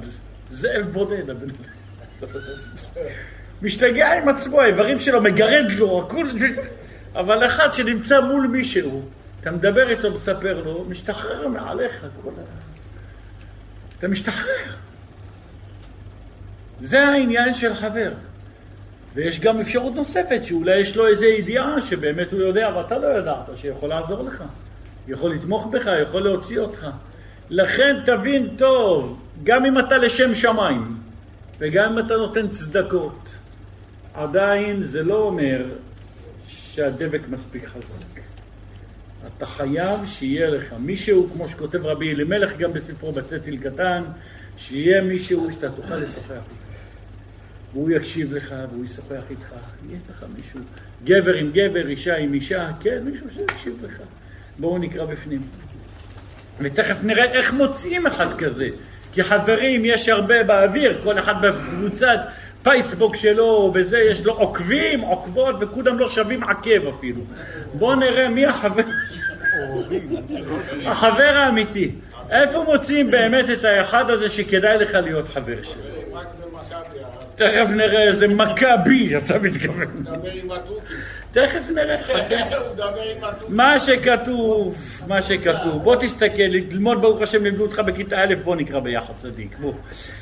זאב 0.51 0.83
בודד, 0.93 1.31
הבן 1.31 1.49
משתגע 3.63 4.13
עם 4.13 4.29
עצמו, 4.29 4.61
האיברים 4.61 4.99
שלו 4.99 5.23
מגרד 5.23 5.71
לו, 5.79 6.03
הכול... 6.07 6.31
אבל 7.15 7.47
אחד 7.47 7.73
שנמצא 7.73 8.21
מול 8.21 8.47
מישהו, 8.47 9.09
אתה 9.41 9.51
מדבר 9.51 9.89
איתו, 9.89 10.11
מספר 10.11 10.63
לו, 10.65 10.85
משתחרר 10.89 11.49
מעליך 11.49 12.07
כל 12.23 12.31
ה... 12.31 12.43
אתה 13.99 14.09
משתחרר. 14.09 14.65
זה 16.81 17.03
העניין 17.03 17.55
של 17.55 17.75
חבר. 17.75 18.11
ויש 19.15 19.41
גם 19.41 19.61
אפשרות 19.61 19.95
נוספת, 19.95 20.45
שאולי 20.45 20.77
יש 20.77 20.97
לו 20.97 21.07
איזו 21.07 21.25
ידיעה 21.25 21.83
שבאמת 21.83 22.33
הוא 22.33 22.41
יודע 22.41 22.71
ואתה 22.77 22.99
לא 22.99 23.07
ידעת, 23.19 23.45
שיכול 23.57 23.89
לעזור 23.89 24.23
לך, 24.23 24.45
יכול 25.09 25.35
לתמוך 25.35 25.67
בך, 25.67 25.91
יכול 26.03 26.23
להוציא 26.23 26.59
אותך. 26.59 26.87
לכן 27.51 27.97
תבין 28.07 28.57
טוב, 28.57 29.21
גם 29.45 29.65
אם 29.65 29.79
אתה 29.79 29.99
לשם 29.99 30.35
שמיים, 30.35 30.97
וגם 31.59 31.93
אם 31.93 32.07
אתה 32.07 32.17
נותן 32.17 32.49
צדקות, 32.49 33.29
עדיין 34.15 34.83
זה 34.83 35.03
לא 35.03 35.15
אומר 35.15 35.65
שהדבק 36.47 37.21
מספיק 37.29 37.65
חזק. 37.67 38.10
אתה 39.27 39.47
חייב 39.47 40.07
שיהיה 40.07 40.51
לך 40.51 40.75
מישהו, 40.79 41.29
כמו 41.33 41.49
שכותב 41.49 41.87
רבי 41.87 42.13
אלימלך 42.13 42.57
גם 42.59 42.73
בספרו 42.73 43.13
בצאת 43.13 43.43
קטן, 43.63 44.03
שיהיה 44.57 45.03
מישהו 45.03 45.53
שאתה 45.53 45.71
תוכל 45.71 45.97
לשוחח 45.97 46.31
איתו. 46.31 46.61
והוא 47.73 47.91
יקשיב 47.91 48.33
לך, 48.35 48.55
והוא 48.71 48.85
ישוחח 48.85 49.23
איתך, 49.31 49.53
יהיה 49.89 49.99
לך 50.11 50.25
מישהו, 50.37 50.61
גבר 51.05 51.35
עם 51.35 51.51
גבר, 51.53 51.89
אישה 51.89 52.17
עם 52.17 52.35
אישה, 52.35 52.71
כן, 52.81 52.99
מישהו 53.05 53.27
שיקשיב 53.31 53.85
לך. 53.85 53.97
בואו 54.59 54.79
נקרא 54.79 55.05
בפנים. 55.05 55.43
ותכף 56.59 56.97
נראה 57.03 57.25
איך 57.25 57.53
מוצאים 57.53 58.07
אחד 58.07 58.39
כזה. 58.39 58.69
כי 59.13 59.23
חברים 59.23 59.85
יש 59.85 60.09
הרבה 60.09 60.45
באוויר, 60.45 61.01
כל 61.05 61.19
אחד 61.19 61.35
בקבוצת 61.43 62.19
פייסבוק 62.63 63.17
שלו, 63.17 63.73
בזה 63.75 63.99
יש 63.99 64.25
לו 64.25 64.33
עוקבים, 64.33 65.01
עוקבות, 65.01 65.55
וכולם 65.61 65.99
לא 65.99 66.09
שווים 66.09 66.45
עקב 66.45 66.89
אפילו. 66.99 67.21
בואו 67.75 67.95
נראה 67.95 68.29
מי 68.29 68.47
החבר 68.47 68.83
החבר 70.87 71.33
האמיתי. 71.37 71.91
איפה 72.31 72.65
מוצאים 72.65 73.11
באמת 73.11 73.51
את 73.51 73.65
האחד 73.65 74.11
הזה 74.11 74.29
שכדאי 74.29 74.79
לך 74.79 74.95
להיות 74.95 75.29
חבר 75.29 75.63
שלו? 75.63 75.83
תכף 77.37 77.71
נראה 77.71 78.03
איזה 78.03 78.29
מכבי 78.29 79.17
אתה 79.17 79.39
מתכוון. 79.39 79.87
דבר 80.03 80.31
עם 80.33 80.51
התוכים. 80.51 80.97
תכף 81.33 81.69
התוכים. 83.23 83.57
מה 83.57 83.81
שכתוב, 83.81 84.77
מה 85.07 85.23
שכתוב. 85.23 85.83
בוא 85.83 85.97
תסתכל, 85.97 86.43
ללמוד 86.43 87.01
ברוך 87.01 87.23
השם 87.23 87.45
לימדו 87.45 87.63
אותך 87.63 87.79
בכיתה 87.79 88.23
א', 88.23 88.35
בוא 88.45 88.57
נקרא 88.57 88.81
ביחד 88.81 89.15
צדיק. 89.23 89.59
בוא. 89.59 89.73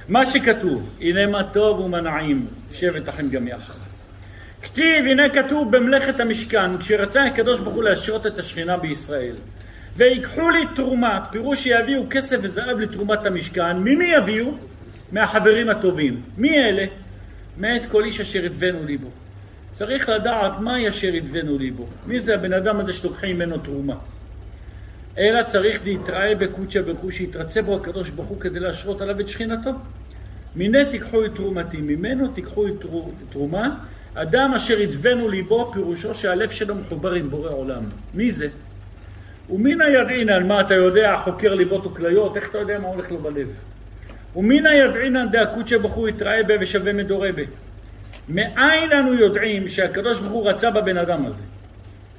מה 0.09 0.27
שכתוב, 0.27 0.97
הנה 1.01 1.27
מה 1.27 1.45
טוב 1.45 1.81
ומה 1.81 2.01
נעים, 2.01 2.47
שבת 2.73 3.09
לכם 3.09 3.29
גם 3.29 3.49
יחד. 3.49 3.75
כתיב, 4.63 5.07
הנה 5.07 5.29
כתוב 5.29 5.77
במלאכת 5.77 6.21
המשכן, 6.21 6.79
כשרצה 6.79 7.25
הקדוש 7.25 7.61
ברוך 7.61 7.75
הוא 7.75 7.83
להשרות 7.85 8.27
את 8.27 8.39
השכינה 8.39 8.77
בישראל. 8.77 9.35
ויקחו 9.97 10.51
לי 10.51 10.65
תרומה, 10.77 11.21
פירוש 11.31 11.63
שיביאו 11.63 12.03
כסף 12.11 12.37
וזהב 12.43 12.79
לתרומת 12.79 13.27
המשכן. 13.27 13.77
ממי 13.77 14.05
יביאו? 14.05 14.55
מהחברים 15.13 15.69
הטובים. 15.69 16.21
מי 16.37 16.59
אלה? 16.59 16.85
מאת 17.59 17.83
כל 17.91 18.05
איש 18.05 18.21
אשר 18.21 18.45
ידבנו 18.45 18.85
ליבו. 18.85 19.09
צריך 19.79 20.09
לדעת 20.09 20.53
מהי 20.61 20.89
אשר 20.89 21.15
ידבנו 21.15 21.59
ליבו. 21.59 21.87
מי 22.07 22.21
זה 22.21 22.35
הבן 22.35 22.53
אדם 22.53 22.81
הזה 22.81 22.93
שלוקחים 22.93 23.37
ממנו 23.37 23.59
תרומה? 23.59 23.95
אלא 25.19 25.43
צריך 25.43 25.81
להתראה 25.85 26.35
בקודשא 26.35 26.83
ברוך 26.83 27.01
הוא, 27.01 27.11
שיתרצה 27.11 27.63
בו 27.63 27.77
הקדוש 27.77 28.11
ברוך 28.11 28.29
הוא 28.29 28.41
כדי 28.41 28.61
להשרות 28.61 29.01
עליו 29.01 29.21
את 29.21 29.29
שכינתו. 29.29 29.71
מיני 30.57 30.85
תיקחו 30.91 31.25
את 31.25 31.35
תרומתי, 31.35 31.77
ממנו 31.81 32.29
תיקחו 32.29 32.67
את 32.69 32.85
תרומה. 33.31 33.77
אדם 34.15 34.55
אשר 34.57 34.81
ידבנו 34.81 35.29
ליבו, 35.29 35.71
פירושו 35.73 36.15
שהלב 36.15 36.51
שלו 36.51 36.75
מחובר 36.75 37.13
עם 37.13 37.31
בורא 37.31 37.51
עולם. 37.51 37.83
מי 38.15 38.31
זה? 38.31 38.49
ומינא 39.51 39.85
ידעינן, 39.85 40.47
מה 40.47 40.61
אתה 40.61 40.75
יודע, 40.75 41.17
חוקר 41.25 41.55
ליבות 41.55 41.87
וכליות, 41.87 42.37
איך 42.37 42.51
אתה 42.51 42.59
יודע 42.59 42.79
מה 42.79 42.89
הולך 42.89 43.11
לו 43.11 43.19
בלב? 43.19 43.49
ומינא 44.37 44.69
ידעינן 44.69 45.31
דאקוצ'ה 45.31 45.79
ברוך 45.79 45.95
הוא 45.95 46.09
יתראה 46.09 46.43
בה 46.43 46.55
ושווה 46.61 46.93
מדורי 46.93 47.33
בה. 47.33 47.43
מאין 48.29 48.93
אנו 48.93 49.15
יודעים 49.15 49.69
שהקדוש 49.69 50.19
ברוך 50.19 50.33
הוא 50.33 50.51
רצה 50.51 50.71
בבן 50.71 50.97
אדם 50.97 51.27
הזה 51.27 51.43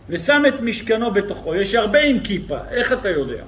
ושם 0.09 0.43
את 0.47 0.61
משכנו 0.61 1.11
בתוכו? 1.11 1.55
יש 1.55 1.75
הרבה 1.75 1.99
עם 1.99 2.19
כיפה, 2.19 2.57
איך 2.71 2.93
אתה 2.93 3.09
יודע? 3.09 3.43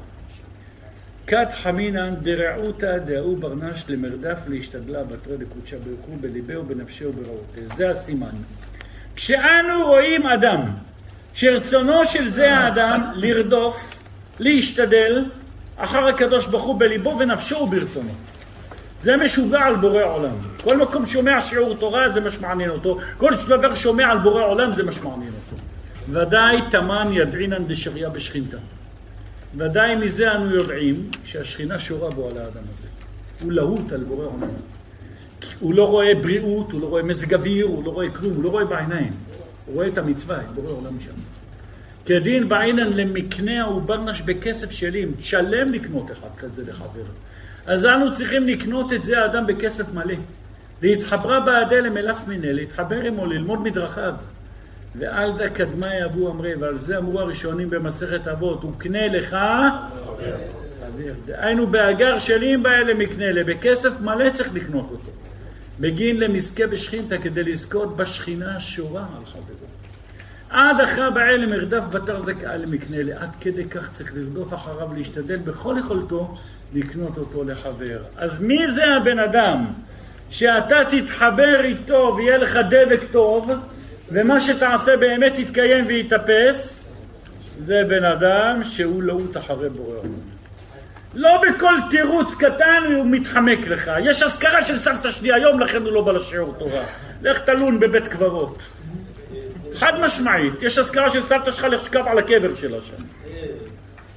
כת 1.27 1.47
חמינן 1.63 2.13
דרעותא 2.21 2.97
דאו 2.97 3.35
ברנש 3.35 3.85
למרדף 3.89 4.37
להשתדלה 4.47 5.03
בתרי 5.03 5.37
דקודשא 5.37 5.77
ברוך 5.77 6.05
הוא 6.05 6.17
בליבו 6.21 6.53
ובנפשו 6.53 7.05
וברעותיה. 7.05 7.75
זה 7.75 7.89
הסימן. 7.89 8.35
כשאנו 9.15 9.85
רואים 9.87 10.27
אדם 10.27 10.61
שרצונו 11.33 12.05
של 12.05 12.27
זה 12.27 12.53
האדם 12.57 13.11
לרדוף, 13.15 13.95
להשתדל 14.39 15.25
אחר 15.77 16.07
הקדוש 16.07 16.47
ברוך 16.47 16.63
הוא 16.63 16.79
בליבו 16.79 17.17
ונפשו 17.19 17.55
וברצונו. 17.55 18.13
זה 19.03 19.17
משוגע 19.17 19.59
על 19.59 19.75
בורא 19.75 20.03
עולם. 20.03 20.35
כל 20.63 20.77
מקום 20.77 21.05
שומע 21.05 21.41
שיעור 21.41 21.75
תורה 21.75 22.09
זה 22.09 22.19
מה 22.19 22.31
שמעניין 22.31 22.69
אותו. 22.69 22.99
כל 23.17 23.31
דבר 23.47 23.75
שומע 23.75 24.11
על 24.11 24.17
בורא 24.17 24.43
עולם 24.43 24.75
זה 24.75 24.83
מה 24.83 24.91
שמעניין 24.91 25.33
אותו. 25.33 25.63
ודאי 26.11 26.57
תמן 26.71 27.07
ידעינן 27.11 27.67
דשריה 27.67 28.09
בשכינתה. 28.09 28.57
ודאי 29.57 29.95
מזה 29.95 30.35
אנו 30.35 30.55
יודעים 30.55 31.09
שהשכינה 31.23 31.79
שורה 31.79 32.09
בו 32.09 32.29
על 32.29 32.37
האדם 32.37 32.63
הזה. 32.73 32.87
הוא 33.41 33.51
להוט 33.51 33.91
על 33.91 34.03
בורא 34.03 34.25
עולם. 34.25 34.49
הוא 35.59 35.73
לא 35.73 35.87
רואה 35.87 36.15
בריאות, 36.15 36.71
הוא 36.71 36.81
לא 36.81 36.87
רואה 36.87 37.03
מזג 37.03 37.33
אוויר, 37.33 37.65
הוא 37.65 37.85
לא 37.85 37.91
רואה 37.91 38.09
כלום, 38.09 38.33
הוא 38.33 38.43
לא 38.43 38.49
רואה 38.49 38.65
בעיניים. 38.65 39.13
הוא 39.65 39.75
רואה 39.75 39.87
את 39.87 39.97
המצווה, 39.97 40.39
את 40.39 40.49
בורא 40.55 40.71
עולם 40.71 40.99
שם. 40.99 41.11
כדין 42.05 42.49
בעינן 42.49 42.93
למקנה 42.93 43.69
וברנש 43.69 44.21
בכסף 44.21 44.71
שלים, 44.71 45.13
תשלם 45.17 45.73
לקנות 45.73 46.11
אחד 46.11 46.29
כזה 46.37 46.63
לחבר. 46.67 47.03
אז 47.65 47.85
אנו 47.85 48.15
צריכים 48.15 48.47
לקנות 48.47 48.93
את 48.93 49.03
זה 49.03 49.21
האדם 49.21 49.47
בכסף 49.47 49.93
מלא. 49.93 50.15
להתחברה 50.81 51.39
בעדה 51.39 51.79
למלף 51.79 52.27
מיניה, 52.27 52.53
להתחבר 52.53 53.01
עמו, 53.01 53.25
ללמוד 53.25 53.61
מדרכיו. 53.61 54.13
ואל 54.95 55.37
דה 55.37 55.49
קדמי 55.49 56.05
אבו 56.05 56.31
אמרי, 56.31 56.55
ועל 56.55 56.77
זה 56.77 56.97
אמרו 56.97 57.19
הראשונים 57.19 57.69
במסכת 57.69 58.27
אבות, 58.27 58.65
וקנה 58.65 59.07
לך 59.07 59.29
חבר. 59.29 61.13
דהיינו 61.25 61.67
באגר 61.67 62.19
שלים 62.19 62.63
באלה 62.63 62.93
מקנה 62.93 63.31
לה, 63.31 63.43
בכסף 63.43 64.01
מלא 64.01 64.29
צריך 64.29 64.53
לקנות 64.53 64.87
אותו. 64.91 65.11
בגין 65.79 66.19
למזכה 66.19 66.67
בשכינתה 66.67 67.17
כדי 67.17 67.43
לזכות 67.43 67.97
בשכינה 67.97 68.59
שורה 68.59 69.05
על 69.17 69.25
חברו. 69.25 69.67
עד 70.49 70.81
אחרי 70.81 71.11
בעלם 71.13 71.53
ארדף 71.53 71.83
בתר 71.91 72.19
זכאה 72.19 72.57
למקנה 72.57 73.03
לה, 73.03 73.21
עד 73.21 73.29
כדי 73.41 73.65
כך 73.65 73.91
צריך 73.91 74.13
לרדוף 74.15 74.53
אחריו, 74.53 74.93
להשתדל 74.93 75.37
בכל 75.37 75.75
יכולתו 75.79 76.37
לקנות 76.73 77.17
אותו 77.17 77.43
לחבר. 77.43 77.99
אז 78.17 78.41
מי 78.41 78.71
זה 78.71 78.87
הבן 78.87 79.19
אדם 79.19 79.65
שאתה 80.29 80.79
תתחבר 80.91 81.61
איתו 81.63 82.13
ויהיה 82.17 82.37
לך 82.37 82.59
דבק 82.69 82.99
טוב, 83.11 83.51
ומה 84.11 84.41
שתעשה 84.41 84.97
באמת 84.97 85.39
יתקיים 85.39 85.87
ויתאפס? 85.87 86.83
זה 87.65 87.83
בן 87.87 88.03
אדם 88.03 88.63
שהוא 88.63 89.03
להוט 89.03 89.37
אחרי 89.37 89.69
בורא 89.69 89.97
עולם. 89.97 90.11
לא 91.13 91.41
בכל 91.41 91.73
תירוץ 91.89 92.35
קטן 92.35 92.83
הוא 92.95 93.05
מתחמק 93.05 93.67
לך. 93.67 93.91
יש 94.03 94.23
אזכרה 94.23 94.65
של 94.65 94.79
סבתא 94.79 95.11
שלי 95.11 95.33
היום, 95.33 95.59
לכן 95.59 95.81
הוא 95.81 95.91
לא 95.91 96.01
בא 96.01 96.11
לשיעור 96.11 96.55
תורה. 96.59 96.83
לך 97.21 97.39
תלון 97.39 97.79
בבית 97.79 98.07
קברות. 98.07 98.57
חד 99.73 99.99
משמעית, 99.99 100.53
יש 100.61 100.77
אזכרה 100.77 101.09
של 101.09 101.21
סבתא 101.21 101.51
שלך, 101.51 101.63
לך 101.63 101.85
שכב 101.85 102.03
על 102.07 102.17
הקבר 102.17 102.55
שלה 102.55 102.77
שם. 102.81 103.03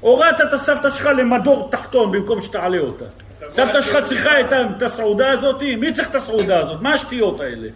הורדת 0.04 0.40
את 0.40 0.52
הסבתא 0.52 0.90
שלך 0.90 1.06
למדור 1.06 1.68
תחתון 1.70 2.12
במקום 2.12 2.40
שתעלה 2.40 2.78
אותה. 2.78 3.04
סבתא 3.48 3.82
שלך 3.82 3.98
צריכה 4.06 4.40
את 4.40 4.82
הסעודה 4.82 5.30
הזאת? 5.30 5.62
מי 5.62 5.92
צריך 5.92 6.10
את 6.10 6.14
הסעודה 6.14 6.60
הזאת? 6.60 6.80
מה 6.80 6.94
השטויות 6.94 7.40
האלה? 7.40 7.68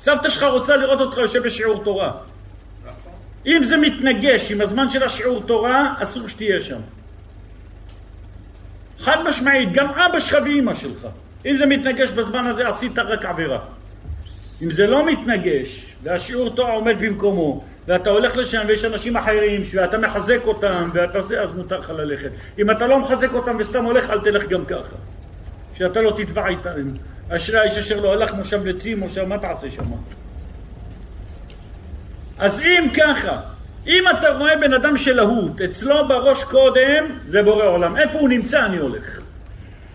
סבתא 0.00 0.30
שלך 0.30 0.42
רוצה 0.42 0.76
לראות 0.76 1.00
אותך 1.00 1.18
יושב 1.18 1.42
בשיעור 1.42 1.84
תורה. 1.84 2.12
אם 3.46 3.64
זה 3.64 3.76
מתנגש 3.76 4.52
עם 4.52 4.60
הזמן 4.60 4.90
של 4.90 5.02
השיעור 5.02 5.42
תורה, 5.46 5.94
אסור 5.98 6.28
שתהיה 6.28 6.62
שם. 6.62 6.80
חד 8.98 9.22
משמעית, 9.28 9.72
גם 9.72 9.86
אבא 9.90 10.20
שלך 10.20 10.36
ואימא 10.44 10.74
שלך. 10.74 11.06
אם 11.46 11.56
זה 11.56 11.66
מתנגש 11.66 12.10
בזמן 12.10 12.46
הזה, 12.46 12.68
עשית 12.68 12.98
רק 12.98 13.24
עבירה. 13.24 13.58
אם 14.62 14.70
זה 14.70 14.86
לא 14.86 15.06
מתנגש, 15.06 15.95
והשיעור 16.02 16.50
תורה 16.56 16.72
עומד 16.72 16.96
במקומו, 17.00 17.64
ואתה 17.86 18.10
הולך 18.10 18.36
לשם 18.36 18.62
ויש 18.66 18.84
אנשים 18.84 19.16
אחרים 19.16 19.62
ואתה 19.74 19.98
מחזק 19.98 20.40
אותם 20.44 20.90
ואתה 20.94 21.22
זה, 21.22 21.42
אז 21.42 21.52
מותר 21.52 21.80
לך 21.80 21.90
ללכת. 21.90 22.30
אם 22.58 22.70
אתה 22.70 22.86
לא 22.86 22.98
מחזק 22.98 23.32
אותם 23.32 23.56
וסתם 23.58 23.84
הולך, 23.84 24.10
אל 24.10 24.20
תלך 24.20 24.48
גם 24.48 24.64
ככה. 24.64 24.96
שאתה 25.74 26.00
לא 26.00 26.12
תתבע 26.16 26.48
איתם. 26.48 26.90
אשרי 27.28 27.58
האיש 27.58 27.78
אשר 27.78 28.00
לא 28.00 28.12
הלך 28.12 28.34
מושב 28.34 28.66
לצים, 28.66 29.00
מושב, 29.00 29.24
מה 29.24 29.38
תעשה 29.38 29.70
שם? 29.70 29.84
אז 32.38 32.60
אם 32.60 32.86
ככה, 32.96 33.40
אם 33.86 34.04
אתה 34.18 34.28
רואה 34.38 34.56
בן 34.56 34.72
אדם 34.72 34.96
של 34.96 35.16
להוט, 35.16 35.60
אצלו 35.60 36.08
בראש 36.08 36.44
קודם, 36.44 37.04
זה 37.26 37.42
בורא 37.42 37.64
עולם. 37.64 37.96
איפה 37.96 38.18
הוא 38.18 38.28
נמצא, 38.28 38.66
אני 38.66 38.76
הולך. 38.76 39.20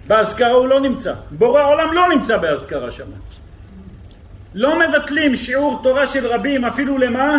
באזכרה 0.08 0.52
הוא 0.52 0.68
לא 0.68 0.80
נמצא. 0.80 1.14
בורא 1.32 1.64
עולם 1.64 1.94
לא 1.94 2.10
נמצא 2.10 2.38
באזכרה 2.38 2.92
שם. 2.92 3.06
לא 4.54 4.80
מבטלים 4.80 5.36
שיעור 5.36 5.80
תורה 5.84 6.08
של 6.08 6.28
רבים, 6.28 6.66
אפילו 6.66 6.98
למה? 6.98 7.38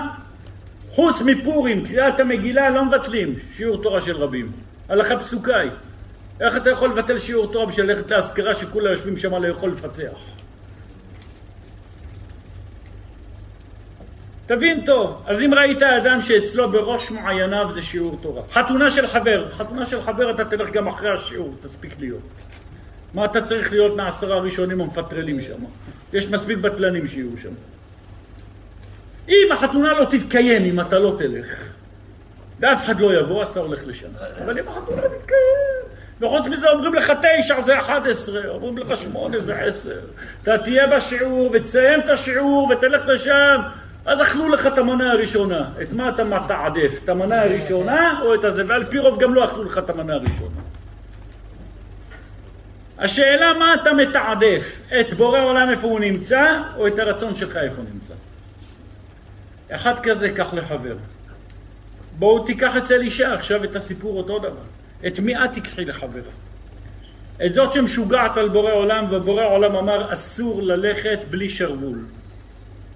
חוץ 0.91 1.21
מפורים, 1.21 1.87
קריאת 1.87 2.21
המגילה, 2.21 2.71
לא 2.71 2.85
מבטלים 2.85 3.35
שיעור 3.57 3.83
תורה 3.83 4.01
של 4.01 4.17
רבים. 4.17 4.53
הלכה 4.89 5.17
פסוקה 5.17 5.57
היא. 5.57 5.71
איך 6.41 6.57
אתה 6.57 6.71
יכול 6.71 6.91
לבטל 6.91 7.19
שיעור 7.19 7.53
תורה 7.53 7.67
בשביל 7.67 7.87
ללכת 7.87 8.11
להשכרה 8.11 8.55
שכולה 8.55 8.91
יושבים 8.91 9.17
שם 9.17 9.35
לאכול 9.35 9.71
לפצח? 9.71 10.19
תבין 14.47 14.85
טוב, 14.85 15.23
אז 15.27 15.41
אם 15.41 15.55
ראית 15.55 15.83
אדם 15.83 16.23
שאצלו 16.23 16.71
בראש 16.71 17.11
מעייניו 17.11 17.71
זה 17.75 17.83
שיעור 17.83 18.19
תורה, 18.23 18.43
חתונה 18.53 18.91
של 18.91 19.07
חבר, 19.07 19.51
חתונה 19.51 19.87
של 19.87 20.03
חבר 20.03 20.31
אתה 20.31 20.45
תלך 20.45 20.71
גם 20.71 20.89
אחרי 20.89 21.11
השיעור, 21.11 21.55
תספיק 21.61 21.95
להיות. 21.99 22.23
מה 23.15 23.25
אתה 23.25 23.43
צריך 23.43 23.73
להיות 23.73 23.97
מהעשרה 23.97 24.37
הראשונים 24.37 24.81
המפטרלים 24.81 25.43
שם? 25.43 25.65
יש 26.13 26.29
מספיק 26.29 26.59
בטלנים 26.59 27.09
שיהיו 27.09 27.39
שם. 27.43 27.53
אם 29.29 29.53
החתונה 29.53 29.93
לא 29.93 30.05
תתקיים 30.05 30.63
אם 30.63 30.81
אתה 30.81 30.99
לא 30.99 31.15
תלך, 31.19 31.73
ואף 32.61 32.85
אחד 32.85 33.01
לא 33.01 33.21
יבוא, 33.21 33.43
אז 33.43 33.49
אתה 33.49 33.61
הולך 33.61 33.83
לשם. 33.87 34.09
אבל 34.45 34.59
אם 34.59 34.69
החתונה 34.69 35.03
תתקיים, 35.03 35.83
וחוץ 36.21 36.47
מזה 36.47 36.71
אומרים 36.71 36.95
לך 36.95 37.13
תשע 37.23 37.61
זה 37.61 37.79
אחת 37.79 38.07
עשרה, 38.07 38.49
אומרים 38.49 38.79
לך 38.79 38.97
שמונה 38.97 39.41
זה 39.41 39.59
עשר. 39.59 40.01
אתה 40.43 40.59
תהיה 40.59 40.97
בשיעור 40.97 41.51
ותסיים 41.53 42.01
את 42.01 42.09
השיעור 42.09 42.69
ותלך 42.71 43.07
לשם, 43.07 43.61
אז 44.05 44.23
אכלו 44.23 44.49
לך 44.49 44.67
את 44.67 44.79
המנה 44.79 45.13
הראשונה. 45.13 45.71
את 45.83 45.93
מה 45.93 46.09
אתה 46.09 46.25
מתעדף? 46.25 47.01
את 47.05 47.09
המנה 47.09 47.43
הראשונה 47.43 48.21
או 48.23 48.35
את 48.35 48.45
הזה? 48.45 48.63
ועל 48.67 48.85
פי 48.85 48.99
רוב 48.99 49.21
גם 49.21 49.35
לא 49.35 49.45
אכלו 49.45 49.65
לך 49.65 49.79
את 49.79 49.91
המנה 49.91 50.15
הראשונה. 50.15 50.62
השאלה 53.03 53.55
מה 53.59 53.75
אתה 53.75 53.93
מתעדף, 53.95 54.81
את 55.01 55.15
בורא 55.15 55.41
עולם 55.41 55.71
איפה 55.71 55.87
הוא 55.87 56.01
נמצא, 56.01 56.63
או 56.77 56.87
את 56.87 56.99
הרצון 56.99 57.35
שלך 57.35 57.57
איפה 57.57 57.77
הוא 57.77 57.85
נמצא. 57.93 58.15
אחד 59.71 59.95
כזה, 60.03 60.31
קח 60.31 60.55
לחבר. 60.55 60.97
בואו 62.19 62.45
תיקח 62.45 62.77
אצל 62.77 63.01
אישה 63.01 63.35
עכשיו 63.35 63.65
את 63.65 63.77
הסיפור 63.77 64.19
אותו 64.19 64.39
דבר. 64.39 64.65
את 65.07 65.19
מי 65.21 65.37
את 65.37 65.53
תיקחי 65.55 65.85
לחברה? 65.85 66.23
את 67.47 67.55
זאת 67.55 67.73
שמשוגעת 67.73 68.37
על 68.37 68.49
בורא 68.49 68.73
עולם, 68.73 69.05
ובורא 69.11 69.45
עולם 69.45 69.77
אמר 69.77 70.13
אסור 70.13 70.63
ללכת 70.63 71.19
בלי 71.31 71.51
שרוול. 71.51 71.99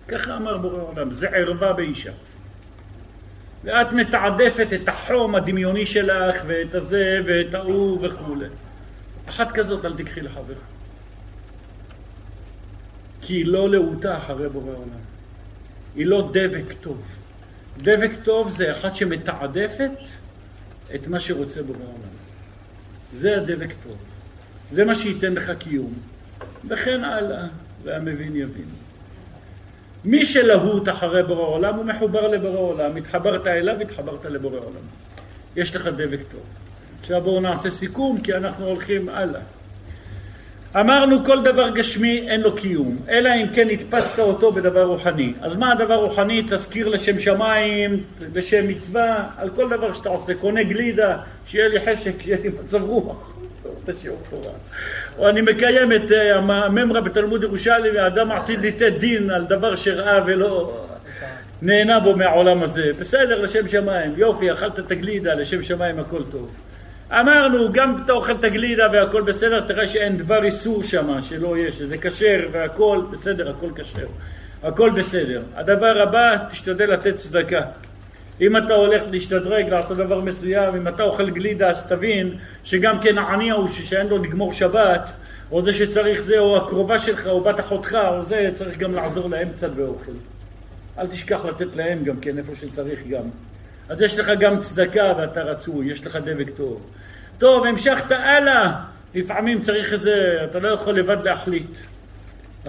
ככה 0.08 0.36
אמר 0.36 0.58
בורא 0.58 0.82
עולם, 0.82 1.12
זה 1.12 1.28
ערווה 1.28 1.72
באישה. 1.72 2.12
ואת 3.64 3.92
מתעדפת 3.92 4.68
את 4.72 4.88
החום 4.88 5.34
הדמיוני 5.34 5.86
שלך, 5.86 6.36
ואת 6.46 6.74
הזה, 6.74 7.20
ואת 7.26 7.54
ההוא 7.54 7.98
וכולי. 8.02 8.46
אחת 9.28 9.52
כזאת 9.52 9.84
אל 9.84 9.92
תיקחי 9.96 10.20
לחבר. 10.20 10.54
כי 13.20 13.34
היא 13.34 13.46
לא 13.46 13.70
להוטה 13.70 14.18
אחרי 14.18 14.48
בורא 14.48 14.72
עולם. 14.72 15.04
היא 15.94 16.06
לא 16.06 16.30
דבק 16.32 16.72
טוב. 16.80 17.02
דבק 17.78 18.10
טוב 18.22 18.50
זה 18.50 18.72
אחת 18.72 18.94
שמתעדפת 18.94 19.98
את 20.94 21.06
מה 21.06 21.20
שרוצה 21.20 21.62
בורא 21.62 21.78
עולם. 21.78 22.16
זה 23.12 23.36
הדבק 23.36 23.70
טוב. 23.82 23.96
זה 24.72 24.84
מה 24.84 24.94
שייתן 24.94 25.34
לך 25.34 25.52
קיום. 25.58 25.94
וכן 26.68 27.04
הלאה, 27.04 27.46
והמבין 27.82 28.36
יבין. 28.36 28.68
מי 30.04 30.26
שלהוט 30.26 30.88
אחרי 30.88 31.22
בורא 31.22 31.46
עולם 31.46 31.74
הוא 31.74 31.84
מחובר 31.84 32.28
לבורא 32.28 32.58
עולם. 32.58 32.96
התחברת 32.96 33.46
אליו, 33.46 33.80
התחברת 33.80 34.24
לבורא 34.24 34.58
עולם. 34.58 34.86
יש 35.56 35.76
לך 35.76 35.86
דבק 35.86 36.20
טוב. 36.30 36.42
עכשיו 37.06 37.20
בואו 37.20 37.40
נעשה 37.40 37.70
סיכום 37.70 38.20
כי 38.20 38.34
אנחנו 38.34 38.66
הולכים 38.66 39.08
הלאה. 39.08 39.40
אמרנו 40.80 41.24
כל 41.24 41.42
דבר 41.42 41.68
גשמי 41.68 42.24
אין 42.28 42.40
לו 42.40 42.56
קיום, 42.56 42.96
אלא 43.08 43.30
אם 43.42 43.46
כן 43.54 43.68
הדפסת 43.70 44.18
אותו 44.18 44.52
בדבר 44.52 44.84
רוחני. 44.84 45.32
אז 45.40 45.56
מה 45.56 45.72
הדבר 45.72 45.94
רוחני? 45.94 46.42
תזכיר 46.50 46.88
לשם 46.88 47.18
שמיים, 47.18 48.02
לשם 48.34 48.68
מצווה, 48.68 49.28
על 49.36 49.50
כל 49.50 49.68
דבר 49.68 49.94
שאתה 49.94 50.08
עושה. 50.08 50.34
קונה 50.34 50.62
גלידה, 50.62 51.16
שיהיה 51.46 51.68
לי 51.68 51.80
חשק, 51.80 52.22
שיהיה 52.22 52.38
לי 52.42 52.50
מצב 52.64 52.82
רוח. 52.82 53.32
או 55.18 55.28
אני 55.28 55.40
מקיים 55.40 55.92
את 55.92 56.12
אה, 56.12 56.36
הממרה 56.38 57.00
בתלמוד 57.00 57.42
ירושלים, 57.42 57.94
ואדם 57.94 58.32
עתיד 58.32 58.60
ליתן 58.60 58.98
דין 58.98 59.30
על 59.30 59.44
דבר 59.44 59.76
שראה 59.76 60.20
ולא 60.26 60.84
נהנה 61.62 62.00
בו 62.00 62.16
מהעולם 62.16 62.62
הזה. 62.62 62.90
בסדר, 62.98 63.42
לשם 63.42 63.68
שמיים. 63.68 64.14
יופי, 64.16 64.52
אכלת 64.52 64.78
את 64.78 64.90
הגלידה, 64.90 65.34
לשם 65.34 65.62
שמיים 65.62 65.98
הכל 65.98 66.22
טוב. 66.30 66.65
אמרנו, 67.10 67.72
גם 67.72 68.02
אתה 68.04 68.12
אוכל 68.12 68.32
את 68.32 68.44
הגלידה 68.44 68.86
והכל 68.92 69.22
בסדר, 69.22 69.60
תראה 69.60 69.86
שאין 69.86 70.16
דבר 70.16 70.44
איסור 70.44 70.82
שם, 70.82 71.22
שלא 71.22 71.56
יהיה, 71.58 71.72
שזה 71.72 71.98
כשר 71.98 72.48
והכל 72.52 73.02
בסדר, 73.10 73.50
הכל 73.50 73.70
כשר. 73.76 74.06
הכל 74.62 74.90
בסדר. 74.90 75.42
הדבר 75.54 76.02
הבא, 76.02 76.36
תשתדל 76.50 76.90
לתת 76.90 77.16
צדקה. 77.16 77.60
אם 78.40 78.56
אתה 78.56 78.74
הולך 78.74 79.02
להשתדרג, 79.10 79.68
לעשות 79.68 79.96
דבר 79.96 80.20
מסוים, 80.20 80.74
אם 80.74 80.88
אתה 80.88 81.02
אוכל 81.02 81.30
גלידה, 81.30 81.70
אז 81.70 81.86
תבין 81.86 82.34
שגם 82.64 83.00
כן 83.00 83.18
העני 83.18 83.50
ההוא 83.50 83.68
שאין 83.68 84.06
לו 84.06 84.18
לגמור 84.18 84.52
שבת, 84.52 85.10
או 85.50 85.64
זה 85.64 85.72
שצריך 85.72 86.20
זה, 86.20 86.38
או 86.38 86.56
הקרובה 86.56 86.98
שלך, 86.98 87.26
או 87.26 87.40
בת 87.40 87.60
אחותך, 87.60 87.98
או 88.08 88.22
זה, 88.22 88.50
צריך 88.54 88.78
גם 88.78 88.94
לעזור 88.94 89.30
להם 89.30 89.48
קצת 89.56 89.70
באוכל. 89.70 90.12
אל 90.98 91.06
תשכח 91.06 91.44
לתת 91.44 91.76
להם 91.76 92.04
גם 92.04 92.16
כן, 92.16 92.38
איפה 92.38 92.52
שצריך 92.54 93.00
גם. 93.10 93.24
אז 93.88 94.00
יש 94.00 94.18
לך 94.18 94.30
גם 94.40 94.60
צדקה 94.60 95.12
ואתה 95.18 95.42
רצוי, 95.42 95.86
יש 95.92 96.06
לך 96.06 96.16
דבק 96.16 96.50
טוב. 96.56 96.80
טוב, 97.38 97.66
המשכת 97.66 98.10
הלאה, 98.10 98.72
לפעמים 99.14 99.60
צריך 99.62 99.92
איזה, 99.92 100.44
אתה 100.50 100.58
לא 100.58 100.68
יכול 100.68 100.98
לבד 100.98 101.16
להחליט. 101.24 101.76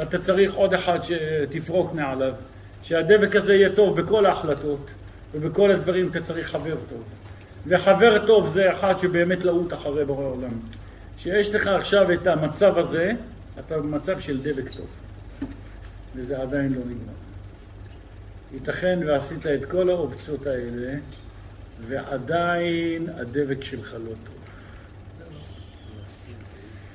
אתה 0.02 0.20
צריך 0.20 0.54
עוד 0.54 0.74
אחד 0.74 1.00
שתפרוק 1.04 1.94
מעליו, 1.94 2.34
שהדבק 2.84 3.36
הזה 3.36 3.56
יהיה 3.56 3.70
טוב 3.70 4.02
בכל 4.02 4.26
ההחלטות 4.26 4.92
ובכל 5.34 5.72
הדברים 5.72 6.08
אתה 6.12 6.22
צריך 6.22 6.52
חבר 6.52 6.76
טוב. 6.90 7.04
וחבר 7.68 8.26
טוב 8.28 8.48
זה 8.50 8.74
אחד 8.74 9.00
שבאמת 9.00 9.44
להוט 9.44 9.74
אחרי 9.74 10.06
בורא 10.06 10.26
עולם. 10.26 10.60
שיש 11.18 11.56
לך 11.56 11.68
עכשיו 11.68 12.14
את 12.14 12.28
המצב 12.28 12.78
הזה, 12.78 13.14
אתה 13.60 13.78
במצב 13.78 14.20
של 14.20 14.38
דבק 14.42 14.72
טוב. 14.78 14.88
וזה 16.16 16.42
עדיין 16.42 16.74
לא 16.74 16.80
נגמר. 16.80 17.17
ייתכן 18.54 19.00
ועשית 19.08 19.48
את 19.48 19.66
כל 19.66 19.90
האופציות 19.90 20.48
האלה, 20.48 20.94
ועדיין 21.88 23.10
הדבק 23.18 23.64
שלך 23.64 23.94
לא 23.94 24.00
טוב. 24.00 24.36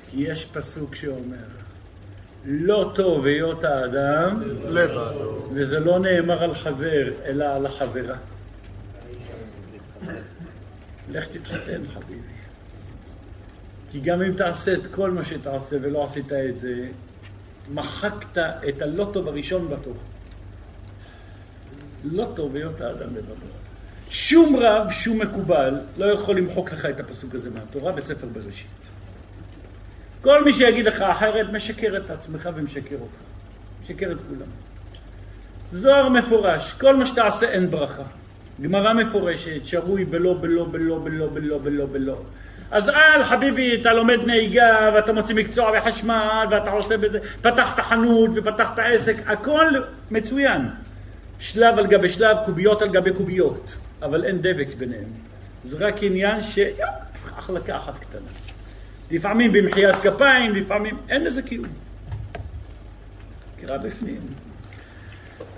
כי 0.09 0.21
יש 0.21 0.45
פסוק 0.45 0.95
שאומר, 0.95 1.37
לא 2.45 2.91
טוב 2.95 3.25
היות 3.25 3.63
האדם. 3.63 4.43
וזה 5.53 5.79
לא 5.79 5.99
נאמר 5.99 6.43
על 6.43 6.55
חבר, 6.55 7.07
אלא 7.25 7.45
על 7.45 7.65
החברה. 7.65 8.17
לך 11.11 11.25
תתחתן 11.25 11.81
חביבי. 11.93 12.21
כי 13.91 13.99
גם 13.99 14.21
אם 14.21 14.33
תעשה 14.37 14.73
את 14.73 14.87
כל 14.91 15.11
מה 15.11 15.25
שתעשה 15.25 15.75
ולא 15.81 16.03
עשית 16.03 16.33
את 16.33 16.59
זה, 16.59 16.87
מחקת 17.73 18.37
את 18.69 18.81
הלא 18.81 19.09
טוב 19.13 19.27
הראשון 19.27 19.69
בתורה. 19.69 20.12
לא 22.03 22.27
טוב 22.35 22.55
היות 22.55 22.81
האדם 22.81 23.15
לבדו. 23.15 23.33
שום 24.09 24.55
רב, 24.55 24.91
שום 24.91 25.21
מקובל, 25.21 25.79
לא 25.97 26.05
יכול 26.05 26.37
למחוק 26.37 26.73
לך 26.73 26.85
את 26.85 26.99
הפסוק 26.99 27.35
הזה 27.35 27.49
מהתורה 27.49 27.91
בספר 27.91 28.27
בראשית. 28.33 28.67
כל 30.21 30.43
מי 30.43 30.53
שיגיד 30.53 30.85
לך 30.85 31.01
אחרת, 31.01 31.49
משקר 31.53 31.97
את 31.97 32.09
עצמך 32.09 32.49
ומשקר 32.55 32.95
אותך. 32.99 33.15
משקר 33.83 34.11
את 34.11 34.17
כולם. 34.29 34.47
זוהר 35.71 36.09
מפורש, 36.09 36.73
כל 36.73 36.95
מה 36.95 37.05
שתעשה 37.05 37.49
אין 37.49 37.71
ברכה. 37.71 38.03
גמרא 38.61 38.93
מפורשת, 38.93 39.65
שרוי 39.65 40.05
בלא, 40.05 40.33
בלא, 40.33 40.65
בלא, 40.65 40.99
בלא, 40.99 41.27
בלא, 41.27 41.57
בלא, 41.57 41.85
בלא. 41.85 42.21
אז 42.71 42.89
אל 42.89 43.23
חביבי, 43.23 43.81
אתה 43.81 43.93
לומד 43.93 44.19
נהיגה, 44.25 44.91
ואתה 44.95 45.13
מוציא 45.13 45.35
מקצוע 45.35 45.79
בחשמל, 45.79 46.45
ואתה 46.51 46.71
עושה 46.71 46.97
בזה, 46.97 47.19
פתחת 47.41 47.79
חנות 47.79 48.29
ופתחת 48.35 48.79
עסק, 48.79 49.15
הכל 49.25 49.67
מצוין. 50.11 50.61
שלב 51.43 51.79
על 51.79 51.87
גבי 51.87 52.09
שלב, 52.09 52.37
קוביות 52.45 52.81
על 52.81 52.89
גבי 52.89 53.13
קוביות, 53.13 53.75
אבל 54.01 54.25
אין 54.25 54.37
דבק 54.41 54.67
ביניהם. 54.77 55.09
זה 55.65 55.87
רק 55.87 55.95
עניין 56.01 56.43
ש... 56.43 56.59
החלקה 57.37 57.77
אחת 57.77 57.93
קטנה. 57.99 58.29
לפעמים 59.11 59.51
במחיית 59.51 59.95
כפיים, 59.95 60.55
לפעמים... 60.55 60.97
אין 61.09 61.23
לזה 61.23 61.41
קיום. 61.41 61.65
קרא 63.61 63.77
בפנים. 63.77 64.19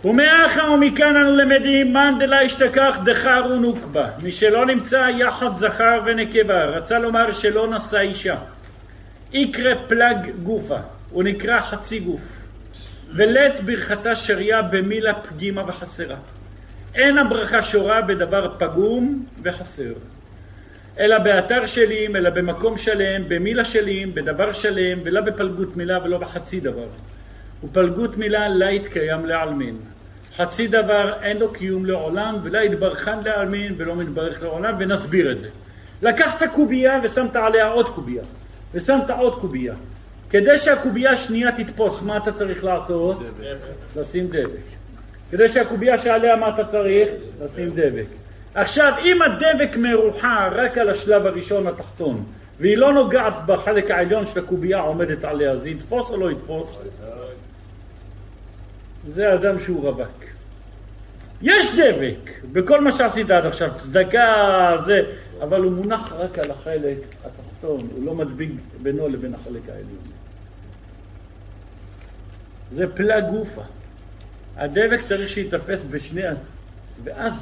ומאחה 0.05 0.69
ומכאן 0.69 1.15
אנו 1.15 1.35
למדים 1.35 1.93
מאן 1.93 2.15
דלה 2.19 2.41
השתכח 2.41 2.97
דחר 3.05 3.47
ונוקבה 3.51 4.09
מי 4.23 4.31
שלא 4.31 4.65
נמצא 4.65 5.07
יחד 5.17 5.55
זכר 5.55 6.01
ונקבה 6.05 6.63
רצה 6.63 6.99
לומר 6.99 7.33
שלא 7.33 7.75
נשא 7.75 7.99
אישה 7.99 8.35
יקרא 9.33 9.73
פלג 9.87 10.17
גופה 10.43 10.77
הוא 11.11 11.23
נקרא 11.23 11.61
חצי 11.61 11.99
גוף 11.99 12.34
ולית 13.15 13.59
ברכתה 13.59 14.15
שריה 14.15 14.61
במילה 14.61 15.13
פגימה 15.13 15.63
וחסרה 15.67 16.17
אין 16.95 17.17
הברכה 17.17 17.63
שורה 17.63 18.01
בדבר 18.01 18.55
פגום 18.57 19.25
וחסר 19.43 19.93
אלא 20.99 21.17
באתר 21.17 21.65
שלים, 21.65 22.15
אלא 22.15 22.29
במקום 22.29 22.77
שלם, 22.77 23.23
במילה 23.27 23.65
שלים, 23.65 24.15
בדבר 24.15 24.53
שלם, 24.53 24.99
ולא 25.03 25.21
בפלגות 25.21 25.77
מילה 25.77 26.03
ולא 26.03 26.17
בחצי 26.17 26.59
דבר. 26.59 26.87
ופלגות 27.63 28.17
מילה 28.17 28.49
לה 28.49 28.71
יתקיים 28.71 29.25
לעלמין. 29.25 29.77
חצי 30.35 30.67
דבר 30.67 31.13
אין 31.21 31.37
לו 31.37 31.53
קיום 31.53 31.85
לעולם, 31.85 32.39
ולא 32.43 32.59
יתברכן 32.59 33.23
לעלמין 33.25 33.75
ולא 33.77 33.95
מתברך 33.95 34.41
לעולם, 34.41 34.75
ונסביר 34.79 35.31
את 35.31 35.41
זה. 35.41 35.49
לקחת 36.01 36.43
קובייה 36.53 36.99
ושמת 37.03 37.35
עליה 37.35 37.67
עוד 37.67 37.89
קובייה, 37.89 38.23
ושמת 38.73 39.09
עוד 39.09 39.41
קובייה. 39.41 39.73
כדי 40.35 40.59
שהקובייה 40.59 41.11
השנייה 41.11 41.51
תתפוס, 41.51 42.01
מה 42.01 42.17
אתה 42.17 42.31
צריך 42.31 42.63
לעשות? 42.63 43.17
דבק. 43.19 43.57
לשים 43.95 44.27
דבק. 44.27 44.59
כדי 45.31 45.49
שהקובייה 45.49 45.97
שעליה 45.97 46.35
מה 46.35 46.49
אתה 46.49 46.63
צריך? 46.63 47.09
לשים 47.45 47.69
דבק. 47.69 48.05
עכשיו, 48.55 48.93
אם 49.05 49.19
הדבק 49.21 49.77
מרוחה 49.77 50.49
רק 50.51 50.77
על 50.77 50.89
השלב 50.89 51.25
הראשון 51.25 51.67
התחתון, 51.67 52.23
והיא 52.59 52.77
לא 52.77 52.93
נוגעת 52.93 53.33
בחלק 53.45 53.91
העליון 53.91 54.25
של 54.25 54.39
הקובייה 54.39 54.79
עומדת 54.79 55.23
עליה, 55.23 55.57
זה 55.57 55.69
יתפוס 55.69 56.09
או 56.09 56.17
לא 56.17 56.31
יתפוס? 56.31 56.79
זה 59.07 59.33
אדם 59.33 59.59
שהוא 59.59 59.81
רווק. 59.81 60.23
יש 61.41 61.79
דבק 61.79 62.31
בכל 62.51 62.81
מה 62.81 62.91
שעשית 62.91 63.29
עד 63.29 63.45
עכשיו, 63.45 63.69
צדקה, 63.75 64.77
זה, 64.85 65.01
אבל 65.41 65.61
הוא 65.61 65.71
מונח 65.71 66.13
רק 66.13 66.39
על 66.39 66.51
החלק 66.51 66.97
התחתון, 67.25 67.87
הוא 67.95 68.05
לא 68.05 68.13
מדביק 68.15 68.51
בינו 68.81 69.09
לבין 69.09 69.33
החלק 69.33 69.61
העליון. 69.69 70.14
זה 72.71 72.87
פלא 72.95 73.19
גופה. 73.19 73.61
הדבק 74.57 74.99
צריך 75.07 75.29
שייתפס 75.29 75.79
בשני, 75.91 76.21
ואז 77.03 77.33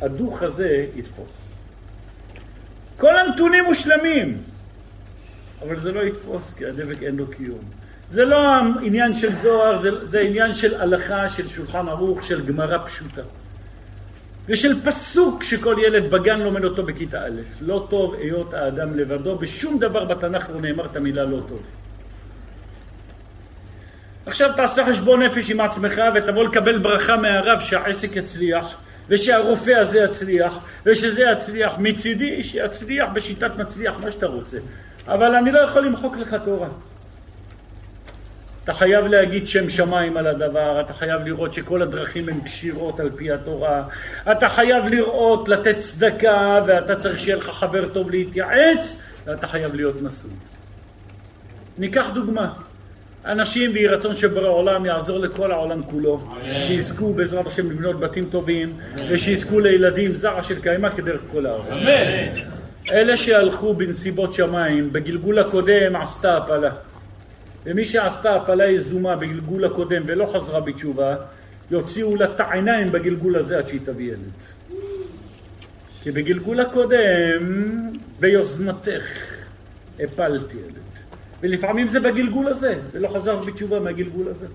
הדוך 0.00 0.42
הזה 0.42 0.86
יתפוס. 0.96 1.48
כל 2.96 3.16
הנתונים 3.16 3.64
מושלמים, 3.64 4.42
אבל 5.62 5.80
זה 5.80 5.92
לא 5.92 6.00
יתפוס 6.00 6.54
כי 6.54 6.66
הדבק 6.66 7.02
אין 7.02 7.16
לו 7.16 7.26
קיום. 7.26 7.60
זה 8.10 8.24
לא 8.24 8.38
עניין 8.82 9.14
של 9.14 9.34
זוהר, 9.42 9.78
זה, 9.78 10.06
זה 10.06 10.20
עניין 10.20 10.54
של 10.54 10.80
הלכה, 10.80 11.28
של 11.28 11.48
שולחן 11.48 11.88
ערוך, 11.88 12.24
של 12.24 12.46
גמרא 12.46 12.86
פשוטה. 12.86 13.22
ושל 14.46 14.80
פסוק 14.80 15.42
שכל 15.42 15.76
ילד 15.86 16.10
בגן 16.10 16.40
לומד 16.40 16.64
אותו 16.64 16.82
בכיתה 16.82 17.24
א', 17.26 17.40
לא 17.60 17.86
טוב 17.90 18.14
היות 18.14 18.54
האדם 18.54 18.98
לבדו, 18.98 19.38
בשום 19.38 19.78
דבר 19.78 20.04
בתנ"ך 20.04 20.50
לא 20.50 20.60
נאמר 20.60 20.86
את 20.86 20.96
המילה 20.96 21.24
לא 21.24 21.40
טוב. 21.48 21.62
עכשיו 24.28 24.50
תעשה 24.56 24.84
חשבון 24.84 25.22
נפש 25.22 25.50
עם 25.50 25.60
עצמך 25.60 26.00
ותבוא 26.14 26.44
לקבל 26.44 26.78
ברכה 26.78 27.16
מהרב 27.16 27.60
שהעסק 27.60 28.16
יצליח 28.16 28.76
ושהרופא 29.08 29.70
הזה 29.70 29.98
יצליח 29.98 30.58
ושזה 30.86 31.22
יצליח 31.22 31.78
מצידי 31.78 32.44
שיצליח 32.44 33.08
בשיטת 33.12 33.50
מצליח 33.58 33.94
מה 34.04 34.10
שאתה 34.10 34.26
רוצה 34.26 34.56
אבל 35.06 35.34
אני 35.34 35.52
לא 35.52 35.58
יכול 35.60 35.86
למחוק 35.86 36.16
לך 36.16 36.36
תורה 36.44 36.68
אתה 38.64 38.76
חייב 38.76 39.06
להגיד 39.06 39.46
שם 39.46 39.70
שמיים 39.70 40.16
על 40.16 40.26
הדבר, 40.26 40.80
אתה 40.80 40.92
חייב 40.92 41.22
לראות 41.24 41.52
שכל 41.52 41.82
הדרכים 41.82 42.28
הן 42.28 42.40
כשירות 42.44 43.00
על 43.00 43.10
פי 43.16 43.32
התורה, 43.32 43.82
אתה 44.32 44.48
חייב 44.48 44.84
לראות, 44.84 45.48
לתת 45.48 45.78
צדקה, 45.78 46.60
ואתה 46.66 46.96
צריך 46.96 47.18
שיהיה 47.18 47.36
לך 47.36 47.50
חבר 47.50 47.88
טוב 47.88 48.10
להתייעץ, 48.10 48.96
ואתה 49.24 49.46
חייב 49.46 49.74
להיות 49.74 50.02
נשוי. 50.02 50.30
ניקח 51.78 52.06
דוגמה. 52.14 52.52
אנשים 53.24 53.70
ויהי 53.74 53.86
רצון 53.86 54.16
שבורא 54.16 54.48
עולם 54.48 54.84
יעזור 54.86 55.18
לכל 55.18 55.52
העולם 55.52 55.82
כולו, 55.82 56.20
שיזכו 56.66 57.12
בעזרת 57.12 57.46
השם 57.46 57.70
לבנות 57.70 58.00
בתים 58.00 58.28
טובים, 58.30 58.72
ושיזכו 59.08 59.60
לילדים 59.60 60.14
זרע 60.14 60.42
של 60.42 60.60
קיימא 60.62 60.90
כדרך 60.90 61.20
כל 61.32 61.46
העולם. 61.46 61.78
אלה 62.90 63.16
שהלכו 63.16 63.74
בנסיבות 63.74 64.34
שמיים, 64.34 64.92
בגלגול 64.92 65.38
הקודם 65.38 65.96
עשתה 65.96 66.36
הפלה. 66.36 66.70
ומי 67.66 67.84
שעשתה 67.84 68.34
הפלה 68.34 68.70
יזומה 68.70 69.16
בגלגול 69.16 69.64
הקודם 69.64 70.02
ולא 70.06 70.26
חזרה 70.34 70.60
בתשובה, 70.60 71.16
יוציאו 71.70 72.16
לה 72.16 72.24
את 72.24 72.40
העיניים 72.40 72.92
בגלגול 72.92 73.36
הזה 73.36 73.58
עד 73.58 73.68
שהיא 73.68 73.80
תביא 73.84 74.08
ילד. 74.08 74.18
כי 76.02 76.10
בגלגול 76.10 76.60
הקודם, 76.60 77.90
ביוזמתך, 78.20 79.02
הפלתי 80.00 80.56
ילד. 80.56 80.87
ולפעמים 81.40 81.88
זה 81.88 82.00
בגלגול 82.00 82.46
הזה, 82.46 82.74
ולא 82.92 83.08
חזר 83.08 83.36
בתשובה 83.36 83.80
מהגלגול 83.80 84.28
הזה. 84.28 84.46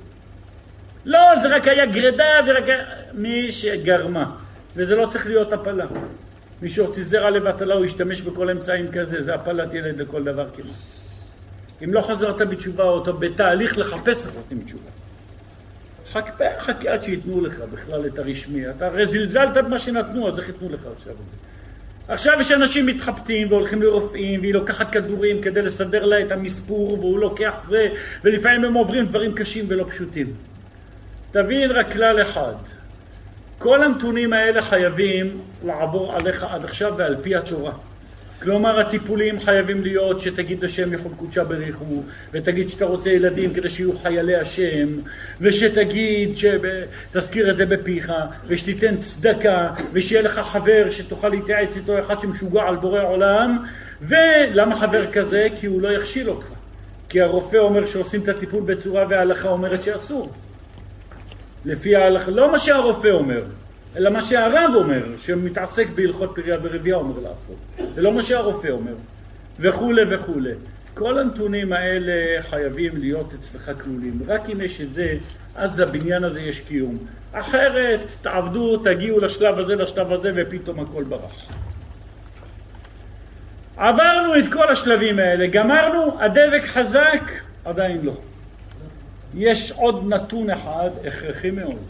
לא, 1.06 1.20
זה 1.42 1.56
רק 1.56 1.68
היה 1.68 1.86
גרידה 1.86 2.24
ורק 2.48 2.64
היה... 2.64 2.84
מי 3.14 3.52
שגרמה. 3.52 4.36
וזה 4.76 4.96
לא 4.96 5.06
צריך 5.06 5.28
להיות 5.28 5.54
הפלה. 5.54 5.86
מי 6.62 6.70
שהוציא 6.70 7.04
זרע 7.04 7.30
לבטלה 7.30 7.74
הוא 7.74 7.86
ישתמש 7.86 8.22
בכל 8.22 8.50
אמצעים 8.50 8.92
כזה, 8.92 9.24
זה 9.24 9.36
הפלת 9.36 9.74
ילד 9.74 10.02
לכל 10.02 10.24
דבר 10.24 10.50
כמעט. 10.56 10.76
אם 11.84 11.94
לא 11.94 12.02
חזרת 12.02 12.48
בתשובה 12.48 12.84
או 12.84 13.04
אתה 13.04 13.12
בתהליך 13.12 13.78
לחפש 13.78 14.26
איך 14.26 14.36
עושים 14.36 14.64
תשובה. 14.66 14.90
חכה, 16.12 16.46
חכה 16.60 16.94
עד 16.94 17.04
שייתנו 17.04 17.42
לך 17.42 17.60
בכלל 17.74 18.08
את 18.08 18.20
הרשמי. 18.20 18.70
אתה 18.70 18.86
הרי 18.86 19.06
זלזלת 19.06 19.58
במה 19.58 19.80
שנתנו, 19.80 20.28
אז 20.28 20.40
איך 20.40 20.48
ייתנו 20.48 20.70
לך 20.70 20.80
עכשיו 20.98 21.14
את 21.14 21.18
זה? 21.18 21.38
עכשיו 22.08 22.42
יש 22.42 22.52
אנשים 22.52 22.86
מתחבטים 22.86 23.52
והולכים 23.52 23.82
לרופאים 23.82 24.42
והיא 24.42 24.54
לוקחת 24.54 24.92
כדורים 24.92 25.42
כדי 25.42 25.62
לסדר 25.62 26.06
לה 26.06 26.22
את 26.22 26.32
המספור 26.32 27.00
והוא 27.00 27.20
לוקח 27.20 27.54
זה 27.68 27.90
ולפעמים 28.24 28.66
הם 28.66 28.74
עוברים 28.74 29.06
דברים 29.06 29.34
קשים 29.34 29.66
ולא 29.68 29.86
פשוטים. 29.90 30.34
תבין 31.32 31.72
רק 31.72 31.92
כלל 31.92 32.22
אחד, 32.22 32.54
כל 33.60 33.84
הנתונים 33.84 34.34
האלה 34.34 34.62
חייבים 34.62 35.42
לעבור 35.66 36.16
עליך 36.16 36.44
עד 36.44 36.64
עכשיו 36.64 36.94
ועל 36.98 37.16
פי 37.22 37.36
התורה. 37.36 37.74
כלומר 38.44 38.80
הטיפולים 38.80 39.40
חייבים 39.40 39.84
להיות 39.84 40.20
שתגיד 40.20 40.64
לשם 40.64 40.94
יכול 40.94 41.12
קודשה 41.18 41.44
בריחו 41.44 42.04
ותגיד 42.34 42.70
שאתה 42.70 42.86
רוצה 42.86 43.10
ילדים 43.10 43.54
כדי 43.54 43.70
שיהיו 43.70 44.00
חיילי 44.00 44.36
השם 44.36 44.88
ושתגיד, 45.42 46.30
תזכיר 47.12 47.52
את 47.52 47.58
זה 47.58 47.66
בפיך 47.66 48.14
ושתיתן 48.48 48.98
צדקה 48.98 49.70
ושיהיה 49.94 50.22
לך 50.22 50.40
חבר 50.40 50.88
שתוכל 50.92 51.30
להתייעץ 51.30 51.76
איתו 51.76 52.00
אחד 52.00 52.20
שמשוגע 52.20 52.64
על 52.64 52.76
בורא 52.76 53.02
עולם. 53.02 53.58
ולמה 54.02 54.76
חבר 54.76 55.12
כזה? 55.12 55.48
כי 55.60 55.68
הוא 55.68 55.82
לא 55.82 55.92
יכשיל 55.92 56.30
אותך. 56.30 56.46
כי 57.10 57.22
הרופא 57.22 57.58
אומר 57.58 57.86
שעושים 57.86 58.22
את 58.22 58.30
הטיפול 58.30 58.64
בצורה 58.64 59.06
וההלכה 59.10 59.50
אומרת 59.50 59.84
שאסור. 59.84 60.32
לפי 61.66 61.96
ההלכה, 61.96 62.32
לא 62.32 62.52
מה 62.52 62.60
שהרופא 62.60 63.08
אומר 63.08 63.44
אלא 63.96 64.10
מה 64.10 64.22
שהרב 64.22 64.72
אומר, 64.76 65.04
שמתעסק 65.18 65.88
בהלכות 65.96 66.32
פריה 66.36 66.58
ורבייה 66.64 66.96
אומר 66.96 67.20
לעשות. 67.20 67.90
זה 67.96 68.02
לא 68.02 68.12
מה 68.12 68.24
שהרופא 68.24 68.68
אומר, 68.68 68.94
וכולי 69.60 70.02
וכולי. 70.10 70.52
כל 70.94 71.20
הנתונים 71.20 71.74
האלה 71.74 72.42
חייבים 72.42 72.98
להיות 72.98 73.34
אצלך 73.34 73.72
כלולים. 73.84 74.20
רק 74.28 74.50
אם 74.50 74.62
יש 74.62 74.82
את 74.82 74.94
זה, 74.94 75.18
אז 75.56 75.80
לבניין 75.80 76.24
הזה 76.24 76.42
יש 76.42 76.60
קיום. 76.60 76.98
אחרת, 77.34 78.12
תעבדו, 78.22 78.78
תגיעו 78.78 79.20
לשלב 79.20 79.60
הזה, 79.60 79.76
לשלב 79.76 80.12
הזה, 80.12 80.32
ופתאום 80.36 80.80
הכל 80.80 81.04
ברח. 81.04 81.46
עברנו 83.78 84.36
את 84.40 84.54
כל 84.54 84.72
השלבים 84.72 85.20
האלה, 85.20 85.48
גמרנו, 85.48 86.18
הדבק 86.20 86.64
חזק, 86.64 87.32
עדיין 87.66 88.02
לא. 88.04 88.14
יש 89.36 89.72
עוד 89.72 90.04
נתון 90.08 90.50
אחד 90.50 90.90
הכרחי 91.08 91.52
מאוד. 91.52 91.86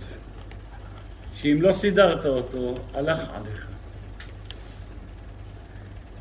שאם 1.43 1.61
לא 1.61 1.73
סידרת 1.73 2.25
אותו, 2.25 2.75
הלך 2.93 3.19
עליך. 3.33 3.67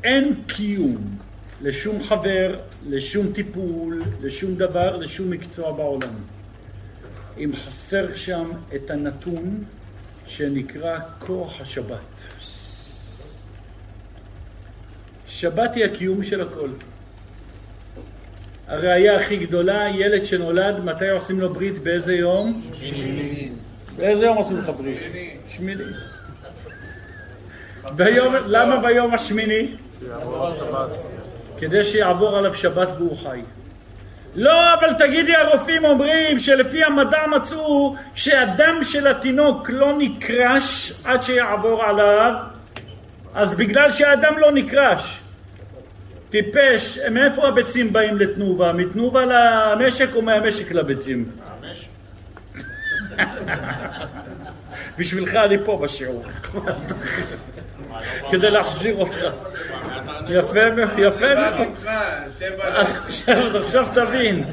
אין 0.03 0.43
קיום 0.47 1.17
לשום 1.61 2.03
חבר, 2.03 2.59
לשום 2.87 3.33
טיפול, 3.33 4.03
לשום 4.21 4.55
דבר, 4.55 4.97
לשום 4.97 5.29
מקצוע 5.29 5.71
בעולם. 5.71 6.13
אם 7.37 7.51
חסר 7.65 8.15
שם 8.15 8.51
את 8.75 8.91
הנתון 8.91 9.63
שנקרא 10.27 10.99
כוח 11.19 11.61
השבת. 11.61 12.23
שבת 15.27 15.75
היא 15.75 15.85
הקיום 15.85 16.23
של 16.23 16.41
הכל. 16.41 16.69
הראייה 18.67 19.19
הכי 19.19 19.37
גדולה, 19.37 19.89
ילד 19.95 20.25
שנולד, 20.25 20.83
מתי 20.83 21.09
עושים 21.09 21.39
לו 21.39 21.53
ברית? 21.53 21.79
באיזה 21.79 22.13
יום? 22.13 22.61
באיזה 23.97 24.25
יום 24.25 24.37
עושים 24.37 24.57
לך 24.57 24.69
ברית? 24.77 24.99
שמיני. 25.49 25.83
ביום, 27.95 28.35
למה 28.47 28.77
ביום 28.77 29.13
השמיני? 29.13 29.67
כדי 31.57 31.85
שיעבור 31.85 32.37
עליו 32.37 32.53
שבת 32.53 32.87
והוא 32.97 33.17
חי. 33.17 33.41
לא, 34.35 34.73
אבל 34.73 34.93
תגידי, 34.93 35.35
הרופאים 35.35 35.85
אומרים 35.85 36.39
שלפי 36.39 36.83
המדע 36.83 37.27
מצאו 37.27 37.95
שהדם 38.15 38.79
של 38.83 39.07
התינוק 39.07 39.69
לא 39.69 39.93
נקרש 39.97 40.93
עד 41.05 41.23
שיעבור 41.23 41.83
עליו, 41.83 42.33
אז 43.33 43.53
בגלל 43.53 43.91
שהדם 43.91 44.33
לא 44.37 44.51
נקרש, 44.51 45.19
טיפש, 46.29 46.99
מאיפה 47.11 47.47
הביצים 47.47 47.93
באים 47.93 48.17
לתנובה? 48.17 48.73
מתנובה 48.73 49.25
למשק 49.25 50.15
או 50.15 50.21
מהמשק 50.21 50.71
לביצים? 50.71 51.25
בשבילך 54.97 55.35
אני 55.35 55.57
פה 55.65 55.79
בשיעור. 55.83 56.23
כדי 58.31 58.51
להחזיר 58.51 58.95
אותך. 58.95 59.17
יפה 60.29 60.69
מאוד, 60.69 60.89
יפה 60.97 61.25
מאוד. 61.35 61.67
עכשיו 63.55 63.85
תבין. 63.93 64.43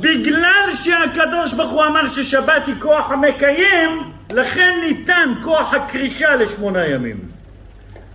בגלל 0.00 0.70
שהקדוש 0.72 1.52
ברוך 1.52 1.70
הוא 1.70 1.84
אמר 1.84 2.08
ששבת 2.08 2.66
היא 2.66 2.74
כוח 2.78 3.10
המקיים, 3.10 4.12
לכן 4.30 4.80
ניתן 4.80 5.28
כוח 5.44 5.74
הקרישה 5.74 6.34
לשמונה 6.34 6.86
ימים. 6.86 7.20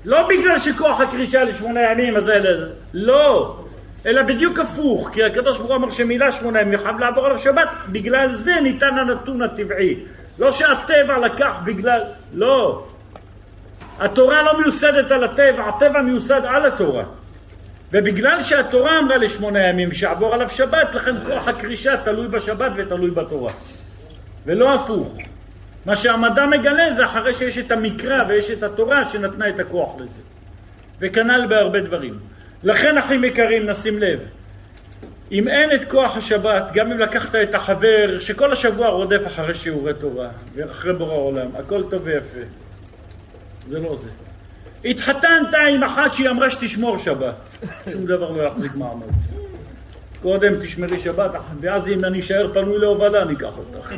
לא 0.06 0.28
בגלל 0.28 0.60
שכוח 0.60 1.02
הקרישה 1.02 1.44
לשמונה 1.44 1.82
ימים, 1.92 2.18
אז 2.18 2.30
אלה... 2.30 2.66
לא. 2.94 3.65
אלא 4.06 4.24
בדיוק 4.24 4.60
הפוך, 4.60 5.10
כי 5.14 5.24
הקדוש 5.24 5.58
ברוך 5.58 5.70
הוא 5.70 5.76
אמר 5.76 5.92
שמילה 5.92 6.32
שמונה 6.32 6.62
ימים 6.62 6.80
חייב 6.80 7.00
לעבור 7.00 7.26
עליו 7.26 7.40
שבת, 7.40 7.70
בגלל 7.88 8.36
זה 8.36 8.56
ניתן 8.62 8.98
הנתון 8.98 9.42
הטבעי. 9.42 9.96
לא 10.40 10.52
שהטבע 10.52 11.18
לקח 11.18 11.56
בגלל... 11.66 12.02
לא. 12.34 12.86
התורה 14.00 14.42
לא 14.42 14.60
מיוסדת 14.60 15.12
על 15.12 15.24
הטבע, 15.24 15.68
הטבע 15.68 16.02
מיוסד 16.02 16.42
על 16.46 16.66
התורה. 16.66 17.04
ובגלל 17.92 18.42
שהתורה 18.42 19.00
אמרה 19.00 19.18
לשמונה 19.18 19.68
ימים 19.68 19.92
שיעבור 19.92 20.34
עליו 20.34 20.50
שבת, 20.50 20.96
לכן 20.96 21.16
כוח 21.26 21.48
הקרישה 21.48 21.98
תלוי 21.98 22.28
בשבת 22.28 22.72
ותלוי 22.76 23.12
בתורה. 23.12 23.54
ולא 24.46 24.76
הפוך. 24.76 25.18
מה 25.86 25.96
שהמדע 25.96 26.46
מגלה 26.46 26.94
זה 26.94 27.06
אחרי 27.06 27.34
שיש 27.34 27.58
את 27.58 27.72
המקרא 27.72 28.24
ויש 28.28 28.52
את 28.52 28.64
התורה 28.64 29.10
שנתנה 29.10 29.50
את 29.50 29.60
הכוח 29.60 29.90
לזה. 30.00 30.22
וכנ"ל 31.00 31.46
בהרבה 31.50 31.80
דברים. 31.80 32.20
לכן 32.66 32.98
אחים 32.98 33.24
יקרים, 33.24 33.70
נשים 33.70 34.00
לב, 34.00 34.20
אם 35.32 35.48
אין 35.48 35.72
את 35.72 35.92
כוח 35.92 36.18
השבת, 36.18 36.64
גם 36.74 36.92
אם 36.92 37.00
לקחת 37.00 37.36
את 37.36 37.56
החבר 37.56 38.20
שכל 38.20 38.52
השבוע 38.52 38.88
רודף 38.88 39.28
אחרי 39.28 39.56
שיעורי 39.56 39.94
תורה 39.94 40.30
ואחרי 40.56 40.94
בורא 40.94 41.14
עולם, 41.14 41.48
הכל 41.60 41.84
טוב 41.84 42.02
ויפה. 42.04 42.40
זה 43.68 43.80
לא 43.80 43.96
זה. 43.96 44.10
התחתנת 44.86 45.54
עם 45.70 45.84
אחת 45.84 46.14
שהיא 46.14 46.30
אמרה 46.30 46.50
שתשמור 46.50 47.00
שבת, 47.00 47.36
שום 47.92 48.06
דבר 48.06 48.32
לא 48.32 48.42
יחזיק 48.44 48.76
מעמד. 48.76 49.08
קודם 50.22 50.54
תשמרי 50.62 51.00
שבת, 51.00 51.32
ואז 51.62 51.88
אם 51.88 52.06
אני 52.06 52.20
אשאר 52.20 52.54
פנוי 52.54 52.78
להובלה, 52.78 53.22
אני 53.22 53.34
אקח 53.34 53.54
אותך. 53.58 53.94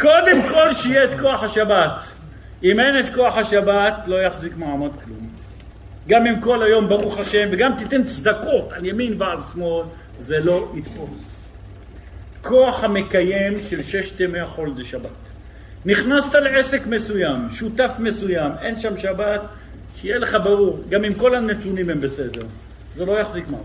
קודם 0.00 0.42
כל 0.48 0.74
שיהיה 0.74 1.04
את 1.04 1.20
כוח 1.20 1.42
השבת. 1.42 1.92
אם 2.62 2.80
אין 2.80 2.98
את 2.98 3.14
כוח 3.14 3.36
השבת, 3.36 3.94
לא 4.06 4.22
יחזיק 4.22 4.56
מעמד 4.56 4.90
כלום. 5.04 5.27
גם 6.08 6.26
אם 6.26 6.40
כל 6.40 6.62
היום 6.62 6.88
ברוך 6.88 7.18
השם, 7.18 7.48
וגם 7.50 7.72
תיתן 7.78 8.04
צדקות 8.04 8.72
על 8.72 8.84
ימין 8.84 9.22
ועל 9.22 9.38
שמאל, 9.52 9.86
זה 10.18 10.38
לא 10.38 10.72
יתפוס. 10.74 11.46
כוח 12.42 12.84
המקיים 12.84 13.60
של 13.68 13.82
ששת 13.82 14.20
ימי 14.20 14.38
החול 14.40 14.74
זה 14.76 14.84
שבת. 14.84 15.10
נכנסת 15.84 16.34
לעסק 16.34 16.86
מסוים, 16.86 17.50
שותף 17.50 17.92
מסוים, 17.98 18.52
אין 18.60 18.78
שם 18.78 18.98
שבת, 18.98 19.40
שיהיה 19.96 20.18
לך 20.18 20.36
ברור, 20.44 20.82
גם 20.88 21.04
אם 21.04 21.14
כל 21.14 21.34
הנתונים 21.34 21.90
הם 21.90 22.00
בסדר, 22.00 22.42
זה 22.96 23.04
לא 23.04 23.20
יחזיק 23.20 23.44
מעמד. 23.48 23.64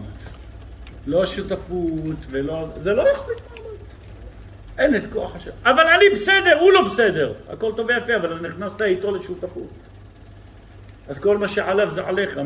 לא 1.08 1.26
שותפות 1.26 2.26
ולא... 2.30 2.68
זה 2.78 2.94
לא 2.94 3.10
יחזיק 3.12 3.38
מעמד. 3.50 3.78
אין 4.78 4.96
את 4.96 5.02
כוח 5.14 5.36
השם. 5.36 5.52
אבל 5.64 5.88
אני 5.88 6.06
בסדר, 6.16 6.60
הוא 6.60 6.74
לא 6.74 6.82
בסדר. 6.86 7.34
הכל 7.50 7.72
טוב 7.76 7.88
ויפה, 7.88 8.16
אבל 8.16 8.48
נכנסת 8.48 8.82
איתו 8.82 9.16
לשותפות. 9.16 9.68
אז 11.08 11.20
כל 11.20 11.38
מה 11.38 11.48
שעליו 11.48 11.92
זה 11.92 12.08
עליך. 12.08 12.40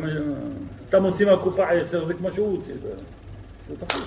אתה 0.89 0.99
מוציא 0.99 1.25
מהקופה 1.25 1.69
עשר, 1.69 2.05
זה 2.05 2.13
כמו 2.13 2.31
שהוא 2.31 2.51
הוציא, 2.51 2.73
שותפות. 3.67 4.01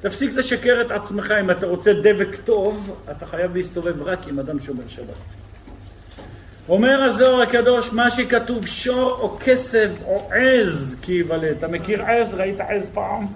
תפסיק 0.00 0.34
לשקר 0.34 0.80
את 0.80 0.90
עצמך, 0.90 1.34
אם 1.40 1.50
אתה 1.50 1.66
רוצה 1.66 1.92
דבק 1.92 2.36
טוב, 2.44 3.02
אתה 3.10 3.26
חייב 3.26 3.56
להסתובב 3.56 4.02
רק 4.02 4.18
עם 4.28 4.38
אדם 4.38 4.60
שומר 4.60 4.82
שבת. 4.88 5.16
אומר 6.68 7.02
הזוהר 7.02 7.40
הקדוש, 7.40 7.92
מה 7.92 8.10
שכתוב 8.10 8.66
שור 8.66 9.10
או 9.20 9.36
כסף 9.40 9.88
או 10.04 10.28
עז 10.32 10.96
כי 11.02 11.12
יבלע. 11.12 11.50
אתה 11.50 11.68
מכיר 11.68 12.02
עז? 12.02 12.34
ראית 12.34 12.60
עז 12.60 12.90
פעם? 12.94 13.26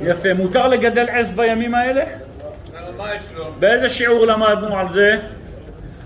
יפה. 0.00 0.34
מותר 0.34 0.68
לגדל 0.68 1.08
עז 1.08 1.32
בימים 1.32 1.74
האלה? 1.74 2.04
באיזה 3.58 3.88
שיעור 3.88 4.26
למדנו 4.26 4.76
על 4.78 4.92
זה? 4.92 5.18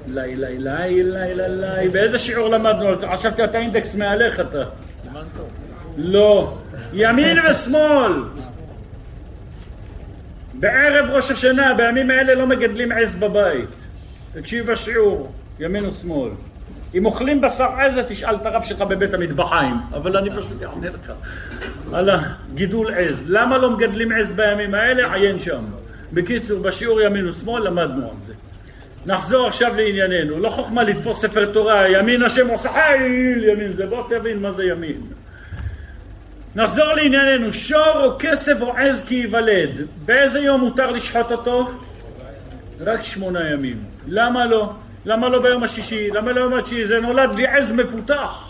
לי, 0.06 0.36
לי, 0.36 0.58
לי, 0.58 1.02
לי, 1.02 1.34
לי, 1.34 1.48
לי. 1.48 1.88
באיזה 1.88 2.18
שיעור 2.18 2.48
למדנו? 2.48 2.88
חשבתי 3.12 3.44
אתה 3.44 3.58
אינדקס 3.58 3.94
מעליך 3.94 4.40
אתה. 4.40 4.64
סימן 5.02 5.24
טוב. 5.36 5.48
לא. 5.96 6.54
ימין 6.92 7.38
ושמאל. 7.50 8.12
בערב 10.54 11.10
ראש 11.10 11.30
השנה, 11.30 11.74
בימים 11.74 12.10
האלה 12.10 12.34
לא 12.34 12.46
מגדלים 12.46 12.92
עז 12.92 13.16
בבית. 13.16 13.68
תקשיב 14.32 14.72
בשיעור, 14.72 15.32
ימין 15.60 15.86
ושמאל. 15.86 16.30
אם 16.94 17.06
אוכלים 17.06 17.40
בשר 17.40 17.68
עז, 17.78 18.00
תשאל 18.08 18.34
את 18.34 18.46
הרב 18.46 18.62
שלך 18.62 18.80
בבית 18.80 19.14
המטבחיים, 19.14 19.74
אבל 19.92 20.16
אני 20.16 20.30
פשוט 20.30 20.62
אענה 20.62 20.88
לך 20.88 21.12
על 21.92 22.10
הגידול 22.10 22.94
עז. 22.94 23.22
למה 23.26 23.58
לא 23.58 23.70
מגדלים 23.70 24.12
עז 24.12 24.32
בימים 24.32 24.74
האלה? 24.74 25.14
עיין 25.14 25.38
שם. 25.38 25.64
בקיצור, 26.12 26.62
בשיעור 26.62 27.00
ימין 27.00 27.28
ושמאל 27.28 27.62
למדנו 27.62 28.10
על 28.10 28.16
זה. 28.26 28.32
נחזור 29.06 29.46
עכשיו 29.46 29.72
לענייננו. 29.76 30.38
לא 30.38 30.48
חוכמה 30.48 30.82
לתפוס 30.82 31.20
ספר 31.20 31.52
תורה, 31.52 31.88
ימין 31.88 32.22
השם 32.22 32.48
עושה 32.48 32.68
חיל, 32.72 33.44
ימין 33.44 33.72
זה, 33.72 33.86
בוא 33.86 34.02
תבין 34.08 34.38
מה 34.38 34.52
זה 34.52 34.64
ימין. 34.64 35.00
נחזור 36.54 36.92
לענייננו, 36.92 37.52
שור 37.52 38.04
או 38.04 38.18
כסף 38.18 38.60
או 38.60 38.76
עז 38.76 39.04
כי 39.08 39.14
ייוולד, 39.14 39.86
באיזה 40.04 40.40
יום 40.40 40.60
מותר 40.60 40.90
לשחוט 40.90 41.32
אותו? 41.32 41.70
רק 42.80 43.02
שמונה 43.02 43.50
ימים. 43.50 43.84
למה 44.06 44.46
לא? 44.46 44.72
למה 45.04 45.28
לא 45.28 45.42
ביום 45.42 45.62
השישי? 45.62 46.10
למה 46.10 46.32
לא 46.32 46.48
ביום 46.48 46.58
התשיעי? 46.58 46.86
זה 46.86 47.00
נולד 47.00 47.34
לי 47.34 47.46
עז 47.46 47.72
מפותח. 47.72 48.48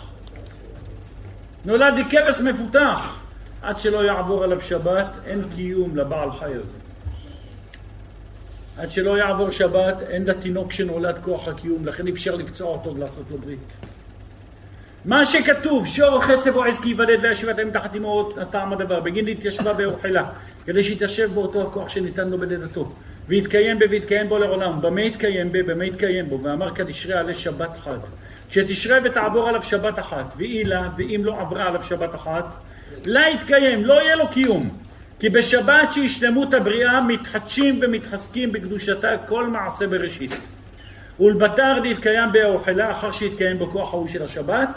נולד 1.65 1.93
לי 1.93 2.05
כבש 2.05 2.39
מפותח. 2.39 3.13
עד 3.61 3.79
שלא 3.79 4.05
יעבור 4.05 4.43
עליו 4.43 4.61
שבת, 4.61 5.17
אין 5.25 5.43
קיום 5.55 5.97
לבעל 5.97 6.31
חי 6.31 6.45
הזה. 6.45 6.77
עד 8.77 8.91
שלא 8.91 9.17
יעבור 9.17 9.51
שבת, 9.51 9.95
אין 10.09 10.25
לתינוק 10.25 10.71
שנולד 10.71 11.19
כוח 11.21 11.47
הקיום, 11.47 11.85
לכן 11.85 12.07
אפשר 12.07 12.35
לפצוע 12.35 12.67
אותו 12.67 12.95
ולעשות 12.95 13.23
לו 13.31 13.37
ברית. 13.37 13.73
מה 15.05 15.25
שכתוב, 15.25 15.87
שור 15.87 16.21
חסב 16.21 16.55
או 16.55 16.63
עז 16.63 16.79
כי 16.79 16.89
ייוולד 16.89 17.19
וישיבת 17.23 17.57
להם 17.57 17.71
תחת 17.71 17.95
אמהות, 17.95 18.37
טעם 18.51 18.73
הדבר, 18.73 18.99
בגין 18.99 19.27
התיישבה 19.27 19.73
ואוכלה, 19.77 20.25
כדי 20.65 20.83
שיתיישב 20.83 21.33
באותו 21.33 21.61
הכוח 21.61 21.89
שניתן 21.89 22.29
לו 22.29 22.37
בלידתו, 22.37 22.91
ויתקיים 23.27 23.79
בה 23.79 23.85
ויתקיים 23.89 24.29
בו 24.29 24.39
לעולם. 24.39 24.81
במה 24.81 25.01
יתקיים 25.01 25.51
בה? 25.51 25.63
במה 25.63 25.85
יתקיים 25.85 26.29
בו? 26.29 26.43
ואמר 26.43 26.75
כתשרה 26.75 27.19
עלי 27.19 27.35
שבת 27.35 27.77
חג. 27.83 27.97
כשתשרה 28.49 28.99
ותעבור 29.03 29.49
עליו 29.49 29.63
שבת 29.63 29.99
אחת, 29.99 30.25
ואי 30.37 30.63
לה, 30.63 30.89
ואם 30.97 31.21
לא 31.23 31.41
עברה 31.41 31.67
עליו 31.67 31.83
שבת 31.83 32.15
אחת, 32.15 32.45
לה 33.05 33.29
יתקיים, 33.29 33.85
לא 33.85 33.93
יהיה 34.01 34.15
לו 34.15 34.27
קיום. 34.27 34.82
כי 35.23 35.29
בשבת 35.29 35.91
שהיא 35.93 36.09
שלמות 36.09 36.53
הבריאה 36.53 37.01
מתחדשים 37.01 37.79
ומתחזקים 37.81 38.51
בקדושתה 38.51 39.17
כל 39.27 39.47
מעשה 39.47 39.87
בראשית. 39.87 40.31
ולבתר 41.19 41.79
דתקיים 41.83 42.31
באוכלה 42.31 42.91
אחר 42.91 43.11
שהתקיים 43.11 43.59
בכוח 43.59 43.93
ההוא 43.93 44.07
של 44.07 44.23
השבת, 44.23 44.69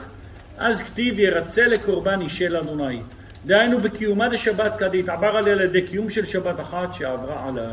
אז 0.59 0.83
כתיב 0.83 1.19
ירצה 1.19 1.67
לקורבן 1.67 2.21
אישל 2.21 2.57
אדוני. 2.57 3.01
דהיינו 3.47 3.81
בקיומה 3.81 4.29
דשבת 4.29 4.73
כדתעבר 4.79 5.37
עליה 5.37 5.53
על 5.53 5.61
ידי 5.61 5.83
קיום 5.83 6.11
של 6.11 6.27
שבת 6.27 6.61
אחת 6.61 6.95
שעברה 6.95 7.49
עליו. 7.49 7.65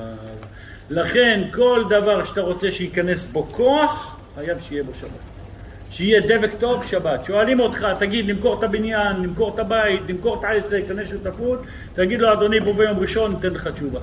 לכן 0.90 1.42
כל 1.52 1.84
דבר 1.90 2.26
שאתה 2.26 2.42
רוצה 2.42 2.72
שייכנס 2.72 3.26
בו 3.26 3.44
כוח, 3.44 4.18
חייב 4.36 4.60
שיהיה 4.60 4.84
בו 4.84 4.92
שבת. 5.00 5.33
שיהיה 5.94 6.22
דבק 6.22 6.52
טוב 6.60 6.86
שבת. 6.86 7.24
שואלים 7.24 7.60
אותך, 7.60 7.88
תגיד, 8.00 8.28
למכור 8.28 8.60
את 8.60 8.64
הבניין, 8.64 9.22
למכור 9.22 9.54
את 9.54 9.60
הבית, 9.60 10.02
למכור 10.08 10.40
את 10.40 10.44
העסק, 10.44 10.84
תקנה 10.86 11.06
שותפות, 11.06 11.60
תגיד 11.94 12.20
לו, 12.20 12.34
אדוני, 12.34 12.60
בוא 12.60 12.74
ביום 12.74 13.00
ראשון, 13.00 13.34
ניתן 13.34 13.54
לך 13.54 13.68
תשובה. 13.68 14.00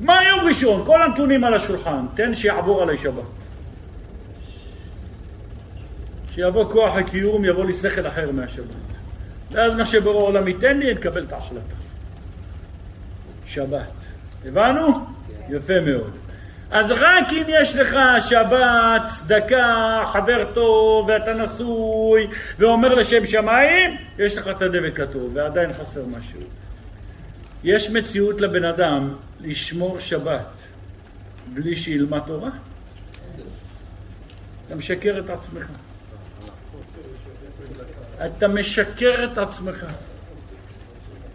מה 0.00 0.24
יום 0.24 0.40
ראשון? 0.48 0.84
כל 0.86 1.02
הנתונים 1.02 1.44
על 1.44 1.54
השולחן, 1.54 2.06
תן 2.14 2.34
שיעבור 2.34 2.82
עלי 2.82 2.98
שבת. 2.98 3.24
שיבוא 6.34 6.72
כוח 6.72 6.96
הקיום, 6.96 7.44
יבוא 7.44 7.64
לי 7.64 7.74
שכל 7.74 8.06
אחר 8.06 8.30
מהשבת. 8.32 8.66
ואז 9.50 9.74
מה 9.74 9.86
שבורא 9.86 10.16
העולם 10.16 10.48
ייתן 10.48 10.78
לי, 10.78 10.92
אקבל 10.92 11.22
את 11.22 11.32
ההחלטה. 11.32 11.76
שבת. 13.46 13.88
הבנו? 14.46 14.86
יפה 15.48 15.80
מאוד. 15.80 16.10
אז 16.70 16.90
רק 16.90 17.32
אם 17.32 17.42
יש 17.48 17.76
לך 17.76 17.96
שבת, 18.20 19.02
צדקה, 19.04 20.04
חבר 20.12 20.52
טוב, 20.54 21.08
ואתה 21.08 21.34
נשוי, 21.34 22.26
ואומר 22.58 22.94
לשם 22.94 23.26
שמיים, 23.26 23.96
יש 24.18 24.36
לך 24.36 24.48
את 24.48 24.62
הדבק 24.62 25.00
הטוב, 25.00 25.30
ועדיין 25.34 25.72
חסר 25.72 26.04
משהו. 26.06 26.40
יש 27.64 27.90
מציאות 27.90 28.40
לבן 28.40 28.64
אדם 28.64 29.14
לשמור 29.40 30.00
שבת 30.00 30.46
בלי 31.54 31.76
שילמד 31.76 32.20
תורה? 32.26 32.50
אתה 34.66 34.74
משקר 34.74 35.22
את 35.24 35.30
עצמך. 35.30 35.68
אתה 38.26 38.48
משקר 38.48 39.28
את 39.32 39.38
עצמך. 39.38 39.86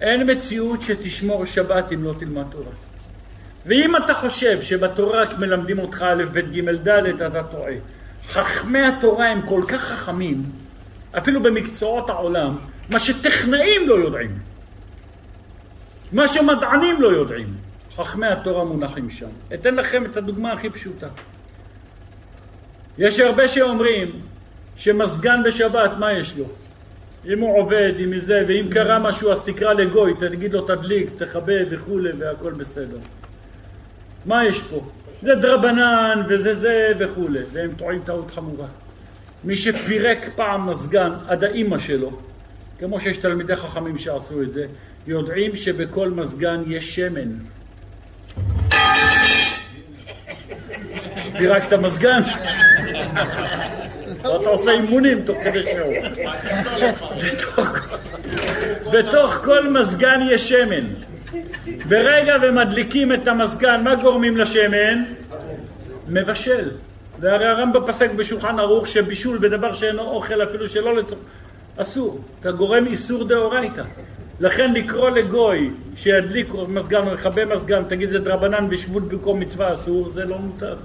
אין 0.02 0.32
מציאות 0.32 0.82
שתשמור 0.82 1.46
שבת 1.46 1.92
אם 1.92 2.04
לא 2.04 2.14
תלמד 2.20 2.44
תורה. 2.52 2.91
ואם 3.66 3.96
אתה 3.96 4.14
חושב 4.14 4.62
שבתורה 4.62 5.22
רק 5.22 5.40
מלמדים 5.40 5.80
אותך 5.80 6.02
א', 6.02 6.24
ב', 6.34 6.40
ג', 6.40 6.88
ד', 6.88 7.06
אתה 7.06 7.44
טועה. 7.44 7.74
חכמי 8.30 8.82
התורה 8.82 9.28
הם 9.28 9.42
כל 9.42 9.64
כך 9.68 9.82
חכמים, 9.82 10.44
אפילו 11.18 11.44
במקצועות 11.44 12.10
העולם, 12.10 12.58
מה 12.90 13.00
שטכנאים 13.00 13.90
לא 13.90 13.96
יודעים. 13.96 14.38
מה 16.12 16.28
שמדענים 16.28 17.02
לא 17.02 17.08
יודעים. 17.08 17.54
חכמי 17.96 18.28
התורה 18.28 18.64
מונחים 18.64 19.10
שם. 19.10 19.30
אתן 19.54 19.76
לכם 19.76 20.06
את 20.06 20.18
הדוגמה 20.18 20.54
הכי 20.54 20.70
פשוטה. 20.70 21.08
יש 22.98 23.20
הרבה 23.20 23.48
שאומרים 23.48 24.12
שמזגן 24.76 25.44
בשבת, 25.46 25.92
מה 26.00 26.14
יש 26.14 26.38
לו? 26.38 26.46
אם 27.26 27.40
הוא 27.40 27.60
עובד, 27.60 27.94
אם 28.00 28.20
זה, 28.20 28.46
ואם 28.48 28.66
קרה 28.72 29.00
משהו 29.00 29.32
אז 29.32 29.42
תקרא 29.46 29.74
לגוי, 29.74 30.14
תגיד 30.20 30.54
לו 30.54 30.62
תדליק, 30.62 31.10
תכבד 31.18 31.66
וכולי 31.70 32.12
והכל 32.18 32.54
בסדר. 32.54 32.98
מה 34.26 34.46
יש 34.46 34.62
פה? 34.62 34.82
זה 35.22 35.36
דרבנן 35.36 36.22
וזה 36.30 36.56
זה 36.56 36.94
וכולי, 37.00 37.40
והם 37.54 37.72
טועים 37.78 38.02
טעות 38.06 38.32
חמורה. 38.32 38.68
מי 39.44 39.56
שפירק 39.56 40.30
פעם 40.36 40.70
מזגן 40.70 41.12
עד 41.28 41.44
האימא 41.44 41.80
שלו, 41.80 42.12
כמו 42.80 43.00
שיש 43.00 43.18
תלמידי 43.18 43.56
חכמים 43.56 43.98
שעשו 43.98 44.42
את 44.42 44.52
זה, 44.52 44.66
יודעים 45.08 45.56
שבכל 45.56 46.10
מזגן 46.10 46.64
יש 46.68 46.96
שמן. 46.96 47.30
פירקת 51.38 51.74
מזגן? 51.74 52.22
ואתה 54.24 54.50
עושה 54.50 54.72
אימונים 54.72 55.22
תוך 55.26 55.38
כדי 55.44 55.64
שיעור. 55.64 55.94
בתוך 58.94 59.34
כל 59.34 59.70
מזגן 59.70 60.20
יש 60.32 60.50
שמן. 60.50 61.11
ברגע 61.68 62.36
ומדליקים 62.42 63.14
את 63.14 63.28
המזגן, 63.28 63.84
מה 63.84 63.96
גורמים 63.96 64.38
לשמן? 64.38 65.04
מבשל. 66.08 66.70
והרי 67.20 67.46
הרמב"ם 67.46 67.82
פסק 67.86 68.12
בשולחן 68.14 68.60
ערוך 68.60 68.88
שבישול 68.88 69.38
בדבר 69.38 69.74
שאינו 69.74 70.02
אוכל 70.02 70.44
אפילו 70.44 70.70
שלא 70.70 70.96
לצורך... 70.96 71.20
אסור. 71.78 72.22
אתה 72.40 72.52
גורם 72.52 72.88
איסור 72.88 73.24
דאורייתא. 73.24 73.84
לכן 74.40 74.74
לקרוא 74.74 75.10
לגוי 75.10 75.72
שידליק 75.96 76.48
מזגן 76.68 77.08
או 77.08 77.14
יכבה 77.14 77.46
מזגן, 77.46 77.84
תגיד 77.84 78.10
זה 78.10 78.20
דרבנן 78.20 78.68
ושבות 78.70 79.04
במקום 79.04 79.40
מצווה 79.40 79.74
אסור, 79.74 80.10
זה 80.10 80.26
לא 80.26 80.38
מותר. 80.40 80.76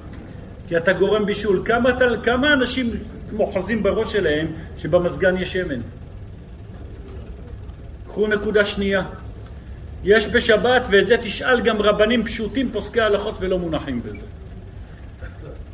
כי 0.68 0.76
אתה 0.76 0.92
גורם 0.92 1.26
בישול. 1.26 1.62
כמה, 1.64 1.90
כמה 2.22 2.52
אנשים 2.52 2.90
מוחזים 3.32 3.82
בראש 3.82 4.12
שלהם 4.12 4.46
שבמזגן 4.78 5.36
יש 5.36 5.52
שמן? 5.52 5.80
קחו 8.06 8.26
נקודה 8.26 8.64
שנייה. 8.64 9.02
יש 10.06 10.26
בשבת, 10.26 10.82
ואת 10.90 11.06
זה 11.06 11.16
תשאל 11.16 11.60
גם 11.60 11.82
רבנים 11.82 12.24
פשוטים, 12.24 12.70
פוסקי 12.72 13.00
הלכות 13.00 13.34
ולא 13.40 13.58
מונחים 13.58 14.02
בזה. 14.02 14.26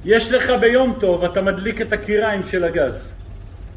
יש 0.04 0.32
לך 0.32 0.52
ביום 0.60 0.96
טוב, 1.00 1.24
אתה 1.24 1.42
מדליק 1.42 1.80
את 1.80 1.92
הקיריים 1.92 2.42
של 2.44 2.64
הגז. 2.64 3.08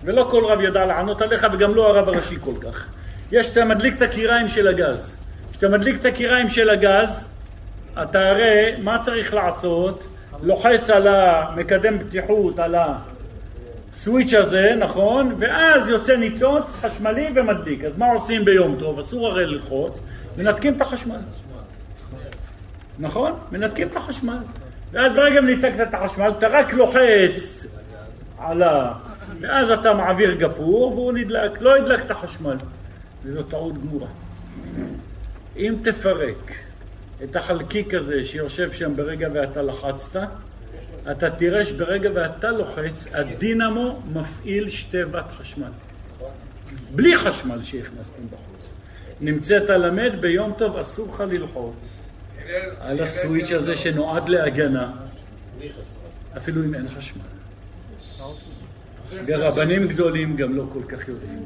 ולא 0.03 0.28
כל 0.32 0.45
רב 0.45 0.62
ידע 0.62 0.86
לענות 0.86 1.22
עליך, 1.22 1.47
וגם 1.53 1.76
לא 1.76 1.89
הרב 1.89 2.10
הראשי 2.10 2.36
כל 2.41 2.53
כך. 2.62 2.88
יש, 3.32 3.49
אתה 3.49 3.66
מדליק 3.66 3.97
את 3.97 4.01
הקיריים 4.01 4.49
של 4.49 4.68
הגז. 4.68 5.18
כשאתה 5.51 5.70
מדליק 5.70 5.95
את 5.99 6.06
הקיריים 6.06 6.49
של 6.49 6.70
הגז, 6.70 7.26
אתה 8.01 8.30
הרי, 8.30 8.76
מה 8.84 8.97
צריך 9.06 9.34
לעשות? 9.34 10.08
לוחץ 10.43 10.89
על 10.89 11.08
המקדם 11.08 11.99
בטיחות, 11.99 12.60
על 12.60 12.76
הסוויץ' 13.93 14.34
הזה, 14.34 14.76
נכון? 14.80 15.36
ואז 15.39 15.89
יוצא 15.89 16.16
ניצוץ 16.16 16.64
חשמלי 16.82 17.28
ומדליק. 17.36 17.84
אז 17.84 17.97
מה 17.97 18.06
עושים 18.12 18.45
ביום 18.45 18.76
טוב? 18.80 18.99
אסור 18.99 19.28
הרי 19.28 19.45
ללחוץ, 19.45 19.99
מנתקים 20.38 20.74
את 20.74 20.82
החשמל. 20.82 21.20
נכון? 23.00 23.40
מנתקים 23.52 23.88
את 23.88 23.96
החשמל. 23.96 24.38
ואז 24.92 25.14
ברגע 25.16 25.42
מניתקת 25.42 25.88
את 25.90 25.94
החשמל, 25.94 26.32
אתה 26.38 26.48
רק 26.48 26.74
לוחץ 26.74 27.66
על 28.38 28.64
ה... 28.64 28.94
ואז 29.42 29.72
אתה 29.72 29.94
מעביר 29.94 30.36
גפור 30.36 30.94
והוא 30.94 31.14
נדלק, 31.14 31.62
לא 31.62 31.78
ידלק 31.78 32.06
את 32.06 32.12
החשמל. 32.12 32.58
וזו 33.24 33.44
טעות 33.44 33.74
גמורה. 33.82 34.08
אם 35.58 35.76
תפרק 35.84 36.52
את 37.24 37.36
החלקיק 37.36 37.94
הזה 37.94 38.26
שיושב 38.26 38.72
שם 38.72 38.96
ברגע 38.96 39.28
ואתה 39.34 39.62
לחצת, 39.62 40.28
אתה 41.12 41.30
תראה 41.30 41.66
שברגע 41.66 42.10
ואתה 42.14 42.52
לוחץ, 42.52 43.08
הדינמו 43.14 44.02
מפעיל 44.14 44.70
שתי 44.70 45.04
ואט 45.04 45.32
חשמל. 45.32 45.72
בלי 46.96 47.16
חשמל 47.16 47.64
שהכנסתם 47.64 48.24
בחוץ. 48.32 48.55
נמצאת 49.22 49.70
למד, 49.70 50.11
ביום 50.22 50.53
טוב 50.57 50.78
אסור 50.78 51.07
לך 51.13 51.24
ללחוץ 51.32 51.76
על 52.80 53.03
הסוויץ' 53.03 53.51
הזה 53.51 53.78
שנועד 53.78 54.30
להגנה, 54.30 54.91
אפילו 56.38 56.63
אם 56.63 56.76
אין 56.76 56.88
חשמל. 56.88 57.22
ורבנים 59.26 59.88
גדולים 59.88 60.36
גם 60.36 60.55
לא 60.55 60.63
כל 60.74 60.84
כך 60.88 61.07
יודעים. 61.07 61.43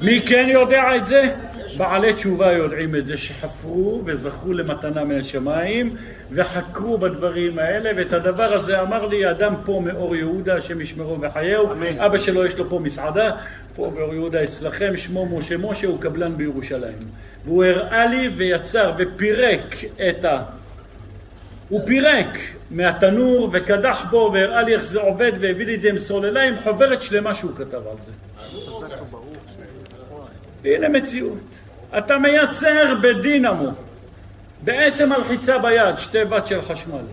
מי 0.00 0.20
כן 0.20 0.46
יודע 0.50 0.82
את 0.96 1.06
זה? 1.06 1.34
בעלי 1.78 2.14
תשובה 2.14 2.52
יודעים 2.52 2.96
את 2.96 3.06
זה, 3.06 3.16
שחפרו 3.16 4.02
וזכו 4.06 4.52
למתנה 4.52 5.04
מהשמיים 5.04 5.96
וחקרו 6.30 6.98
בדברים 6.98 7.58
האלה, 7.58 7.90
ואת 7.96 8.12
הדבר 8.12 8.52
הזה 8.52 8.82
אמר 8.82 9.06
לי 9.06 9.30
אדם 9.30 9.54
פה 9.64 9.82
מאור 9.84 10.16
יהודה, 10.16 10.56
השם 10.56 10.80
ישמרו 10.80 11.20
וחייהו, 11.20 11.68
אבא 11.98 12.18
שלו 12.18 12.44
יש 12.44 12.58
לו 12.58 12.68
פה 12.70 12.78
מסעדה, 12.78 13.30
פה 13.74 13.92
באור 13.94 14.14
יהודה 14.14 14.44
אצלכם, 14.44 14.96
שמו 14.96 15.38
משה 15.38 15.56
משה, 15.56 15.86
הוא 15.86 16.00
קבלן 16.00 16.36
בירושלים. 16.36 16.98
והוא 17.44 17.64
הראה 17.64 18.06
לי 18.06 18.28
ויצר 18.28 18.92
ופירק 18.98 19.76
את 20.08 20.24
ה... 20.24 20.42
הוא 21.68 21.86
פירק 21.86 22.38
מהתנור 22.70 23.50
וקדח 23.52 24.04
בו 24.10 24.30
והראה 24.34 24.62
לי 24.62 24.74
איך 24.74 24.84
זה 24.84 25.00
עובד 25.00 25.32
והביא 25.40 25.66
לי 25.66 25.74
את 25.74 25.80
זה 25.80 25.88
עם 25.88 25.98
סוללה 25.98 26.42
עם 26.42 26.54
חוברת 26.62 27.02
שלמה 27.02 27.34
שהוא 27.34 27.50
כתב 27.56 27.74
על 27.74 27.96
זה. 28.06 28.12
הנה 30.64 30.88
מציאות. 30.88 31.38
אתה 31.98 32.18
מייצר 32.18 32.94
בדינמו, 33.02 33.70
בעצם 34.64 35.12
הלחיצה 35.12 35.58
ביד, 35.58 35.98
שתי 35.98 36.22
ואט 36.22 36.46
של 36.46 36.62
חשמל. 36.62 37.04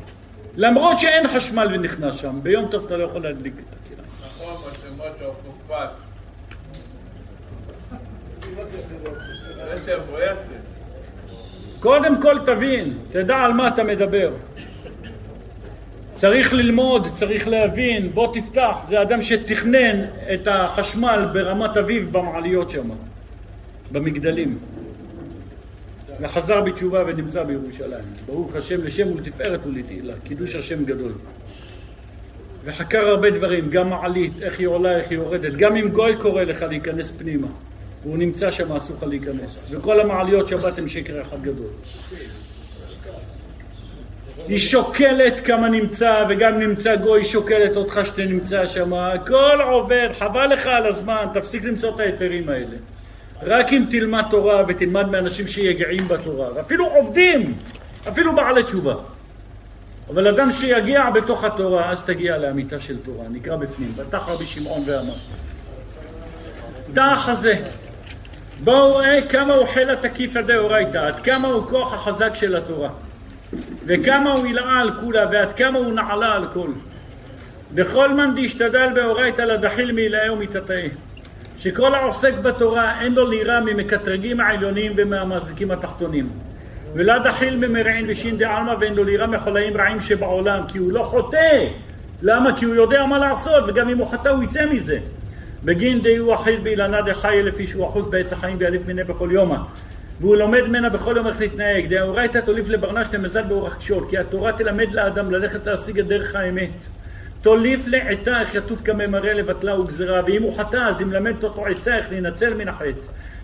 למרות 0.56 0.98
שאין 1.00 1.28
חשמל 1.28 1.68
ונכנס 1.74 2.16
שם, 2.16 2.40
ביום 2.44 2.68
טוב 2.72 2.86
אתה 2.86 2.98
לא 2.98 3.04
יכול 3.04 3.24
להדליק 3.24 3.54
את 3.54 3.76
הקירה. 3.86 4.04
נכון, 4.26 4.72
מצלמות 4.72 5.16
שהוקפת. 5.20 5.90
קודם 11.80 12.22
כל 12.22 12.38
תבין, 12.46 12.98
תדע 13.12 13.38
על 13.38 13.54
מה 13.54 13.68
אתה 13.68 13.84
מדבר. 13.84 14.32
צריך 16.16 16.54
ללמוד, 16.54 17.08
צריך 17.16 17.48
להבין, 17.48 18.12
בוא 18.14 18.34
תפתח, 18.34 18.78
זה 18.88 19.02
אדם 19.02 19.22
שתכנן 19.22 20.06
את 20.34 20.48
החשמל 20.48 21.26
ברמת 21.34 21.78
אביב 21.78 22.12
במעליות 22.12 22.70
שם, 22.70 22.90
במגדלים. 23.92 24.58
וחזר 26.22 26.62
בתשובה 26.62 27.04
ונמצא 27.08 27.44
בירושלים. 27.44 28.06
ברוך 28.26 28.56
השם 28.56 28.84
לשם 28.84 29.12
ולתפארת 29.12 29.60
ולתהילה, 29.66 30.14
קידוש 30.24 30.56
השם 30.56 30.86
גדול. 30.86 31.12
וחקר 32.66 33.08
הרבה 33.08 33.30
דברים, 33.30 33.70
גם 33.70 33.90
מעלית, 33.90 34.42
איך 34.42 34.60
היא 34.60 34.68
עולה, 34.68 34.98
איך 34.98 35.10
היא 35.10 35.18
יורדת, 35.18 35.54
גם 35.54 35.76
אם 35.76 35.90
גוי 35.90 36.16
קורא 36.16 36.44
לך 36.44 36.62
להיכנס 36.62 37.12
פנימה. 37.12 37.48
והוא 38.04 38.18
נמצא 38.18 38.52
שם, 38.52 38.72
אסור 38.72 38.98
לך 38.98 39.04
להיכנס. 39.04 39.66
וכל 39.70 40.00
המעליות 40.00 40.48
שבת 40.48 40.78
הם 40.78 40.88
שקר 40.88 41.22
אחד 41.22 41.42
גדול. 41.42 41.68
היא 44.48 44.60
שוקלת 44.60 45.40
כמה 45.40 45.70
נמצא, 45.70 46.26
וגם 46.30 46.60
נמצא 46.60 46.96
גוי 46.96 47.26
שוקלת 47.26 47.78
אותך 47.78 48.00
שאתה 48.04 48.26
נמצא 48.26 48.66
שם. 48.66 48.94
הכל 48.94 49.60
עובר, 49.64 50.10
חבל 50.20 50.46
לך 50.54 50.68
על 50.68 50.86
הזמן, 50.86 51.26
תפסיק 51.34 51.64
למצוא 51.64 51.96
את 51.96 52.00
ההיתרים 52.00 52.50
האלה. 52.50 52.78
רק 53.44 53.74
אם 53.74 53.86
תלמד 53.90 54.24
תורה 54.30 54.64
ותלמד 54.68 55.10
מאנשים 55.10 55.48
שיגעים 55.48 56.08
בתורה, 56.08 56.48
ואפילו 56.56 56.86
עובדים, 56.88 57.58
אפילו 58.10 58.36
בעלי 58.36 58.64
תשובה. 58.64 58.96
אבל 60.10 60.28
אדם 60.28 60.52
שיגיע 60.52 61.10
בתוך 61.10 61.44
התורה, 61.44 61.92
אז 61.92 62.02
תגיע 62.02 62.38
לאמיתה 62.38 62.80
של 62.80 62.98
תורה, 62.98 63.26
נקרא 63.32 63.56
בפנים. 63.56 63.94
פתח 63.96 64.24
רבי 64.28 64.46
שמעון 64.46 64.82
ואמר. 64.86 65.14
תח 66.94 67.30
הזה, 67.30 67.56
בואו 68.64 68.96
ראה 68.96 69.22
כמה 69.30 69.54
הוא 69.54 69.68
חיל 69.68 69.90
התקיפא 69.90 70.42
דאורייתא, 70.42 70.98
עד 70.98 71.20
כמה 71.20 71.48
הוא 71.48 71.64
כוח 71.64 71.94
החזק 71.94 72.36
של 72.36 72.56
התורה, 72.56 72.90
וכמה 73.86 74.32
הוא 74.32 74.46
הילאה 74.46 74.82
על 74.82 74.92
כולה, 75.02 75.26
ועד 75.32 75.52
כמה 75.52 75.80
הוא 75.80 75.94
נעלה 75.94 76.36
על 76.36 76.48
כל. 76.54 76.70
בכל 77.74 78.14
מאן 78.14 78.34
דשתדל 78.36 78.88
באורייתא 78.96 79.42
לדחיל 79.42 79.92
מעילאה 79.92 80.34
ומתתאה. 80.34 80.88
שכל 81.58 81.96
העוסק 81.96 82.34
בתורה 82.34 83.02
אין 83.02 83.14
לו 83.14 83.30
לירה 83.30 83.60
ממקטרגים 83.60 84.40
העליונים 84.40 84.92
ומהמזיקים 84.96 85.72
התחתונים. 85.72 86.30
ולא 86.94 87.18
דחיל 87.18 87.68
ממרעין 87.68 88.06
ושין 88.08 88.38
דעלמא 88.38 88.74
ואין 88.80 88.94
לו 88.94 89.04
לירה 89.04 89.28
מחולאים 89.28 89.78
רעים 89.78 90.02
שבעולם, 90.02 90.64
כי 90.68 90.78
הוא 90.78 90.92
לא 90.92 91.04
חוטא. 91.04 91.66
למה? 92.22 92.60
כי 92.60 92.66
הוא 92.66 92.76
יודע 92.76 93.06
מה 93.06 93.20
לעשות, 93.20 93.64
וגם 93.68 93.90
אם 93.90 93.98
הוא 93.98 94.12
חטא 94.12 94.30
הוא 94.30 94.44
יצא 94.44 94.66
מזה. 94.66 95.00
בגין 95.64 96.02
די 96.02 96.18
הוא 96.18 96.34
אחיל 96.34 96.60
באילנה 96.64 97.02
דחי 97.02 97.42
לפי 97.44 97.68
שהוא 97.68 97.88
אחוז 97.88 98.10
בעץ 98.10 98.34
החיים 98.34 98.58
ואליף 98.60 98.88
מיניה 98.88 99.06
בכל 99.06 99.30
יומא. 99.32 99.58
והוא 100.20 100.36
לומד 100.36 100.62
ממנה 100.68 100.90
בכל 100.90 101.14
יום 101.18 101.28
איך 101.28 101.40
להתנהג. 101.40 101.94
דאורייתא 101.94 102.40
תוליף 102.40 102.70
לברנש 102.70 103.08
תמזל 103.08 103.42
באורח 103.42 103.76
קשור, 103.76 104.10
כי 104.10 104.18
התורה 104.18 104.52
תלמד 104.52 104.92
לאדם 104.92 105.32
ללכת 105.32 105.66
להשיג 105.68 106.00
את 106.00 106.08
דרך 106.08 106.36
האמת. 106.36 106.70
תוליף 107.42 107.88
לעתה 107.88 108.42
איך 108.42 108.56
יטוף 108.56 108.82
כממראה 108.82 109.34
לבטלה 109.34 109.80
וגזירה, 109.80 110.22
ואם 110.28 110.44
הוא 110.44 110.58
חטא 110.58 110.78
אז 110.78 111.00
היא 111.00 111.08
מלמדת 111.08 111.44
אותו 111.44 111.66
עצה 111.66 111.98
איך 111.98 112.06
להינצל 112.10 112.54
מן 112.54 112.68
החטא. 112.68 112.92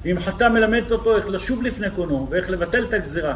ואם 0.06 0.20
חטא 0.20 0.48
מלמדת 0.50 0.92
אותו 0.92 1.18
איך 1.18 1.30
לשוב 1.30 1.64
לפני 1.64 1.88
קונו, 1.96 2.28
ואיך 2.30 2.50
לבטל 2.50 2.84
את 2.84 2.94
הגזירה. 2.94 3.36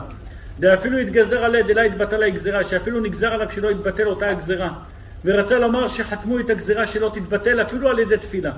דאפילו 0.59 0.99
יתגזר 0.99 1.43
עליה 1.45 1.63
דלה 1.63 1.85
יתבטל 1.85 2.23
הגזירה, 2.23 2.63
שאפילו 2.63 2.99
נגזר 2.99 3.33
עליו 3.33 3.47
שלא 3.55 3.71
יתבטל 3.71 4.07
אותה 4.07 4.29
הגזירה. 4.29 4.69
ורצה 5.25 5.59
לומר 5.59 5.87
שחתמו 5.87 6.39
את 6.39 6.49
הגזירה 6.49 6.87
שלא 6.87 7.11
תתבטל 7.13 7.61
אפילו 7.61 7.89
על 7.89 7.99
ידי 7.99 8.17
תפילה. 8.17 8.51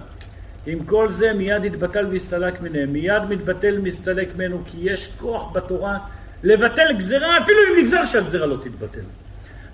עם 0.66 0.86
כל 0.86 1.12
זה 1.12 1.34
מיד 1.34 1.66
יתבטל 1.66 2.05
ויסתלק 2.05 2.62
מהם, 2.62 2.93
מיד 2.93 3.24
מתבטל 3.30 3.76
ומסתלק 3.80 4.28
ממנו, 4.36 4.62
כי 4.66 4.78
יש 4.82 5.14
כוח 5.20 5.51
בתורה 5.53 5.97
לבטל 6.43 6.93
גזירה, 6.97 7.38
אפילו 7.38 7.57
אם 7.59 7.80
נגזר 7.80 8.05
שהגזירה 8.05 8.45
לא 8.45 8.57
תתבטל. 8.64 9.01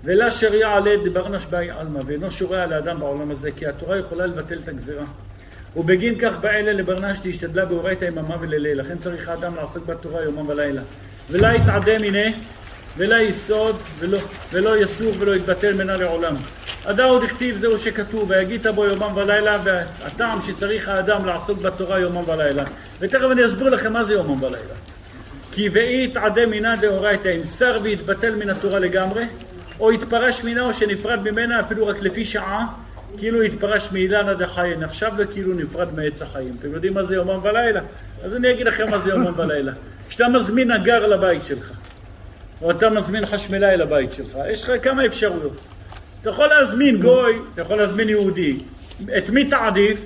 ולה 0.04 0.30
שריע 0.30 0.68
עלי 0.68 0.96
דברנש 1.04 1.46
באי 1.46 1.70
עלמא, 1.70 2.00
ואינו 2.06 2.30
שורע 2.30 2.66
לאדם 2.66 3.00
בעולם 3.00 3.30
הזה, 3.30 3.50
כי 3.56 3.66
התורה 3.66 3.98
יכולה 3.98 4.26
לבטל 4.26 4.58
את 4.58 4.68
הגזירה. 4.68 5.04
ובגין 5.76 6.14
כך 6.18 6.38
באלה 6.40 6.72
לברנש 6.72 7.18
תשתדלה 7.22 7.64
באורייתא 7.64 8.04
יממה 8.04 8.36
ולילה, 8.40 8.74
לכן 8.74 8.98
צריך 8.98 9.28
האדם 9.28 9.56
לעסוק 9.56 9.86
בתורה 9.86 10.22
יומם 10.22 10.48
ולילה. 10.48 10.82
ולה 11.30 11.54
יתעדם 11.54 12.04
הנה, 12.04 12.36
ולה 12.98 13.22
יסוד, 13.22 13.76
ולא, 13.98 14.18
ולא 14.52 14.76
יסור 14.76 15.12
ולא 15.18 15.36
יתבטל 15.36 15.74
מנה 15.74 15.96
לעולם. 15.96 16.34
עדה 16.84 17.04
עוד 17.04 17.24
הכתיב 17.24 17.58
זהו 17.60 17.78
שכתוב, 17.78 18.30
ויגית 18.30 18.66
בו 18.66 18.84
יומם 18.84 19.16
ולילה, 19.16 19.58
והטעם 19.64 20.38
שצריך 20.46 20.88
האדם 20.88 21.26
לעסוק 21.26 21.58
בתורה 21.58 21.98
יומם 21.98 22.28
ולילה. 22.28 22.64
ותכף 23.00 23.28
אני 23.32 23.46
אסביר 23.46 23.68
לכם 23.68 23.92
מה 23.92 24.04
זה 24.04 24.12
יומם 24.12 24.42
ולילה. 24.42 24.74
כי 25.52 25.68
ואי 25.68 26.04
יתעדם 26.04 26.50
מינה 26.50 26.76
דאורייתא, 26.76 27.28
אם 27.28 27.44
שר 27.44 27.78
ויתבטל 27.82 28.34
מן 28.34 28.50
התורה 28.50 28.78
לגמרי, 28.78 29.24
או 29.80 29.92
יתפרש 29.92 30.44
מינה 30.44 30.62
או 30.62 30.74
שנפרד 30.74 31.30
ממנה 31.30 31.60
אפילו 31.60 31.86
רק 31.86 32.02
לפי 32.02 32.24
שעה, 32.24 32.66
כאילו 33.18 33.42
יתפרש 33.42 33.88
מאילנה 33.92 34.34
דחי, 34.34 34.70
נחשב 34.78 35.10
לו 35.16 35.24
כאילו 35.32 35.54
נפרד 35.54 35.88
מעץ 35.96 36.22
החיים. 36.22 36.56
אתם 36.60 36.74
יודעים 36.74 36.94
מה 36.94 37.04
זה 37.04 37.14
יומם 37.14 37.40
ולילה? 37.42 37.80
אז 38.24 38.34
אני 38.34 38.50
אגיד 38.50 38.66
לכם 38.66 38.90
מה 38.90 38.98
זה 38.98 39.10
יומם 39.10 39.32
ולילה. 39.36 39.72
כשאתה 40.08 40.28
מזמין 40.28 40.70
אגר 40.70 41.06
לבית 41.06 41.44
שלך, 41.44 41.70
או 42.62 42.70
אתה 42.70 42.90
מזמין 42.90 43.26
חשמלאי 43.26 43.76
לבית 43.76 44.12
שלך, 44.12 44.38
יש 44.48 44.62
לך 44.62 44.84
כמה 44.84 45.06
אפשרויות. 45.06 45.60
אתה 46.22 46.30
יכול 46.30 46.46
להזמין 46.46 47.00
גוי, 47.00 47.38
אתה 47.54 47.60
יכול 47.60 47.76
להזמין 47.76 48.08
יהודי. 48.08 48.58
את 49.18 49.30
מי 49.30 49.44
תעדיף? 49.44 49.98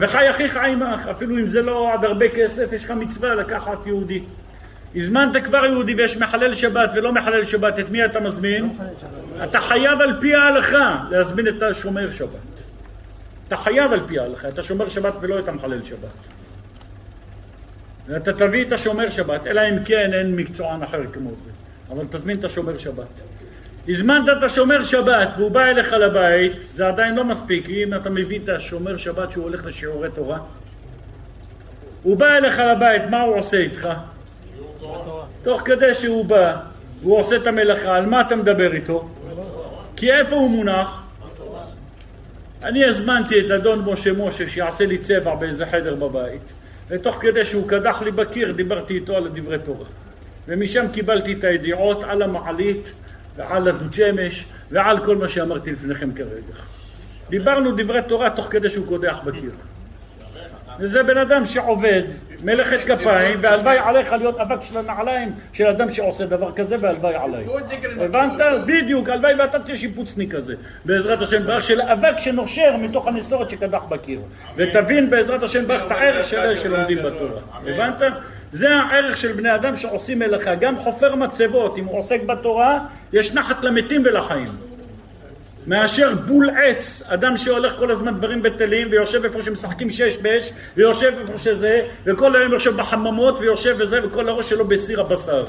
וחי 0.00 0.30
אחיך 0.30 0.56
עמך, 0.56 1.08
אפילו 1.10 1.38
אם 1.38 1.46
זה 1.46 1.62
לא 1.62 1.92
עד 1.94 2.04
הרבה 2.04 2.28
כסף, 2.28 2.72
יש 2.72 2.84
לך 2.84 2.90
מצווה 2.90 3.34
לקחת 3.34 3.86
יהודי. 3.86 4.22
הזמנת 4.96 5.44
כבר 5.44 5.64
יהודי 5.64 5.94
ויש 5.94 6.16
מחלל 6.16 6.54
שבת 6.54 6.90
ולא 6.94 7.12
מחלל 7.12 7.44
שבת, 7.44 7.78
את 7.78 7.90
מי 7.90 8.04
אתה 8.04 8.20
מזמין? 8.20 8.78
אתה 9.44 9.60
חייב 9.60 10.00
על 10.00 10.20
פי 10.20 10.34
ההלכה 10.34 11.04
להזמין 11.10 11.48
את 11.48 11.62
השומר 11.62 12.10
שבת. 12.10 12.28
אתה 13.48 13.56
חייב 13.56 13.92
על 13.92 14.00
פי 14.06 14.18
ההלכה, 14.18 14.48
את 14.48 14.58
השומר 14.58 14.88
שבת 14.88 15.14
ולא 15.20 15.38
את 15.38 15.48
המחלל 15.48 15.84
שבת. 15.84 16.39
ואתה 18.10 18.32
תביא 18.32 18.64
את 18.66 18.72
השומר 18.72 19.10
שבת, 19.10 19.46
אלא 19.46 19.60
אם 19.60 19.84
כן 19.84 20.10
אין 20.12 20.36
מקצוען 20.36 20.82
אחר 20.82 21.02
כמו 21.12 21.30
זה. 21.44 21.50
אבל 21.90 22.04
תזמין 22.10 22.38
את 22.38 22.44
השומר 22.44 22.78
שבת. 22.78 23.06
הזמנת 23.88 24.28
את 24.38 24.42
השומר 24.42 24.84
שבת 24.84 25.28
והוא 25.36 25.50
בא 25.50 25.64
אליך 25.64 25.92
לבית, 25.92 26.52
זה 26.74 26.88
עדיין 26.88 27.14
לא 27.14 27.24
מספיק, 27.24 27.68
אם 27.68 27.94
אתה 27.94 28.10
מביא 28.10 28.38
את 28.44 28.48
השומר 28.48 28.96
שבת 28.96 29.30
שהוא 29.30 29.44
הולך 29.44 29.66
לשיעורי 29.66 30.08
תורה. 30.14 30.38
הוא 32.02 32.16
בא 32.16 32.36
אליך 32.36 32.58
לבית, 32.58 33.02
מה 33.10 33.20
הוא 33.20 33.36
עושה 33.36 33.56
איתך? 33.56 33.88
תוך 35.42 35.62
כדי 35.64 35.94
שהוא 35.94 36.24
בא, 36.24 36.56
והוא 37.00 37.18
עושה 37.18 37.36
את 37.36 37.46
המלאכה, 37.46 37.96
על 37.96 38.06
מה 38.06 38.20
אתה 38.20 38.36
מדבר 38.36 38.72
איתו? 38.72 39.08
כי 39.96 40.12
איפה 40.12 40.36
הוא 40.36 40.50
מונח? 40.50 41.02
אני 42.62 42.84
הזמנתי 42.84 43.40
את 43.40 43.50
אדון 43.50 43.84
משה 43.86 44.12
משה 44.12 44.48
שיעשה 44.48 44.86
לי 44.86 44.98
צבע 44.98 45.34
באיזה 45.34 45.66
חדר 45.66 45.94
בבית, 45.94 46.52
ותוך 46.90 47.16
כדי 47.20 47.44
שהוא 47.44 47.68
קדח 47.68 48.02
לי 48.02 48.10
בקיר 48.10 48.52
דיברתי 48.52 48.94
איתו 48.94 49.16
על 49.16 49.28
דברי 49.34 49.58
תורה. 49.58 49.86
ומשם 50.48 50.86
קיבלתי 50.92 51.32
את 51.32 51.44
הידיעות 51.44 52.04
על 52.04 52.22
המעלית 52.22 52.92
ועל 53.36 53.68
הדוד 53.68 53.92
שמש 53.92 54.44
ועל 54.70 55.04
כל 55.04 55.16
מה 55.16 55.28
שאמרתי 55.28 55.72
לפניכם 55.72 56.12
כרגע. 56.12 56.54
דיברנו 57.30 57.70
דברי 57.76 58.00
תורה 58.08 58.30
תוך 58.30 58.46
כדי 58.50 58.70
שהוא 58.70 58.86
קודח 58.86 59.18
בקיר. 59.24 59.50
וזה 60.80 61.02
בן 61.02 61.18
אדם 61.18 61.46
שעובד, 61.46 62.02
מלאכת 62.44 62.78
כפיים, 62.86 63.38
והלוואי 63.42 63.78
עליך 63.78 64.12
להיות 64.12 64.40
אבק 64.40 64.62
של 64.62 64.78
הנעליים 64.78 65.32
של 65.52 65.66
אדם 65.66 65.90
שעושה 65.90 66.26
דבר 66.26 66.52
כזה, 66.52 66.76
והלוואי 66.80 67.14
עליי. 67.14 67.44
הבנת? 68.00 68.40
בדיוק, 68.66 69.08
הלוואי 69.08 69.34
ואתה 69.34 69.58
תהיה 69.58 69.76
שיפוצניק 69.76 70.34
כזה, 70.34 70.54
בעזרת 70.84 71.22
השם 71.22 71.42
ברך, 71.42 71.62
של 71.62 71.82
אבק 71.82 72.18
שנושר 72.18 72.76
מתוך 72.76 73.06
הנסורת 73.06 73.50
שקדח 73.50 73.82
בקיר. 73.88 74.20
ותבין 74.56 75.10
בעזרת 75.10 75.42
השם 75.42 75.66
ברך 75.66 75.82
את 75.86 75.90
הערך 75.90 76.26
של 76.26 76.38
אלה 76.38 76.56
שלומדים 76.56 76.98
בתורה. 76.98 77.40
הבנת? 77.54 78.02
זה 78.52 78.74
הערך 78.74 79.16
של 79.16 79.32
בני 79.32 79.54
אדם 79.54 79.76
שעושים 79.76 80.18
מלאכה. 80.18 80.54
גם 80.54 80.76
חופר 80.76 81.14
מצבות, 81.14 81.78
אם 81.78 81.84
הוא 81.84 81.98
עוסק 81.98 82.22
בתורה, 82.22 82.78
יש 83.12 83.34
נחת 83.34 83.64
למתים 83.64 84.02
ולחיים. 84.04 84.69
מאשר 85.66 86.14
בול 86.26 86.50
עץ, 86.50 87.02
אדם 87.06 87.36
שהולך 87.36 87.76
כל 87.76 87.90
הזמן 87.90 88.14
דברים 88.14 88.42
בטלים 88.42 88.88
ויושב 88.90 89.24
איפה 89.24 89.42
שמשחקים 89.42 89.90
שש 89.90 90.16
באש 90.16 90.52
ויושב 90.76 91.12
איפה 91.20 91.38
שזה 91.38 91.82
וכל 92.06 92.36
היום 92.36 92.52
יושב 92.52 92.76
בחממות 92.76 93.40
ויושב 93.40 93.76
וזה 93.78 94.06
וכל 94.06 94.28
הראש 94.28 94.48
שלו 94.48 94.68
בסיר 94.68 95.00
הבשר. 95.00 95.44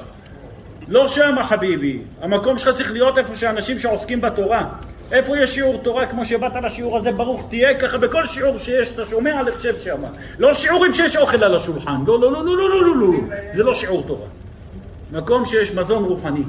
לא 0.88 1.07
שם 1.07 1.36
חביבי, 1.49 2.01
המקום 2.21 2.58
שלך 2.58 2.75
צריך 2.75 2.92
להיות 2.92 3.17
איפה 3.17 3.36
שאנשים 3.36 3.79
שעוסקים 3.79 4.21
בתורה. 4.21 4.70
איפה 5.12 5.38
יש 5.38 5.54
שיעור 5.54 5.78
תורה 5.83 6.05
כמו 6.05 6.25
שבאת 6.25 6.51
לשיעור 6.63 6.97
הזה 6.97 7.12
ברוך 7.12 7.46
תהיה 7.50 7.79
ככה 7.79 7.97
בכל 7.97 8.28
שיעור 8.28 8.58
שיש 8.58 8.92
אתה 8.93 9.05
שומע 9.05 9.43
לך 9.43 9.62
שב 9.63 9.75
שם. 9.83 10.04
לא 10.39 10.54
שיעורים 10.54 10.93
שיש 10.93 11.17
אוכל 11.17 11.43
על 11.43 11.55
השולחן, 11.55 11.97
לא 12.08 12.21
לא 12.21 12.32
לא 12.32 12.46
לא 12.46 12.58
לא 12.58 12.70
לא 12.70 12.86
לא 12.86 12.96
לא 12.96 13.17
זה 13.55 13.63
לא 13.63 13.74
שיעור 13.74 14.04
תורה. 14.08 14.28
מקום 15.12 15.46
שיש 15.46 15.74
מזון 15.74 16.04
רוחני. 16.04 16.43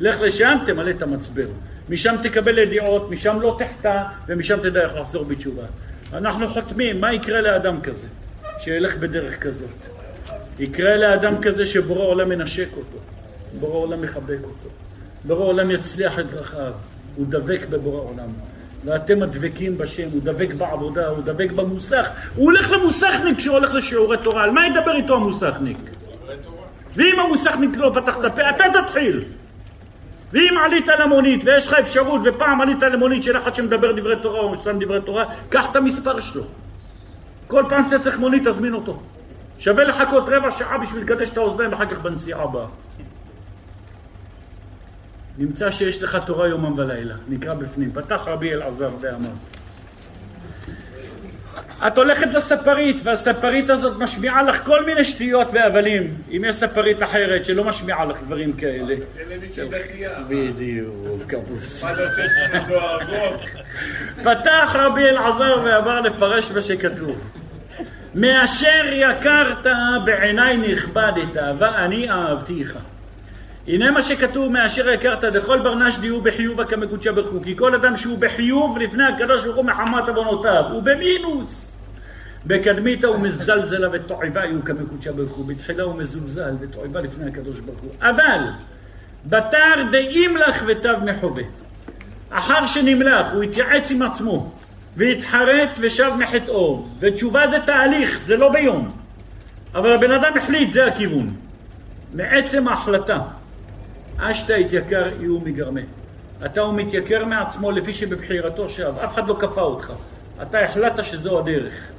לך 0.00 0.16
לשם 0.20 0.58
תמלא 0.66 0.90
את 0.90 1.02
המצבר. 1.02 1.46
משם 1.88 2.14
תקבל 2.22 2.58
ידיעות, 2.58 3.10
משם 3.10 3.40
לא 3.40 3.58
תחטא, 3.58 4.02
ומשם 4.28 4.56
תדע 4.56 4.80
איך 4.80 4.92
לחזור 4.96 5.24
בתשובה. 5.24 5.62
אנחנו 6.12 6.48
חותמים, 6.48 7.00
מה 7.00 7.12
יקרה 7.12 7.40
לאדם 7.40 7.80
כזה, 7.80 8.06
שילך 8.58 8.96
בדרך 8.96 9.40
כזאת? 9.40 9.88
יקרה 10.58 10.96
לאדם 10.96 11.34
כזה 11.42 11.66
שבורא 11.66 12.04
עולם 12.04 12.28
מנשק 12.28 12.68
אותו, 12.72 12.98
בורא 13.60 13.78
עולם 13.78 14.02
מחבק 14.02 14.38
אותו, 14.42 14.68
בורא 15.24 15.44
עולם 15.44 15.70
יצליח 15.70 16.18
את 16.18 16.30
דרכיו, 16.30 16.72
הוא 17.16 17.26
דבק 17.28 17.60
בבורא 17.70 18.00
עולם. 18.00 18.28
ואתם 18.84 19.22
הדבקים 19.22 19.78
בשם, 19.78 20.08
הוא 20.12 20.20
דבק 20.24 20.54
בעבודה, 20.54 21.08
הוא 21.08 21.22
דבק 21.24 21.50
במוסך, 21.50 22.10
הוא 22.34 22.44
הולך 22.44 22.70
למוסכניק 22.70 23.38
כשהוא 23.38 23.56
הולך 23.56 23.74
לשיעורי 23.74 24.16
תורה, 24.24 24.44
על 24.44 24.50
מה 24.50 24.66
ידבר 24.66 24.94
איתו 24.94 25.16
המוסכניק? 25.16 25.78
ואם 26.96 27.20
המוסכניק 27.20 27.76
לא 27.76 27.92
פתח 27.94 28.18
את 28.18 28.24
הפה, 28.24 28.50
אתה 28.50 28.64
תתחיל. 28.82 29.24
ואם 30.32 30.54
עלית 30.64 30.86
למונית 30.88 31.44
ויש 31.44 31.66
לך 31.66 31.74
אפשרות 31.74 32.20
ופעם 32.24 32.60
עלית 32.60 32.82
למונית 32.82 33.22
של 33.22 33.36
אחד 33.36 33.54
שמדבר 33.54 33.92
דברי 33.92 34.16
תורה 34.22 34.40
או 34.40 34.56
שם 34.64 34.78
דברי 34.78 35.00
תורה, 35.00 35.24
קח 35.48 35.70
את 35.70 35.76
המספר 35.76 36.20
שלו. 36.20 36.42
כל 37.46 37.64
פעם 37.68 37.84
שאתה 37.84 37.98
צריך 37.98 38.18
מונית 38.18 38.48
תזמין 38.48 38.74
אותו. 38.74 39.00
שווה 39.58 39.84
לחכות 39.84 40.24
רבע 40.26 40.52
שעה 40.52 40.78
בשביל 40.78 41.02
לקדש 41.02 41.30
את 41.30 41.36
האוזניים 41.36 41.72
ואחר 41.72 41.86
כך 41.86 41.98
בנסיעה 41.98 42.42
הבאה. 42.42 42.66
נמצא 45.38 45.70
שיש 45.70 46.02
לך 46.02 46.18
תורה 46.26 46.48
יומם 46.48 46.78
ולילה, 46.78 47.14
נקרא 47.28 47.54
בפנים. 47.54 47.92
פתח 47.92 48.22
רבי 48.26 48.52
אלעזר 48.52 48.90
ואמר 49.00 49.30
את 51.86 51.98
הולכת 51.98 52.34
לספרית, 52.34 52.96
והספרית 53.04 53.70
הזאת 53.70 53.98
משמיעה 53.98 54.42
לך 54.42 54.64
כל 54.64 54.84
מיני 54.84 55.04
שטויות 55.04 55.48
והבלים. 55.52 56.14
אם 56.30 56.44
יש 56.44 56.56
ספרית 56.56 57.02
אחרת 57.02 57.44
שלא 57.44 57.64
משמיעה 57.64 58.04
לך 58.04 58.16
דברים 58.26 58.52
כאלה. 58.52 58.94
בדיוק, 60.28 61.22
כבוס. 61.28 61.84
מה 61.84 61.92
לא? 61.92 63.36
פתח 64.22 64.76
רבי 64.78 65.04
אלעזר 65.04 65.62
ואמר 65.64 66.00
לפרש 66.00 66.50
מה 66.50 66.62
שכתוב. 66.62 67.30
מאשר 68.14 68.84
יקרת 68.92 69.66
בעיניי 70.04 70.56
נכבדת, 70.56 71.42
ואני 71.58 72.10
אהבתיך. 72.10 72.78
הנה 73.68 73.90
מה 73.90 74.02
שכתוב 74.02 74.52
מאשר 74.52 74.88
יקרת 74.88 75.24
לכל 75.24 75.58
ברנש 75.58 75.98
דיהו 75.98 76.20
בחיובה 76.20 76.64
כמקודשה 76.64 77.10
הוא 77.10 77.44
כי 77.44 77.56
כל 77.56 77.74
אדם 77.74 77.96
שהוא 77.96 78.18
בחיוב 78.18 78.78
לפני 78.78 79.04
הקדוש 79.04 79.44
ברוך 79.44 79.56
הוא 79.56 79.64
מחמת 79.64 80.08
עוונותיו 80.08 80.64
הוא 80.72 80.82
במינוס 80.82 81.67
בקדמיתא 82.46 83.06
הוא 83.06 83.18
מזלזלה 83.18 83.88
ותועבה 83.92 84.44
הוא 84.44 84.62
כמקודשה 84.64 85.12
ברוך 85.12 85.32
הוא. 85.32 85.46
בתחילה 85.46 85.82
הוא 85.82 85.94
מזולזל 85.94 86.54
ותועבה 86.60 87.00
לפני 87.00 87.28
הקדוש 87.30 87.60
ברוך 87.60 87.80
הוא. 87.80 87.90
אבל 88.00 88.40
בתר 89.26 89.74
דאים 89.92 90.36
לך 90.36 90.64
ותו 90.66 90.88
מחווה. 91.04 91.42
אחר 92.30 92.66
שנמלך 92.66 93.32
הוא 93.32 93.42
התייעץ 93.42 93.90
עם 93.90 94.02
עצמו 94.02 94.52
והתחרט 94.96 95.70
ושב 95.80 96.12
מחטאו. 96.18 96.86
ותשובה 97.00 97.48
זה 97.50 97.56
תהליך 97.66 98.20
זה 98.24 98.36
לא 98.36 98.52
ביום. 98.52 98.90
אבל 99.74 99.92
הבן 99.92 100.10
אדם 100.10 100.32
החליט 100.36 100.72
זה 100.72 100.86
הכיוון. 100.86 101.34
מעצם 102.14 102.68
ההחלטה. 102.68 103.18
אשתא 104.18 104.52
התייקר 104.52 105.08
יהיו 105.20 105.40
מגרמה. 105.40 105.80
אתה 106.46 106.60
הוא 106.60 106.74
מתייקר 106.74 107.24
מעצמו 107.24 107.70
לפי 107.70 107.94
שבבחירתו 107.94 108.68
שב, 108.68 108.92
אף 109.04 109.14
אחד 109.14 109.28
לא 109.28 109.36
כפה 109.38 109.60
אותך. 109.60 109.92
אתה 110.42 110.60
החלטת 110.60 111.04
שזו 111.04 111.38
הדרך. 111.38 111.92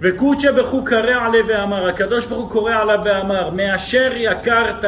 וקודשא 0.00 0.52
בחו 0.52 0.84
קרא 0.84 1.26
עליה 1.26 1.42
ואמר, 1.48 1.88
הקדוש 1.88 2.26
ברוך 2.26 2.42
הוא 2.42 2.50
קורא 2.50 2.72
עליו 2.72 2.98
ואמר, 3.04 3.50
מאשר 3.50 4.12
יקרת, 4.16 4.84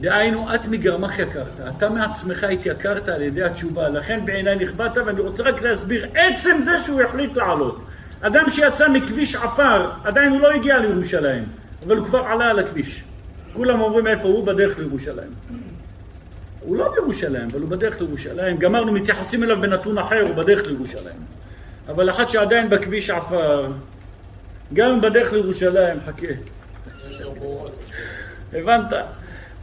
דהיינו 0.00 0.54
את 0.54 0.66
מגרמך 0.66 1.18
יקרת, 1.18 1.60
אתה 1.76 1.88
מעצמך 1.88 2.44
התייקרת 2.44 3.08
על 3.08 3.22
ידי 3.22 3.42
התשובה, 3.42 3.88
לכן 3.88 4.20
בעיניי 4.24 4.56
נכבדת, 4.56 4.96
ואני 5.06 5.20
רוצה 5.20 5.42
רק 5.42 5.62
להסביר, 5.62 6.06
עצם 6.14 6.62
זה 6.64 6.80
שהוא 6.84 7.02
החליט 7.02 7.36
לעלות. 7.36 7.80
אדם 8.20 8.50
שיצא 8.50 8.88
מכביש 8.88 9.36
עפר, 9.36 9.90
עדיין 10.04 10.32
הוא 10.32 10.40
לא 10.40 10.50
הגיע 10.52 10.78
לירושלים, 10.78 11.44
אבל 11.86 11.96
הוא 11.96 12.06
כבר 12.06 12.18
עלה 12.18 12.50
על 12.50 12.58
הכביש. 12.58 13.04
כולם 13.52 13.80
אומרים 13.80 14.06
איפה 14.06 14.28
הוא 14.28 14.46
בדרך 14.46 14.78
לירושלים. 14.78 15.30
הוא 16.60 16.76
לא 16.76 16.92
בירושלים, 16.94 17.48
אבל 17.52 17.60
הוא 17.60 17.70
בדרך 17.70 18.00
לירושלים. 18.00 18.56
גמרנו, 18.56 18.92
מתייחסים 18.92 19.44
אליו 19.44 19.60
בנתון 19.60 19.98
אחר, 19.98 20.20
הוא 20.20 20.34
בדרך 20.34 20.66
לירושלים. 20.66 21.39
אבל 21.88 22.10
אחד 22.10 22.28
שעדיין 22.28 22.70
בכביש 22.70 23.10
עפר, 23.10 23.72
גם 24.72 25.00
בדרך 25.00 25.32
לירושלים, 25.32 25.98
חכה. 26.06 26.26
הבנת? 28.52 28.92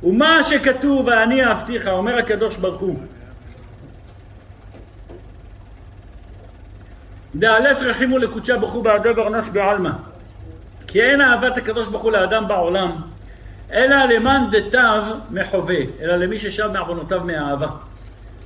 ומה 0.03 0.43
שכתוב, 0.43 1.07
ואני 1.07 1.43
אהבתיך, 1.43 1.87
אומר 1.87 2.17
הקדוש 2.17 2.55
ברוך 2.55 2.81
הוא. 2.81 2.99
דעלת 7.35 7.77
רחימו 7.81 8.17
לקודשה 8.17 8.57
ברוך 8.57 8.73
הוא 8.73 8.83
בעדו 8.83 9.15
ברנש 9.15 9.47
בעלמא. 9.47 9.91
כי 10.87 11.01
אין 11.01 11.21
אהבת 11.21 11.57
הקדוש 11.57 11.87
ברוך 11.87 12.03
הוא 12.03 12.11
לאדם 12.11 12.47
בעולם, 12.47 12.95
אלא 13.71 13.95
למאן 13.95 14.43
דתיו 14.51 15.03
מחווה, 15.31 15.79
אלא 16.01 16.15
למי 16.15 16.39
ששב 16.39 16.69
מעוונותיו 16.73 17.23
מאהבה. 17.23 17.67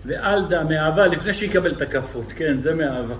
ואל 0.05 0.45
דא 0.45 0.63
מאהבה, 0.69 1.07
לפני 1.07 1.33
שיקבל 1.33 1.71
את 1.71 1.81
הכפות, 1.81 2.33
כן, 2.35 2.57
זה 2.61 2.75
מאהבה. 2.75 3.15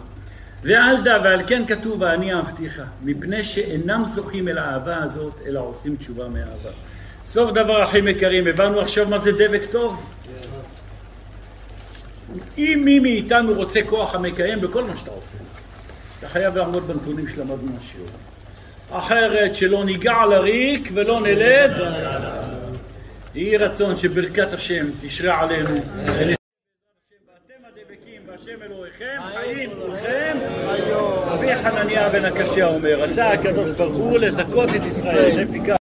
ואל 0.64 1.02
דא, 1.04 1.20
ועל 1.24 1.48
כן 1.48 1.66
כתוב, 1.68 2.02
ואני 2.02 2.34
אהבתיך, 2.34 2.82
מפני 3.04 3.44
שאינם 3.44 4.04
זוכים 4.16 4.48
אל 4.48 4.58
האהבה 4.58 5.04
הזאת, 5.04 5.34
אלא 5.46 5.60
עושים 5.60 5.96
תשובה 5.96 6.28
מאהבה. 6.28 6.70
סוף 7.26 7.52
דבר, 7.52 7.84
אחים 7.84 8.08
יקרים, 8.08 8.48
הבנו 8.48 8.80
עכשיו 8.80 9.10
מה 9.10 9.20
זה 9.20 9.32
דבק 9.32 9.62
טוב? 9.72 10.14
אם 12.58 12.82
מי 12.86 13.00
מאיתנו 13.00 13.54
רוצה 13.54 13.80
כוח 13.90 14.16
המקיים 14.16 14.62
בכל 14.62 14.84
מה 14.84 14.98
שאתה 14.98 15.12
עושה, 15.12 15.38
אתה 16.20 16.28
חייב 16.28 16.58
לעמוד 16.58 16.88
בנתונים 16.88 17.30
שלמדנו 17.30 17.72
מהשיעור. 17.74 18.08
אחרת 18.92 19.56
שלא 19.56 19.86
ניגע 19.86 20.26
לריק 20.26 20.90
ולא 20.94 21.22
נלד. 21.22 21.72
יהי 23.36 23.58
רצון 23.58 23.98
שברכת 23.98 24.54
השם 24.54 24.86
תשרה 25.02 25.42
עלינו. 25.42 25.70
ואתם 25.70 27.62
הדבקים 27.66 28.22
בהשם 28.26 28.62
אלוהיכם, 28.62 29.18
חיים 29.34 29.70
חנניה 31.64 32.10
בן 32.10 32.26
הקשיא 32.26 32.64
אומר, 32.64 33.02
רצה 33.02 33.32
הקדוש 33.32 33.72
ברוך 33.72 33.96
הוא 33.98 34.20
לזכות 34.20 34.70
את 34.76 34.86
ישראל. 34.86 35.40
לפי 35.40 35.60
כך 35.60 35.70